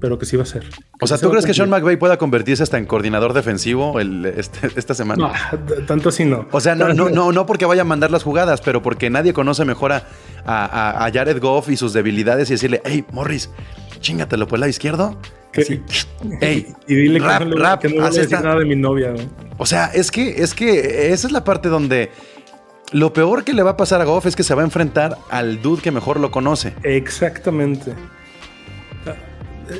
pero 0.00 0.18
que 0.18 0.26
sí 0.26 0.36
va 0.36 0.42
a 0.44 0.46
ser. 0.46 0.64
O 1.00 1.06
sea, 1.06 1.16
se 1.16 1.24
¿tú 1.26 1.30
crees 1.30 1.44
que 1.46 1.54
Sean. 1.54 1.70
McVay 1.70 1.96
pueda 1.96 2.16
convertirse 2.18 2.62
hasta 2.62 2.78
en 2.78 2.86
coordinador 2.86 3.32
defensivo 3.32 3.98
el- 4.00 4.26
este- 4.26 4.70
esta 4.76 4.94
semana? 4.94 5.32
No, 5.50 5.84
tanto 5.86 6.08
así 6.10 6.24
no. 6.24 6.46
O 6.52 6.60
sea, 6.60 6.74
no, 6.74 6.92
no, 6.94 7.08
no, 7.10 7.32
no 7.32 7.46
porque 7.46 7.64
vaya 7.66 7.82
a 7.82 7.84
mandar 7.84 8.10
las 8.10 8.22
jugadas, 8.22 8.60
pero 8.60 8.82
porque 8.82 9.10
nadie 9.10 9.32
conoce 9.32 9.64
mejor 9.64 9.92
a, 9.92 10.04
a- 10.46 11.04
a 11.06 11.12
Jared 11.12 11.40
Goff 11.40 11.68
y 11.70 11.76
sus 11.76 11.92
debilidades 11.92 12.48
y 12.50 12.54
decirle, 12.54 12.80
hey, 12.84 13.04
Morris, 13.12 13.50
chingatelo 14.00 14.46
por 14.46 14.56
el 14.56 14.60
lado 14.60 14.70
izquierdo. 14.70 15.18
Así, 15.56 15.82
hey, 16.40 16.72
y 16.86 16.94
dile 16.94 17.18
rap, 17.18 17.38
que 17.40 17.44
no, 17.46 17.56
le- 17.56 17.62
rap, 17.62 17.80
que 17.82 17.88
no 17.88 18.08
le 18.10 18.20
esta- 18.20 18.40
nada 18.40 18.58
de 18.60 18.64
mi 18.64 18.76
novia. 18.76 19.10
¿no? 19.12 19.18
O 19.58 19.66
sea, 19.66 19.86
es 19.86 20.10
que, 20.10 20.42
es 20.42 20.54
que 20.54 21.12
esa 21.12 21.26
es 21.26 21.32
la 21.32 21.42
parte 21.42 21.68
donde 21.68 22.10
lo 22.92 23.12
peor 23.12 23.44
que 23.44 23.52
le 23.52 23.62
va 23.62 23.72
a 23.72 23.76
pasar 23.76 24.00
a 24.00 24.04
Goff 24.04 24.26
es 24.26 24.36
que 24.36 24.42
se 24.44 24.54
va 24.54 24.62
a 24.62 24.64
enfrentar 24.64 25.18
al 25.30 25.60
dude 25.60 25.82
que 25.82 25.90
mejor 25.90 26.20
lo 26.20 26.30
conoce. 26.30 26.74
Exactamente. 26.84 27.92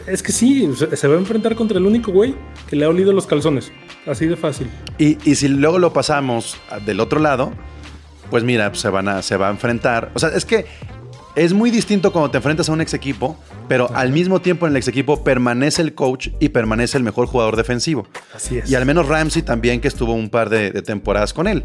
Es 0.07 0.23
que 0.23 0.33
sí, 0.33 0.69
se 0.75 1.09
va 1.09 1.15
a 1.15 1.19
enfrentar 1.19 1.55
contra 1.55 1.79
el 1.79 1.87
único 1.87 2.13
güey 2.13 2.35
que 2.69 2.77
le 2.77 2.85
ha 2.85 2.89
olido 2.89 3.13
los 3.13 3.27
calzones. 3.27 3.73
Así 4.07 4.27
de 4.27 4.37
fácil. 4.37 4.69
Y, 4.99 5.19
y 5.29 5.35
si 5.35 5.49
luego 5.49 5.79
lo 5.79 5.93
pasamos 5.93 6.57
del 6.85 7.01
otro 7.01 7.21
lado, 7.21 7.53
pues 8.31 8.45
mira, 8.45 8.71
pues 8.71 8.81
se, 8.81 8.89
van 8.89 9.09
a, 9.09 9.23
se 9.23 9.37
va 9.37 9.49
a 9.49 9.51
enfrentar. 9.51 10.11
O 10.15 10.19
sea, 10.19 10.31
es 10.31 10.45
que 10.45 10.67
es 11.35 11.53
muy 11.53 11.71
distinto 11.71 12.13
cuando 12.13 12.31
te 12.31 12.39
enfrentas 12.39 12.69
a 12.69 12.73
un 12.73 12.81
ex 12.81 12.95
equipo, 12.95 13.39
pero 13.69 13.91
al 13.95 14.13
mismo 14.13 14.41
tiempo 14.41 14.67
en 14.67 14.73
el 14.73 14.77
ex 14.77 14.89
equipo 14.89 15.23
permanece 15.23 15.83
el 15.83 15.95
coach 15.95 16.29
y 16.41 16.49
permanece 16.51 16.99
el 16.99 17.05
mejor 17.05 17.27
jugador 17.27 17.57
defensivo. 17.57 18.07
Así 18.35 18.59
es. 18.59 18.71
Y 18.71 18.75
al 18.75 18.87
menos 18.87 19.07
Ramsey 19.07 19.43
también, 19.43 19.81
que 19.81 19.89
estuvo 19.89 20.13
un 20.13 20.31
par 20.31 20.51
de, 20.51 20.71
de 20.71 20.83
temporadas 20.83 21.33
con 21.33 21.47
él. 21.47 21.65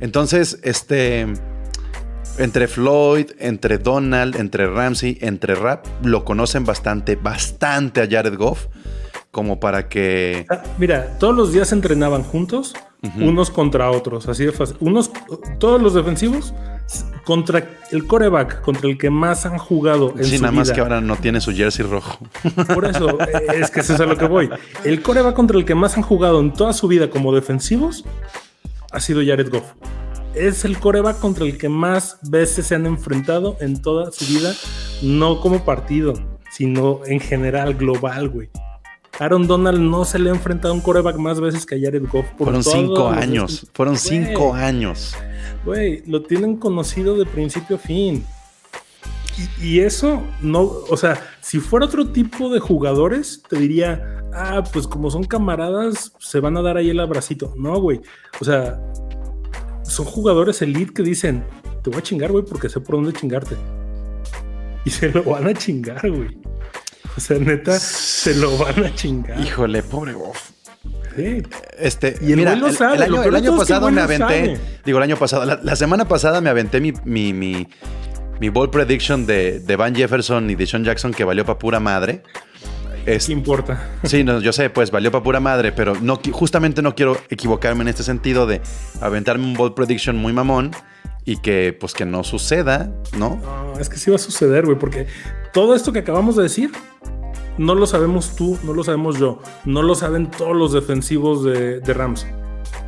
Entonces, 0.00 0.58
este. 0.62 1.26
Entre 2.38 2.68
Floyd, 2.68 3.30
entre 3.38 3.78
Donald, 3.78 4.36
entre 4.36 4.66
Ramsey, 4.68 5.18
entre 5.20 5.54
Rap, 5.54 5.86
lo 6.04 6.24
conocen 6.24 6.64
bastante, 6.64 7.16
bastante 7.16 8.00
a 8.00 8.08
Jared 8.08 8.36
Goff, 8.36 8.66
como 9.30 9.58
para 9.58 9.88
que. 9.88 10.46
Ah, 10.48 10.62
Mira, 10.78 11.18
todos 11.18 11.34
los 11.34 11.52
días 11.52 11.72
entrenaban 11.72 12.22
juntos, 12.22 12.74
unos 13.16 13.50
contra 13.50 13.90
otros, 13.90 14.28
así 14.28 14.44
de 14.44 14.52
fácil. 14.52 14.76
Unos, 14.80 15.10
todos 15.58 15.80
los 15.82 15.94
defensivos 15.94 16.54
contra 17.24 17.68
el 17.90 18.06
coreback, 18.06 18.60
contra 18.62 18.88
el 18.88 18.96
que 18.98 19.10
más 19.10 19.44
han 19.44 19.58
jugado 19.58 20.14
en 20.16 20.24
Sí, 20.24 20.36
su 20.36 20.42
nada 20.42 20.52
más 20.52 20.68
vida. 20.68 20.74
que 20.76 20.80
ahora 20.80 21.00
no 21.00 21.16
tiene 21.16 21.40
su 21.40 21.52
jersey 21.52 21.84
rojo. 21.84 22.18
Por 22.74 22.84
eso, 22.86 23.20
eh, 23.20 23.46
es 23.60 23.70
que 23.70 23.80
eso 23.80 23.94
es 23.94 24.00
a 24.00 24.06
lo 24.06 24.16
que 24.16 24.26
voy. 24.26 24.48
El 24.84 25.02
coreback 25.02 25.34
contra 25.34 25.58
el 25.58 25.64
que 25.64 25.74
más 25.74 25.96
han 25.96 26.02
jugado 26.02 26.40
en 26.40 26.52
toda 26.52 26.72
su 26.72 26.86
vida 26.88 27.10
como 27.10 27.34
defensivos 27.34 28.04
ha 28.92 29.00
sido 29.00 29.20
Jared 29.26 29.50
Goff. 29.50 29.64
Es 30.34 30.64
el 30.64 30.78
coreback 30.78 31.18
contra 31.18 31.44
el 31.44 31.58
que 31.58 31.68
más 31.68 32.18
veces 32.22 32.66
se 32.66 32.74
han 32.74 32.86
enfrentado 32.86 33.56
en 33.60 33.80
toda 33.82 34.12
su 34.12 34.24
vida, 34.26 34.54
no 35.02 35.40
como 35.40 35.64
partido, 35.64 36.14
sino 36.50 37.00
en 37.06 37.18
general, 37.20 37.74
global, 37.74 38.28
güey. 38.28 38.48
Aaron 39.18 39.48
Donald 39.48 39.80
no 39.80 40.04
se 40.04 40.18
le 40.20 40.30
ha 40.30 40.32
enfrentado 40.34 40.72
a 40.72 40.76
un 40.76 40.80
coreback 40.80 41.16
más 41.16 41.40
veces 41.40 41.66
que 41.66 41.74
a 41.74 41.78
Jared 41.80 42.04
Goff. 42.08 42.26
por 42.36 42.44
Fueron 42.46 42.62
cinco 42.62 43.10
los- 43.10 43.16
años. 43.16 43.66
Fueron 43.74 43.94
Güey, 43.94 44.04
cinco 44.08 44.54
años. 44.54 45.14
Güey, 45.64 46.04
lo 46.06 46.22
tienen 46.22 46.56
conocido 46.56 47.16
de 47.16 47.26
principio 47.26 47.76
a 47.76 47.78
fin. 47.80 48.24
Y, 49.60 49.66
y 49.66 49.80
eso 49.80 50.22
no, 50.40 50.60
o 50.62 50.96
sea, 50.96 51.20
si 51.40 51.58
fuera 51.58 51.86
otro 51.86 52.08
tipo 52.10 52.48
de 52.48 52.60
jugadores, 52.60 53.42
te 53.48 53.56
diría, 53.56 54.20
ah, 54.32 54.62
pues 54.72 54.86
como 54.86 55.10
son 55.10 55.24
camaradas, 55.24 56.12
se 56.20 56.38
van 56.38 56.56
a 56.56 56.62
dar 56.62 56.76
ahí 56.76 56.90
el 56.90 57.00
abracito. 57.00 57.52
No, 57.56 57.80
güey. 57.80 58.00
O 58.40 58.44
sea, 58.44 58.80
son 59.88 60.06
jugadores 60.06 60.62
elite 60.62 60.92
que 60.92 61.02
dicen, 61.02 61.44
te 61.82 61.90
voy 61.90 61.98
a 61.98 62.02
chingar, 62.02 62.30
güey, 62.30 62.44
porque 62.44 62.68
sé 62.68 62.80
por 62.80 62.96
dónde 62.96 63.12
chingarte. 63.12 63.56
Y 64.84 64.90
se 64.90 65.08
lo 65.10 65.24
van 65.24 65.46
a 65.48 65.54
chingar, 65.54 66.08
güey. 66.08 66.38
O 67.16 67.20
sea, 67.20 67.38
neta, 67.38 67.78
se 67.78 68.34
lo 68.36 68.56
van 68.58 68.84
a 68.84 68.94
chingar. 68.94 69.40
Híjole, 69.40 69.82
pobre 69.82 70.12
Goff. 70.12 70.50
Sí. 71.16 71.42
Este, 71.78 72.16
Y 72.20 72.32
el 72.32 72.38
mira, 72.38 72.54
lo 72.54 72.68
el, 72.68 72.76
sabe, 72.76 72.96
el 72.96 73.02
año, 73.34 73.52
el 73.52 73.58
pasado 73.58 73.90
me 73.90 74.00
aventé, 74.00 74.56
sabe. 74.56 74.60
digo, 74.84 74.98
el 74.98 75.04
año 75.04 75.16
pasado, 75.16 75.44
la, 75.44 75.58
la 75.62 75.74
semana 75.74 76.06
pasada 76.06 76.40
me 76.40 76.48
aventé 76.48 76.80
mi, 76.80 76.92
mi, 77.04 77.32
mi, 77.32 77.66
mi 78.40 78.48
ball 78.50 78.70
prediction 78.70 79.26
de, 79.26 79.58
de 79.58 79.76
Van 79.76 79.94
Jefferson 79.96 80.48
y 80.48 80.54
de 80.54 80.66
Sean 80.66 80.84
Jackson 80.84 81.12
que 81.12 81.24
valió 81.24 81.44
para 81.44 81.58
pura 81.58 81.80
madre. 81.80 82.22
Es- 83.14 83.26
¿Qué 83.26 83.32
importa? 83.32 83.88
sí, 84.04 84.24
no, 84.24 84.40
yo 84.40 84.52
sé, 84.52 84.70
pues 84.70 84.90
valió 84.90 85.10
para 85.10 85.22
pura 85.24 85.40
madre, 85.40 85.72
pero 85.72 85.94
no, 86.00 86.18
justamente 86.32 86.82
no 86.82 86.94
quiero 86.94 87.16
equivocarme 87.30 87.82
en 87.82 87.88
este 87.88 88.02
sentido 88.02 88.46
de 88.46 88.60
aventarme 89.00 89.44
un 89.44 89.54
ball 89.54 89.74
prediction 89.74 90.16
muy 90.16 90.32
mamón 90.32 90.70
y 91.24 91.36
que 91.38 91.76
pues 91.78 91.92
que 91.94 92.04
no 92.06 92.24
suceda, 92.24 92.90
¿no? 93.16 93.36
No, 93.42 93.78
es 93.80 93.88
que 93.88 93.96
sí 93.96 94.10
va 94.10 94.16
a 94.16 94.20
suceder, 94.20 94.64
güey, 94.66 94.78
porque 94.78 95.06
todo 95.52 95.74
esto 95.74 95.92
que 95.92 95.98
acabamos 96.00 96.36
de 96.36 96.42
decir, 96.44 96.70
no 97.58 97.74
lo 97.74 97.86
sabemos 97.86 98.34
tú, 98.36 98.58
no 98.62 98.72
lo 98.72 98.84
sabemos 98.84 99.18
yo, 99.18 99.40
no 99.64 99.82
lo 99.82 99.94
saben 99.94 100.30
todos 100.30 100.56
los 100.56 100.72
defensivos 100.72 101.44
de, 101.44 101.80
de 101.80 101.94
Rams. 101.94 102.26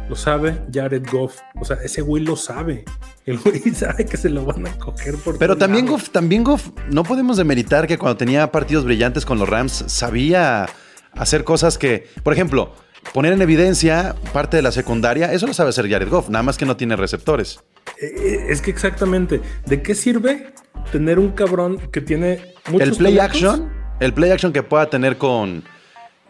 Lo 0.09 0.17
sabe 0.17 0.61
Jared 0.73 1.07
Goff. 1.11 1.39
O 1.61 1.65
sea, 1.65 1.77
ese 1.85 2.03
güey 2.03 2.25
lo 2.25 2.35
sabe. 2.35 2.85
El 3.31 3.39
güey 3.39 3.61
sabe 3.75 4.05
que 4.07 4.17
se 4.17 4.29
lo 4.29 4.45
van 4.45 4.67
a 4.67 4.77
coger 4.77 5.15
por 5.17 5.39
Pero 5.39 5.57
también. 5.57 5.87
Goff, 5.87 6.11
también 6.11 6.43
Goff, 6.43 6.71
no 6.91 7.05
podemos 7.05 7.37
demeritar 7.37 7.87
que 7.87 7.97
cuando 7.97 8.17
tenía 8.17 8.51
partidos 8.51 8.85
brillantes 8.85 9.25
con 9.25 9.39
los 9.39 9.49
Rams, 9.49 9.85
sabía 9.87 10.69
hacer 11.13 11.45
cosas 11.45 11.79
que, 11.79 12.09
por 12.25 12.33
ejemplo, 12.33 12.75
poner 13.15 13.33
en 13.33 13.41
evidencia 13.41 14.17
parte 14.33 14.57
de 14.57 14.63
la 14.63 14.73
secundaria, 14.73 15.33
eso 15.33 15.47
lo 15.47 15.55
sabe 15.55 15.71
hacer 15.71 15.89
Jared 15.89 16.09
Goff, 16.09 16.29
nada 16.29 16.43
más 16.43 16.59
que 16.59 16.67
no 16.67 16.77
tiene 16.77 16.97
receptores. 16.97 17.61
Eh, 18.03 18.47
Es 18.49 18.61
que 18.61 18.71
exactamente, 18.73 19.41
¿de 19.65 19.81
qué 19.81 19.95
sirve 19.95 20.53
tener 20.91 21.21
un 21.21 21.31
cabrón 21.31 21.79
que 21.93 22.01
tiene 22.01 22.55
muchos 22.69 22.89
el 22.89 22.97
play 22.97 23.17
talentos? 23.17 23.55
action, 23.55 23.73
el 24.01 24.13
play 24.13 24.31
action 24.33 24.53
que 24.53 24.65
pueda 24.65 24.91
tener 24.91 25.19
con, 25.19 25.63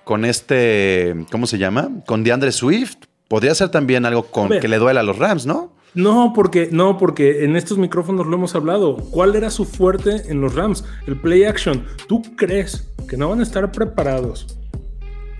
con 0.05 0.27
este, 0.27 1.17
¿cómo 1.31 1.47
se 1.47 1.57
llama? 1.57 1.89
Con 2.05 2.25
DeAndre 2.25 2.53
Swift, 2.53 2.97
podría 3.27 3.55
ser 3.55 3.71
también 3.71 4.05
algo 4.05 4.25
con 4.25 4.51
ver. 4.51 4.61
que 4.61 4.69
le 4.69 4.77
duela 4.77 5.01
a 5.01 5.03
los 5.03 5.19
Rams, 5.19 5.47
¿no? 5.47 5.80
No, 5.95 6.33
porque 6.35 6.69
no, 6.71 6.99
porque 6.99 7.45
en 7.45 7.57
estos 7.57 7.77
micrófonos 7.79 8.27
lo 8.27 8.37
hemos 8.37 8.55
hablado. 8.55 8.97
¿Cuál 8.97 9.35
era 9.35 9.51
su 9.51 9.65
fuerte 9.65 10.23
en 10.31 10.41
los 10.41 10.55
Rams? 10.55 10.85
El 11.07 11.17
play 11.21 11.45
action. 11.45 11.85
¿Tú 12.09 12.23
crees 12.37 12.87
que 13.09 13.17
no 13.17 13.29
van 13.29 13.41
a 13.41 13.43
estar 13.43 13.71
preparados? 13.73 14.57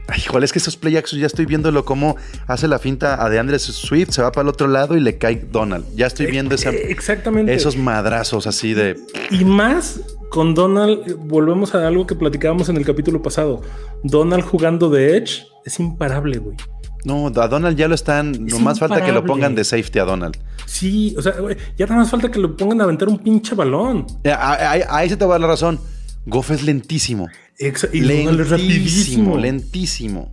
Ay, 0.09 0.23
igual 0.27 0.43
es 0.43 0.53
que 0.53 0.59
esos 0.59 0.77
play 0.77 0.97
action 0.97 1.21
ya 1.21 1.29
estoy 1.29 1.47
viéndolo 1.47 1.85
cómo 1.85 2.17
hace 2.49 2.67
la 2.67 2.81
finta 2.81 3.25
a 3.25 3.31
DeAndre 3.31 3.61
Swift, 3.61 4.11
se 4.11 4.23
va 4.23 4.33
para 4.33 4.43
el 4.43 4.49
otro 4.49 4.67
lado 4.67 4.97
y 4.97 5.01
le 5.01 5.19
cae 5.19 5.47
Donald. 5.53 5.85
Ya 5.95 6.09
estoy 6.09 6.27
viendo 6.27 6.57
esa- 6.57 6.71
Eh, 6.71 6.91
Exactamente. 6.91 7.55
esos 7.55 7.77
madrazos 7.77 8.49
así 8.49 8.75
de... 8.75 8.97
Y 9.31 9.45
más 9.45 10.01
con 10.31 10.55
Donald, 10.57 11.15
volvemos 11.27 11.77
a 11.77 11.87
algo 11.87 12.09
que 12.09 12.17
platicábamos 12.17 12.69
en 12.69 12.77
el 12.77 12.85
capítulo 12.85 13.23
pasado. 13.23 13.63
Donald 14.03 14.43
jugando 14.43 14.91
de 14.91 15.17
Edge 15.17 15.45
es 15.65 15.79
imparable, 15.79 16.39
güey. 16.39 16.57
No, 17.05 17.29
a 17.29 17.49
Donald 17.49 17.77
ya 17.77 17.89
lo 17.89 17.95
están. 17.95 18.31
Es 18.47 18.53
Nomás 18.55 18.79
falta 18.79 18.97
que 18.97 19.01
lo 19.13 19.19
imparable. 19.21 19.29
pongan 19.33 19.55
de 19.55 19.65
safety 19.65 19.99
a 19.99 20.05
Donald. 20.05 20.37
Sí, 20.67 21.15
o 21.19 21.23
sea, 21.23 21.35
ya 21.79 21.87
nada 21.87 22.01
más 22.01 22.11
falta 22.11 22.31
que 22.31 22.39
lo 22.39 22.57
pongan 22.57 22.81
a 22.81 22.85
aventar 22.85 23.09
un 23.09 23.19
pinche 23.19 23.55
balón. 23.55 24.07
Ahí, 24.25 24.83
ahí 24.89 25.09
se 25.09 25.17
te 25.17 25.25
va 25.25 25.33
a 25.33 25.35
dar 25.35 25.41
la 25.41 25.47
razón. 25.49 25.81
Goff 26.27 26.51
es 26.51 26.63
lentísimo. 26.63 27.29
Exa- 27.59 27.89
y 27.93 28.01
Donald 28.01 28.41
es 28.41 28.51
lentísimo, 28.51 29.35
rapidísimo. 29.35 29.37
lentísimo. 29.39 30.31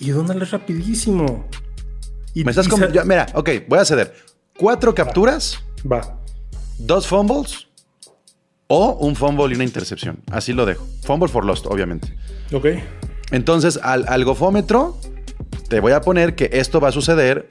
Y 0.00 0.10
Donald 0.10 0.42
es 0.42 0.50
rapidísimo. 0.50 1.48
Y, 2.34 2.44
Me 2.44 2.50
estás 2.50 2.66
y 2.66 3.06
mira, 3.06 3.26
ok, 3.34 3.50
voy 3.68 3.78
a 3.78 3.84
ceder. 3.84 4.12
Cuatro 4.58 4.94
capturas, 4.94 5.60
Va. 5.90 6.18
dos 6.78 7.06
fumbles 7.06 7.68
o 8.66 8.94
un 8.94 9.14
fumble 9.14 9.52
y 9.52 9.54
una 9.54 9.64
intercepción. 9.64 10.18
Así 10.32 10.52
lo 10.52 10.66
dejo. 10.66 10.84
Fumble 11.04 11.28
for 11.28 11.44
lost, 11.44 11.66
obviamente. 11.66 12.12
Ok. 12.52 12.66
Entonces, 13.30 13.78
al, 13.82 14.04
al 14.08 14.24
gofómetro, 14.24 14.98
te 15.68 15.80
voy 15.80 15.92
a 15.92 16.00
poner 16.00 16.34
que 16.34 16.50
esto 16.52 16.80
va 16.80 16.88
a 16.88 16.92
suceder 16.92 17.48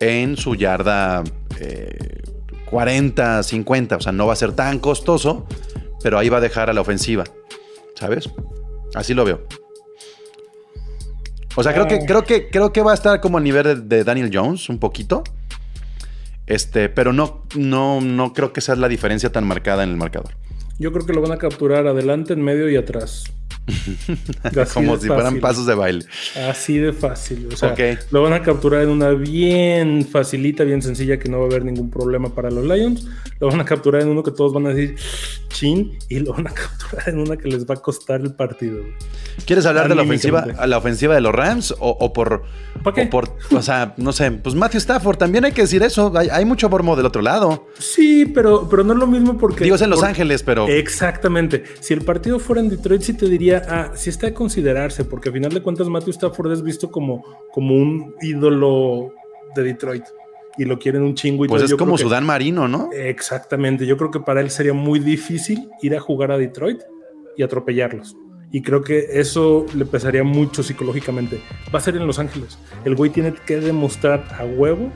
en 0.00 0.36
su 0.36 0.54
yarda 0.54 1.22
eh, 1.60 2.22
40, 2.70 3.42
50. 3.42 3.96
O 3.96 4.00
sea, 4.00 4.12
no 4.12 4.26
va 4.26 4.32
a 4.32 4.36
ser 4.36 4.52
tan 4.52 4.78
costoso, 4.78 5.46
pero 6.02 6.18
ahí 6.18 6.28
va 6.28 6.38
a 6.38 6.40
dejar 6.40 6.70
a 6.70 6.72
la 6.72 6.80
ofensiva. 6.80 7.24
¿Sabes? 7.94 8.30
Así 8.94 9.14
lo 9.14 9.24
veo. 9.24 9.42
O 11.54 11.62
sea, 11.62 11.74
creo 11.74 11.86
que, 11.86 11.96
Ah. 11.96 12.06
creo 12.06 12.24
que, 12.24 12.48
creo 12.48 12.72
que 12.72 12.80
va 12.82 12.92
a 12.92 12.94
estar 12.94 13.20
como 13.20 13.38
a 13.38 13.40
nivel 13.40 13.64
de, 13.64 13.96
de 13.96 14.04
Daniel 14.04 14.30
Jones, 14.32 14.68
un 14.68 14.78
poquito. 14.78 15.22
Este, 16.46 16.88
pero 16.88 17.12
no, 17.12 17.44
no, 17.56 18.00
no 18.00 18.32
creo 18.32 18.52
que 18.52 18.60
sea 18.60 18.74
la 18.74 18.88
diferencia 18.88 19.30
tan 19.30 19.46
marcada 19.46 19.84
en 19.84 19.90
el 19.90 19.96
marcador. 19.96 20.32
Yo 20.78 20.90
creo 20.92 21.06
que 21.06 21.12
lo 21.12 21.20
van 21.20 21.32
a 21.32 21.36
capturar 21.38 21.86
adelante, 21.86 22.32
en 22.32 22.42
medio 22.42 22.68
y 22.68 22.76
atrás. 22.76 23.24
Como 24.74 24.98
si 24.98 25.06
fueran 25.06 25.38
pasos 25.40 25.66
de 25.66 25.74
baile. 25.74 26.04
Así 26.48 26.78
de 26.78 26.92
fácil. 26.92 27.48
O 27.52 27.56
sea, 27.56 27.74
lo 28.10 28.22
van 28.22 28.32
a 28.32 28.42
capturar 28.42 28.82
en 28.82 28.88
una 28.88 29.10
bien 29.10 30.04
facilita, 30.04 30.64
bien 30.64 30.82
sencilla, 30.82 31.18
que 31.18 31.28
no 31.28 31.38
va 31.38 31.44
a 31.44 31.46
haber 31.46 31.64
ningún 31.64 31.90
problema 31.90 32.34
para 32.34 32.50
los 32.50 32.64
Lions. 32.64 33.06
Lo 33.40 33.48
van 33.48 33.60
a 33.60 33.64
capturar 33.64 34.02
en 34.02 34.08
uno 34.08 34.22
que 34.22 34.32
todos 34.32 34.52
van 34.52 34.66
a 34.66 34.70
decir 34.70 34.96
y 35.62 36.18
lo 36.20 36.32
van 36.32 36.46
a 36.48 36.50
capturar 36.54 37.08
en 37.08 37.18
una 37.18 37.36
que 37.36 37.48
les 37.48 37.64
va 37.66 37.74
a 37.74 37.78
costar 37.78 38.20
el 38.20 38.34
partido. 38.34 38.78
güey. 38.78 38.92
¿Quieres 39.46 39.64
hablar 39.66 39.88
de 39.88 39.94
la 39.94 40.02
ofensiva, 40.02 40.44
a 40.58 40.66
la 40.66 40.78
ofensiva 40.78 41.14
de 41.14 41.20
los 41.20 41.32
Rams 41.34 41.72
o, 41.78 41.90
o 41.90 42.12
por, 42.12 42.42
¿Para 42.82 42.94
qué? 42.94 43.02
o 43.02 43.10
por, 43.10 43.36
o 43.54 43.62
sea, 43.62 43.94
no 43.96 44.12
sé, 44.12 44.30
pues 44.32 44.54
Matthew 44.54 44.78
Stafford, 44.78 45.16
también 45.16 45.44
hay 45.44 45.52
que 45.52 45.62
decir 45.62 45.82
eso, 45.82 46.12
hay, 46.16 46.28
hay 46.28 46.44
mucho 46.44 46.68
mormo 46.68 46.96
del 46.96 47.06
otro 47.06 47.22
lado. 47.22 47.66
Sí, 47.78 48.26
pero, 48.26 48.68
pero 48.68 48.84
no 48.84 48.92
es 48.92 48.98
lo 48.98 49.06
mismo 49.06 49.38
porque. 49.38 49.64
Digo, 49.64 49.76
es 49.76 49.82
en 49.82 49.90
Los 49.90 50.00
por- 50.00 50.08
Ángeles, 50.08 50.42
pero 50.42 50.66
Exactamente. 50.68 51.64
Si 51.80 51.94
el 51.94 52.02
partido 52.02 52.38
fuera 52.38 52.60
en 52.60 52.68
Detroit, 52.68 53.02
sí 53.02 53.14
te 53.14 53.26
diría, 53.26 53.62
ah, 53.68 53.92
sí 53.94 54.10
está 54.10 54.26
de 54.26 54.34
considerarse, 54.34 55.04
porque 55.04 55.28
a 55.30 55.32
final 55.32 55.52
de 55.52 55.62
cuentas 55.62 55.88
Matthew 55.88 56.10
Stafford 56.12 56.52
es 56.52 56.62
visto 56.62 56.90
como, 56.90 57.24
como 57.52 57.74
un 57.74 58.14
ídolo 58.20 59.12
de 59.54 59.62
Detroit 59.62 60.04
y 60.58 60.64
lo 60.64 60.78
quieren 60.78 61.02
un 61.02 61.14
chingo 61.14 61.44
y 61.44 61.48
pues 61.48 61.60
todo. 61.60 61.64
es 61.66 61.70
Yo 61.70 61.76
como 61.76 61.94
creo 61.94 61.98
que- 61.98 62.02
Sudán 62.10 62.24
Marino, 62.24 62.68
¿no? 62.68 62.90
Exactamente. 62.92 63.86
Yo 63.86 63.96
creo 63.96 64.10
que 64.10 64.20
para 64.20 64.40
él 64.40 64.50
sería 64.50 64.74
muy 64.74 64.98
difícil 64.98 65.68
ir 65.82 65.96
a 65.96 66.00
jugar 66.00 66.30
a 66.32 66.38
Detroit 66.38 66.80
y 67.36 67.42
atropellarlos. 67.42 68.16
Y 68.50 68.60
creo 68.60 68.82
que 68.82 69.06
eso 69.12 69.64
le 69.74 69.86
pesaría 69.86 70.24
mucho 70.24 70.62
psicológicamente. 70.62 71.40
Va 71.74 71.78
a 71.78 71.82
ser 71.82 71.96
en 71.96 72.06
Los 72.06 72.18
Ángeles. 72.18 72.58
El 72.84 72.94
güey 72.96 73.10
tiene 73.10 73.32
que 73.46 73.60
demostrar 73.60 74.24
a 74.38 74.44
huevo 74.44 74.90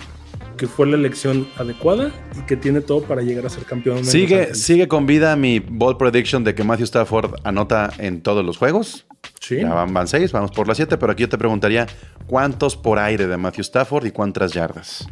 que 0.59 0.67
fue 0.67 0.87
la 0.87 0.97
elección 0.97 1.47
adecuada 1.59 2.11
y 2.39 2.43
que 2.47 2.57
tiene 2.57 2.81
todo 2.81 3.03
para 3.03 3.21
llegar 3.23 3.45
a 3.47 3.51
ser 3.51 3.65
campeón. 3.65 4.05
Sigue, 4.05 4.55
sigue 4.55 4.89
con 4.89 5.07
vida 5.07 5.37
mi 5.37 5.59
ball 5.59 5.97
prediction 5.99 6.45
de 6.45 6.55
que 6.55 6.65
Matthew 6.65 6.85
Stafford 6.85 7.35
anota 7.45 7.91
en 7.99 8.23
todos 8.23 8.45
los 8.45 8.57
juegos. 8.59 9.07
Sí. 9.41 9.57
Ya 9.61 9.73
van, 9.75 9.93
van 9.93 10.09
seis, 10.09 10.33
vamos 10.33 10.51
por 10.53 10.67
las 10.69 10.77
siete, 10.79 10.97
pero 10.99 11.13
aquí 11.13 11.23
yo 11.23 11.29
te 11.29 11.37
preguntaría 11.39 11.87
cuántos 12.27 12.75
por 12.77 12.99
aire 12.99 13.27
de 13.27 13.37
Matthew 13.37 13.63
Stafford 13.63 14.07
y 14.07 14.11
cuántas 14.13 14.53
yardas. 14.53 15.07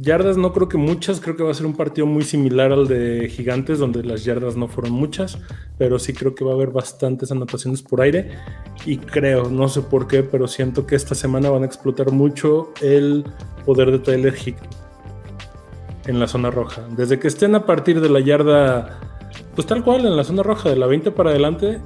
Yardas 0.00 0.36
no 0.36 0.52
creo 0.52 0.68
que 0.68 0.78
muchas, 0.78 1.20
creo 1.20 1.34
que 1.34 1.42
va 1.42 1.50
a 1.50 1.54
ser 1.54 1.66
un 1.66 1.74
partido 1.74 2.06
muy 2.06 2.22
similar 2.22 2.70
al 2.70 2.86
de 2.86 3.28
Gigantes, 3.28 3.80
donde 3.80 4.04
las 4.04 4.24
yardas 4.24 4.56
no 4.56 4.68
fueron 4.68 4.92
muchas, 4.92 5.38
pero 5.76 5.98
sí 5.98 6.12
creo 6.12 6.36
que 6.36 6.44
va 6.44 6.52
a 6.52 6.54
haber 6.54 6.70
bastantes 6.70 7.32
anotaciones 7.32 7.82
por 7.82 8.00
aire 8.00 8.30
y 8.86 8.98
creo, 8.98 9.50
no 9.50 9.68
sé 9.68 9.82
por 9.82 10.06
qué, 10.06 10.22
pero 10.22 10.46
siento 10.46 10.86
que 10.86 10.94
esta 10.94 11.16
semana 11.16 11.50
van 11.50 11.64
a 11.64 11.66
explotar 11.66 12.12
mucho 12.12 12.72
el 12.80 13.24
poder 13.66 13.90
de 13.90 13.98
Tyler 13.98 14.34
Higbee 14.34 14.68
en 16.06 16.20
la 16.20 16.28
zona 16.28 16.52
roja. 16.52 16.82
Desde 16.96 17.18
que 17.18 17.26
estén 17.26 17.56
a 17.56 17.66
partir 17.66 18.00
de 18.00 18.08
la 18.08 18.20
yarda, 18.20 19.00
pues 19.56 19.66
tal 19.66 19.82
cual, 19.82 20.06
en 20.06 20.16
la 20.16 20.22
zona 20.22 20.44
roja, 20.44 20.68
de 20.68 20.76
la 20.76 20.86
20 20.86 21.10
para 21.10 21.30
adelante, 21.30 21.80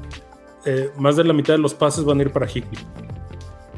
eh, 0.67 0.91
más 0.99 1.17
de 1.17 1.25
la 1.25 1.33
mitad 1.33 1.55
de 1.55 1.61
los 1.61 1.73
pases 1.73 2.05
van 2.05 2.19
a 2.21 2.23
ir 2.25 2.31
para 2.31 2.47
Higbee 2.47 2.79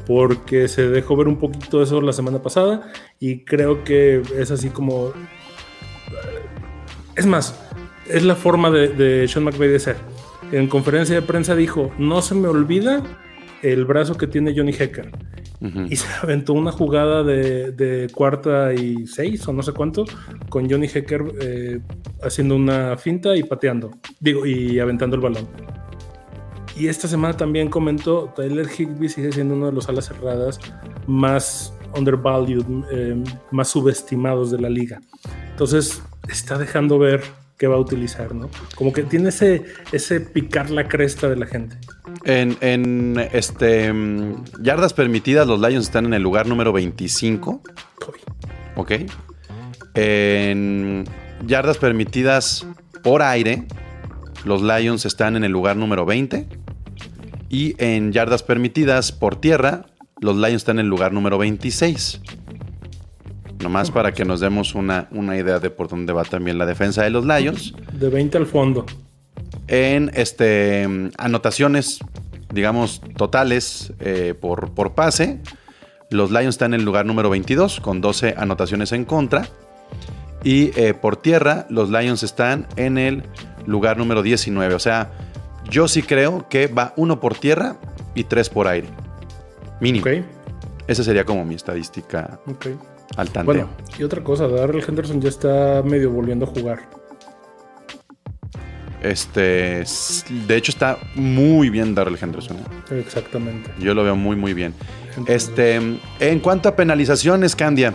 porque 0.07 0.69
se 0.69 0.89
dejó 0.89 1.17
ver 1.17 1.29
un 1.29 1.39
poquito 1.39 1.83
eso 1.83 2.01
la 2.01 2.13
semana 2.13 2.43
pasada 2.43 2.93
y 3.21 3.45
creo 3.45 3.85
que 3.85 4.23
es 4.39 4.51
así 4.51 4.71
como... 4.71 5.13
Es 7.17 7.27
más, 7.27 7.61
es 8.09 8.25
la 8.25 8.35
forma 8.35 8.71
de, 8.71 8.89
de 8.89 9.29
Sean 9.29 9.45
McVay 9.45 9.69
de 9.69 9.79
ser. 9.79 9.97
En 10.53 10.69
conferencia 10.69 11.15
de 11.15 11.23
prensa 11.23 11.55
dijo, 11.55 11.93
no 11.99 12.23
se 12.23 12.35
me 12.35 12.49
olvida 12.49 13.03
el 13.63 13.85
brazo 13.85 14.17
que 14.17 14.27
tiene 14.27 14.55
Johnny 14.55 14.73
Hecker. 14.73 15.11
Ujú. 15.61 15.87
Y 15.89 15.97
se 15.97 16.07
aventó 16.23 16.53
una 16.53 16.71
jugada 16.71 17.23
de, 17.23 17.73
de 17.73 18.09
cuarta 18.13 18.75
y 18.75 19.07
seis 19.07 19.47
o 19.49 19.53
no 19.53 19.63
sé 19.63 19.73
cuánto 19.73 20.05
con 20.51 20.69
Johnny 20.69 20.89
Hecker 20.93 21.23
eh, 21.41 21.81
haciendo 22.23 22.57
una 22.57 22.97
finta 22.99 23.35
y 23.37 23.43
pateando. 23.43 23.93
Digo, 24.21 24.45
y 24.45 24.79
aventando 24.79 25.17
el 25.17 25.23
balón. 25.23 25.49
Y 26.77 26.89
esta 26.89 27.07
semana 27.07 27.37
también 27.37 27.70
comentó, 27.70 28.33
Tyler 28.35 28.68
Higby 28.68 29.09
sigue 29.09 29.33
siendo 29.33 29.55
uno 29.55 29.66
de 29.66 29.72
los 29.72 29.89
alas 29.89 30.07
cerradas 30.07 30.59
más 31.07 31.72
undervalued, 31.97 32.64
eh, 32.91 33.22
más 33.51 33.68
subestimados 33.68 34.51
de 34.51 34.61
la 34.61 34.68
liga. 34.68 35.01
Entonces 35.51 36.03
está 36.29 36.59
dejando 36.59 36.99
ver 36.99 37.22
qué 37.59 37.68
va 37.68 37.77
a 37.77 37.79
utilizar, 37.79 38.35
¿no? 38.35 38.51
Como 38.75 38.93
que 38.93 39.05
tiene 39.05 39.29
ese, 39.29 39.64
ese 39.93 40.20
picar 40.20 40.70
la 40.70 40.89
cresta 40.89 41.29
de 41.29 41.37
la 41.37 41.47
gente. 41.47 41.77
En, 42.25 42.57
en, 42.61 43.29
este 43.33 43.93
mm, 43.93 44.45
yardas 44.61 44.93
permitidas, 44.93 45.47
los 45.47 45.61
Lions 45.61 45.87
están 45.87 46.07
en 46.07 46.14
el 46.14 46.22
lugar 46.22 46.47
número 46.47 46.72
25. 46.72 47.62
Uy, 48.09 48.14
Ok. 48.77 48.93
En 49.95 51.05
yardas 51.47 51.79
permitidas 51.79 52.66
por 53.05 53.22
aire, 53.22 53.66
los 54.45 54.62
Lions 54.62 55.07
están 55.07 55.36
en 55.36 55.45
el 55.45 55.53
lugar 55.53 55.76
número 55.76 56.05
20. 56.05 56.47
Y 57.51 57.74
en 57.78 58.12
yardas 58.12 58.42
permitidas 58.42 59.12
por 59.12 59.36
tierra, 59.36 59.86
los 60.20 60.36
Lions 60.36 60.57
están 60.57 60.78
en 60.78 60.86
el 60.86 60.90
lugar 60.90 61.12
número 61.12 61.38
26. 61.38 62.20
Nomás 63.61 63.90
para 63.90 64.12
que 64.12 64.24
nos 64.24 64.40
demos 64.40 64.74
una, 64.74 65.09
una 65.11 65.36
idea 65.36 65.59
de 65.59 65.70
por 65.70 65.88
dónde 65.88 66.12
va 66.12 66.24
también 66.24 66.59
la 66.59 66.66
defensa 66.66 67.03
de 67.03 67.11
los 67.11 67.24
Lions. 67.24 67.74
De 67.92 68.09
20 68.09 68.38
al 68.38 68.47
fondo. 68.47 68.84
En 69.68 70.11
este, 70.14 70.86
anotaciones, 71.16 72.01
digamos, 72.53 73.01
totales 73.16 73.92
eh, 74.01 74.34
por, 74.38 74.72
por 74.72 74.95
pase, 74.95 75.40
los 76.11 76.30
Lions 76.30 76.57
están 76.57 76.74
en 76.74 76.80
el 76.80 76.86
lugar 76.86 77.07
número 77.07 77.30
22 77.30 77.80
con 77.80 78.01
12 78.01 78.34
anotaciones 78.36 78.92
en 78.92 79.05
contra. 79.05 79.49
Y 80.42 80.78
eh, 80.78 80.92
por 80.92 81.16
tierra, 81.16 81.66
los 81.70 81.90
Lions 81.90 82.22
están 82.22 82.66
en 82.76 82.99
el 82.99 83.22
lugar 83.67 83.97
número 83.99 84.23
19. 84.23 84.75
O 84.75 84.79
sea, 84.79 85.11
yo 85.71 85.89
sí 85.89 86.03
creo 86.03 86.49
que 86.49 86.67
va 86.67 86.93
uno 86.97 87.21
por 87.21 87.35
tierra 87.35 87.77
y 88.15 88.25
tres 88.25 88.49
por 88.51 88.67
aire. 88.69 88.89
Mínimo. 89.81 90.05
Ok, 90.07 90.25
Esa 90.87 91.03
sería 91.05 91.25
como 91.25 91.45
mi 91.45 91.55
estadística 91.55 92.39
al 93.17 93.31
tanteo. 93.31 93.45
Bueno, 93.45 93.69
y 93.99 94.03
otra 94.03 94.23
cosa, 94.23 94.47
Darrell 94.49 94.85
Henderson 94.87 95.21
ya 95.21 95.29
está 95.29 95.83
medio 95.85 96.11
volviendo 96.11 96.45
a 96.47 96.49
jugar. 96.49 96.81
Este, 99.03 99.85
de 100.47 100.57
hecho 100.57 100.73
está 100.73 100.97
muy 101.15 101.69
bien 101.69 101.95
Darrell 101.95 102.17
Henderson. 102.21 102.57
¿eh? 102.91 103.01
Exactamente. 103.05 103.71
Yo 103.79 103.93
lo 103.95 104.03
veo 104.03 104.17
muy 104.17 104.35
muy 104.35 104.55
bien. 104.55 104.73
Entonces- 105.11 105.49
Este, 105.49 105.75
en 106.21 106.41
cuanto 106.41 106.71
a 106.71 106.77
penalizaciones, 106.77 107.55
Candia, 107.55 107.93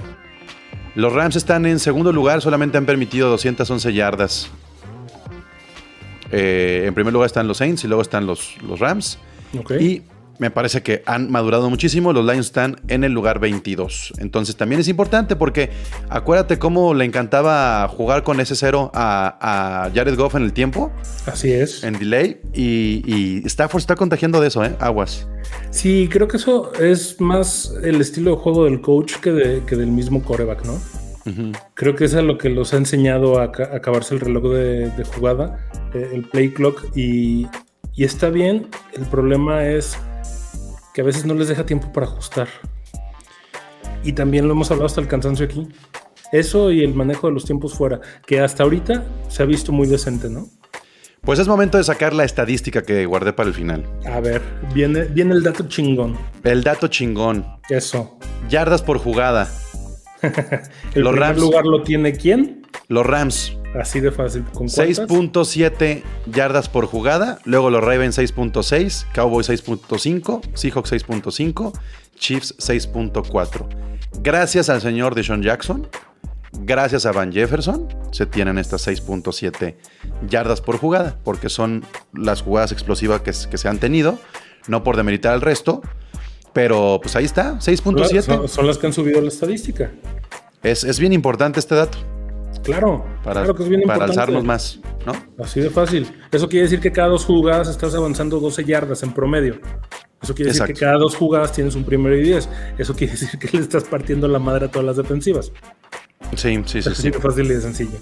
los 0.95 1.11
Rams 1.11 1.35
están 1.35 1.65
en 1.65 1.79
segundo 1.79 2.11
lugar, 2.13 2.41
solamente 2.41 2.77
han 2.77 2.85
permitido 2.85 3.29
211 3.29 3.91
yardas. 3.93 4.51
Eh, 6.31 6.83
en 6.87 6.93
primer 6.93 7.13
lugar 7.13 7.27
están 7.27 7.47
los 7.47 7.57
Saints 7.57 7.83
y 7.83 7.87
luego 7.87 8.01
están 8.01 8.25
los, 8.25 8.55
los 8.67 8.79
Rams. 8.79 9.17
Y 9.79 10.03
me 10.37 10.51
parece 10.51 10.81
que 10.81 11.03
han 11.05 11.29
madurado 11.29 11.69
muchísimo. 11.69 12.13
Los 12.13 12.23
Lions 12.25 12.45
están 12.45 12.79
en 12.87 13.03
el 13.03 13.11
lugar 13.11 13.39
22. 13.39 14.13
Entonces 14.19 14.55
también 14.55 14.79
es 14.79 14.87
importante 14.87 15.35
porque 15.35 15.69
acuérdate 16.07 16.57
cómo 16.57 16.93
le 16.93 17.03
encantaba 17.03 17.85
jugar 17.89 18.23
con 18.23 18.39
ese 18.39 18.55
cero 18.55 18.89
a, 18.93 19.85
a 19.85 19.91
Jared 19.93 20.15
Goff 20.15 20.35
en 20.35 20.43
el 20.43 20.53
tiempo, 20.53 20.91
Así 21.25 21.51
es. 21.51 21.83
en 21.83 21.99
delay. 21.99 22.39
Y, 22.53 23.03
y 23.05 23.41
Stafford 23.47 23.81
está 23.81 23.95
contagiando 23.97 24.39
de 24.39 24.47
eso, 24.47 24.63
¿eh? 24.63 24.75
Aguas. 24.79 25.27
Sí, 25.71 26.07
creo 26.09 26.27
que 26.29 26.37
eso 26.37 26.71
es 26.79 27.19
más 27.19 27.73
el 27.83 27.99
estilo 27.99 28.31
de 28.31 28.37
juego 28.37 28.63
del 28.65 28.79
coach 28.79 29.15
que, 29.15 29.31
de- 29.31 29.63
que 29.65 29.75
del 29.75 29.87
mismo 29.91 30.23
coreback, 30.23 30.63
¿no? 30.63 30.79
Creo 31.73 31.95
que 31.95 32.05
es 32.05 32.13
a 32.15 32.21
lo 32.21 32.37
que 32.37 32.49
los 32.49 32.73
ha 32.73 32.77
enseñado 32.77 33.39
a 33.39 33.51
ca- 33.51 33.69
acabarse 33.73 34.13
el 34.15 34.21
reloj 34.21 34.43
de, 34.53 34.89
de 34.91 35.03
jugada, 35.03 35.67
eh, 35.93 36.09
el 36.13 36.23
play 36.23 36.51
clock, 36.51 36.85
y, 36.95 37.47
y 37.95 38.03
está 38.03 38.29
bien. 38.29 38.67
El 38.93 39.05
problema 39.05 39.65
es 39.65 39.97
que 40.93 41.01
a 41.01 41.03
veces 41.03 41.25
no 41.25 41.33
les 41.33 41.47
deja 41.47 41.65
tiempo 41.65 41.91
para 41.93 42.05
ajustar. 42.07 42.47
Y 44.03 44.13
también 44.13 44.47
lo 44.47 44.53
hemos 44.53 44.71
hablado 44.71 44.85
hasta 44.87 45.01
el 45.01 45.07
cansancio 45.07 45.45
aquí. 45.45 45.67
Eso 46.31 46.71
y 46.71 46.83
el 46.83 46.93
manejo 46.93 47.27
de 47.27 47.33
los 47.33 47.45
tiempos 47.45 47.73
fuera, 47.73 47.99
que 48.25 48.39
hasta 48.39 48.63
ahorita 48.63 49.03
se 49.29 49.43
ha 49.43 49.45
visto 49.45 49.71
muy 49.71 49.87
decente, 49.87 50.29
¿no? 50.29 50.47
Pues 51.21 51.37
es 51.39 51.47
momento 51.49 51.77
de 51.77 51.83
sacar 51.83 52.13
la 52.13 52.23
estadística 52.23 52.81
que 52.81 53.05
guardé 53.05 53.33
para 53.33 53.49
el 53.49 53.53
final. 53.55 53.85
A 54.05 54.19
ver, 54.21 54.41
viene, 54.73 55.03
viene 55.03 55.33
el 55.33 55.43
dato 55.43 55.67
chingón. 55.67 56.15
El 56.43 56.63
dato 56.63 56.87
chingón. 56.87 57.45
Eso. 57.69 58.17
Yardas 58.47 58.81
por 58.81 58.99
jugada. 58.99 59.49
El 60.93 61.03
Los 61.03 61.11
primer 61.13 61.19
Rams. 61.19 61.39
lugar 61.39 61.65
lo 61.65 61.83
tiene 61.83 62.13
quién? 62.13 62.67
Los 62.87 63.05
Rams, 63.05 63.55
Así 63.75 63.99
de 63.99 64.11
fácil. 64.11 64.43
¿Con 64.45 64.67
cuántas? 64.67 64.99
6.7 65.07 66.03
yardas 66.25 66.69
por 66.69 66.87
jugada. 66.87 67.39
Luego 67.45 67.69
los 67.69 67.83
Ravens 67.83 68.17
6.6, 68.17 69.05
Cowboys 69.13 69.49
6.5, 69.49 70.41
Seahawks 70.55 70.91
6.5, 70.91 71.79
Chiefs 72.17 72.55
6.4. 72.57 73.67
Gracias 74.21 74.69
al 74.69 74.81
señor 74.81 75.13
Deshaun 75.13 75.43
Jackson, 75.43 75.87
gracias 76.51 77.05
a 77.05 77.11
Van 77.11 77.31
Jefferson, 77.31 77.87
se 78.11 78.25
tienen 78.25 78.57
estas 78.57 78.87
6.7 78.87 79.75
yardas 80.27 80.61
por 80.61 80.77
jugada, 80.77 81.19
porque 81.23 81.49
son 81.49 81.85
las 82.11 82.41
jugadas 82.41 82.71
explosivas 82.71 83.21
que, 83.21 83.31
que 83.49 83.57
se 83.59 83.67
han 83.67 83.77
tenido, 83.77 84.17
no 84.67 84.83
por 84.83 84.97
demeritar 84.97 85.33
al 85.33 85.41
resto. 85.41 85.81
Pero 86.53 86.99
pues 87.01 87.15
ahí 87.15 87.25
está, 87.25 87.55
6.7. 87.59 88.21
Son, 88.21 88.47
son 88.47 88.67
las 88.67 88.77
que 88.77 88.87
han 88.87 88.93
subido 88.93 89.21
la 89.21 89.27
estadística. 89.27 89.91
Es, 90.63 90.83
es 90.83 90.99
bien 90.99 91.13
importante 91.13 91.59
este 91.59 91.75
dato 91.75 91.97
Claro, 92.63 93.05
para, 93.23 93.41
claro 93.41 93.55
que 93.55 93.63
es 93.63 93.69
bien 93.69 93.81
para 93.81 94.05
importante. 94.05 94.19
alzarnos 94.21 94.43
más, 94.43 94.79
¿no? 95.05 95.43
Así 95.43 95.59
de 95.59 95.69
fácil. 95.69 96.07
Eso 96.31 96.49
quiere 96.49 96.63
decir 96.63 96.79
que 96.79 96.91
cada 96.91 97.07
dos 97.09 97.25
jugadas 97.25 97.69
estás 97.69 97.95
avanzando 97.95 98.39
12 98.39 98.65
yardas 98.65 99.03
en 99.03 99.13
promedio. 99.13 99.59
Eso 100.21 100.35
quiere 100.35 100.51
decir 100.51 100.65
que 100.65 100.73
cada 100.73 100.97
dos 100.97 101.15
jugadas 101.15 101.53
tienes 101.53 101.75
un 101.75 101.85
primero 101.85 102.15
y 102.17 102.21
10. 102.23 102.49
Eso 102.77 102.93
quiere 102.93 103.13
decir 103.13 103.39
que 103.39 103.55
le 103.55 103.63
estás 103.63 103.85
partiendo 103.85 104.27
la 104.27 104.39
madre 104.39 104.65
a 104.65 104.71
todas 104.71 104.85
las 104.85 104.97
defensivas. 104.97 105.51
Sí, 106.35 106.61
sí, 106.65 106.81
sí. 106.81 106.89
Sí. 106.95 107.11
fácil 107.11 107.51
y 107.51 107.59
sencillo. 107.61 107.97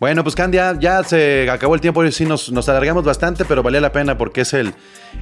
Bueno, 0.00 0.22
pues 0.22 0.34
Candia, 0.34 0.76
ya 0.80 1.02
se 1.04 1.48
acabó 1.50 1.74
el 1.74 1.80
tiempo 1.80 2.02
y 2.04 2.10
sí 2.12 2.24
nos, 2.24 2.50
nos 2.50 2.68
alargamos 2.70 3.04
bastante, 3.04 3.44
pero 3.44 3.62
valía 3.62 3.80
la 3.80 3.92
pena 3.92 4.16
porque 4.16 4.42
es 4.42 4.54
el 4.54 4.72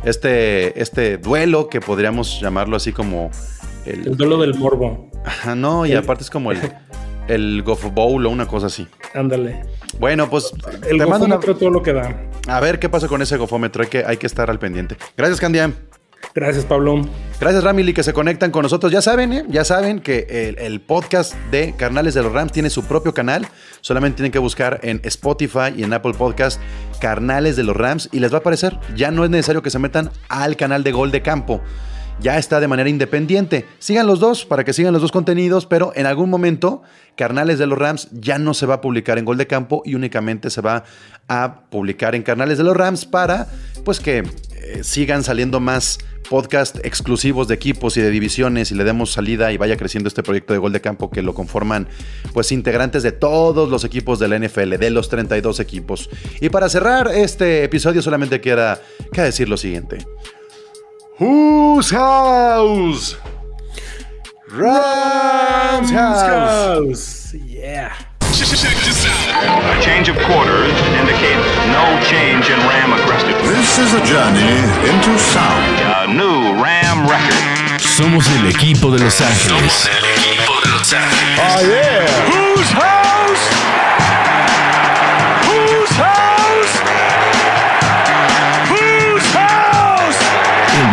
este, 0.05 0.81
este 0.81 1.19
duelo 1.19 1.69
que 1.69 1.81
podríamos 1.81 2.41
llamarlo 2.41 2.77
así 2.77 2.93
como 2.93 3.31
El 3.85 4.07
el. 4.07 4.17
duelo 4.17 4.39
del 4.41 4.55
morbo. 4.55 5.11
Ajá, 5.25 5.55
no, 5.57 5.85
y 5.87 5.93
el- 5.93 5.99
aparte 5.99 6.23
es 6.23 6.31
como 6.31 6.53
el, 6.53 6.59
el 7.29 7.63
Goff 7.65 7.85
Bowl 7.93 8.25
o 8.27 8.31
una 8.31 8.47
cosa 8.47 8.67
así. 8.67 8.87
Ándale. 9.15 9.63
Bueno, 9.99 10.31
pues 10.31 10.53
El 10.89 10.99
te 10.99 11.07
mando 11.07 11.27
una- 11.27 11.37
gofómetro 11.37 11.57
todo 11.57 11.71
lo 11.71 11.83
que 11.83 11.93
da. 11.93 12.15
A 12.47 12.61
ver 12.61 12.79
qué 12.79 12.89
pasa 12.89 13.09
con 13.09 13.21
ese 13.21 13.37
gofómetro, 13.37 13.83
hay 13.83 13.89
que, 13.89 14.05
hay 14.07 14.17
que 14.17 14.27
estar 14.29 14.49
al 14.49 14.59
pendiente. 14.61 14.97
Gracias, 15.17 15.41
Candia. 15.41 15.73
Gracias, 16.35 16.65
Pablo. 16.65 17.03
Gracias, 17.41 17.65
Ramily, 17.65 17.95
que 17.95 18.03
se 18.03 18.13
conectan 18.13 18.51
con 18.51 18.63
nosotros. 18.63 18.93
Ya 18.93 19.03
saben, 19.03 19.33
¿eh? 19.33 19.45
ya 19.49 19.65
saben 19.65 20.01
que 20.01 20.27
el, 20.29 20.59
el 20.59 20.81
podcast 20.81 21.35
de 21.51 21.75
Carnales 21.77 22.15
de 22.15 22.23
los 22.23 22.33
Rams 22.33 22.53
tiene 22.53 22.71
su 22.71 22.85
propio 22.85 23.15
canal. 23.15 23.47
Solamente 23.81 24.17
tienen 24.17 24.33
que 24.33 24.39
buscar 24.39 24.81
en 24.83 25.01
Spotify 25.05 25.73
y 25.77 25.85
en 25.85 25.93
Apple 25.93 26.15
Podcast 26.15 26.61
Carnales 27.01 27.57
de 27.57 27.65
los 27.65 27.77
Rams 27.77 28.09
y 28.13 28.21
les 28.21 28.33
va 28.33 28.37
a 28.37 28.41
aparecer. 28.41 28.79
Ya 28.95 29.11
no 29.11 29.25
es 29.25 29.31
necesario 29.31 29.63
que 29.63 29.71
se 29.71 29.79
metan 29.79 30.11
al 30.29 30.57
canal 30.57 30.85
de 30.85 30.93
Gol 30.93 31.11
de 31.11 31.23
Campo. 31.23 31.61
Ya 32.21 32.37
está 32.37 32.59
de 32.59 32.67
manera 32.67 32.91
independiente. 32.91 33.65
Sigan 33.79 34.07
los 34.07 34.19
dos 34.19 34.45
para 34.45 34.65
que 34.65 34.73
sigan 34.73 34.93
los 34.93 35.03
dos 35.03 35.13
contenidos, 35.13 35.67
pero 35.67 35.93
en 35.95 36.07
algún 36.07 36.31
momento 36.31 36.83
Carnales 37.15 37.59
de 37.59 37.67
los 37.67 37.79
Rams 37.79 38.09
ya 38.13 38.39
no 38.39 38.55
se 38.55 38.67
va 38.67 38.75
a 38.75 38.81
publicar 38.81 39.19
en 39.19 39.25
Gol 39.25 39.39
de 39.39 39.47
Campo 39.47 39.83
y 39.85 39.95
únicamente 39.95 40.51
se 40.51 40.61
va 40.61 40.85
a 41.29 41.63
publicar 41.71 42.15
en 42.15 42.23
Carnales 42.23 42.59
de 42.59 42.65
los 42.65 42.77
Rams 42.77 43.07
para 43.07 43.49
pues 43.85 44.01
que 44.01 44.19
eh, 44.19 44.81
sigan 44.83 45.23
saliendo 45.23 45.61
más 45.61 45.99
podcast 46.29 46.77
exclusivos 46.85 47.49
de 47.49 47.55
equipos 47.55 47.97
y 47.97 48.03
de 48.03 48.11
divisiones 48.11 48.71
y 48.71 48.75
le 48.75 48.85
demos 48.85 49.13
salida 49.13 49.51
y 49.53 49.57
vaya 49.57 49.77
creciendo 49.77 50.09
este 50.09 50.23
proyecto 50.23 50.53
de 50.53 50.59
gol 50.59 50.73
de 50.73 50.81
campo 50.81 51.11
que 51.11 51.23
lo 51.23 51.35
conforman 51.35 51.89
pues 52.35 52.53
integrantes 52.53 53.03
de 53.03 53.13
todos 53.13 53.69
los 53.69 53.85
equipos 53.85 54.19
de 54.19 54.29
la 54.29 54.39
NFL, 54.39 54.77
de 54.77 54.91
los 54.91 55.09
32 55.09 55.61
equipos. 55.61 56.11
Y 56.41 56.51
para 56.51 56.69
cerrar 56.69 57.11
este 57.13 57.65
episodio 57.65 58.03
solamente 58.03 58.41
queda 58.41 58.81
que 59.13 59.23
decir 59.23 59.49
lo 59.49 59.57
siguiente. 59.57 59.99
Whose 61.19 61.91
house? 61.91 63.17
Rams 64.53 65.91
house. 65.91 66.23
House. 66.23 67.35
Yeah. 67.35 67.93
A 68.23 69.83
change 69.83 70.09
of 70.09 70.17
quarters 70.31 70.71
indicates 70.95 71.43
no 71.75 71.99
change 72.07 72.47
in 72.47 72.59
Ram 72.71 72.93
aggressiveness. 72.93 73.49
This 73.51 73.79
is 73.79 73.95
a 73.95 74.03
journey 74.07 74.63
into 74.89 75.19
sound. 75.19 75.81
A 75.99 76.07
new 76.07 76.63
Ram 76.63 77.09
record. 77.11 77.81
Somos 77.81 78.29
el 78.37 78.47
equipo 78.47 78.93
de 78.93 79.03
Los 79.03 79.21
Ángeles. 79.21 79.89
El 79.91 80.05
equipo 80.15 80.61
de 80.63 80.71
Los 80.71 80.93
Ángeles. 80.93 81.41
Oh, 81.41 81.67
yeah. 81.67 82.31
Whose 82.31 82.71
house? 82.71 82.98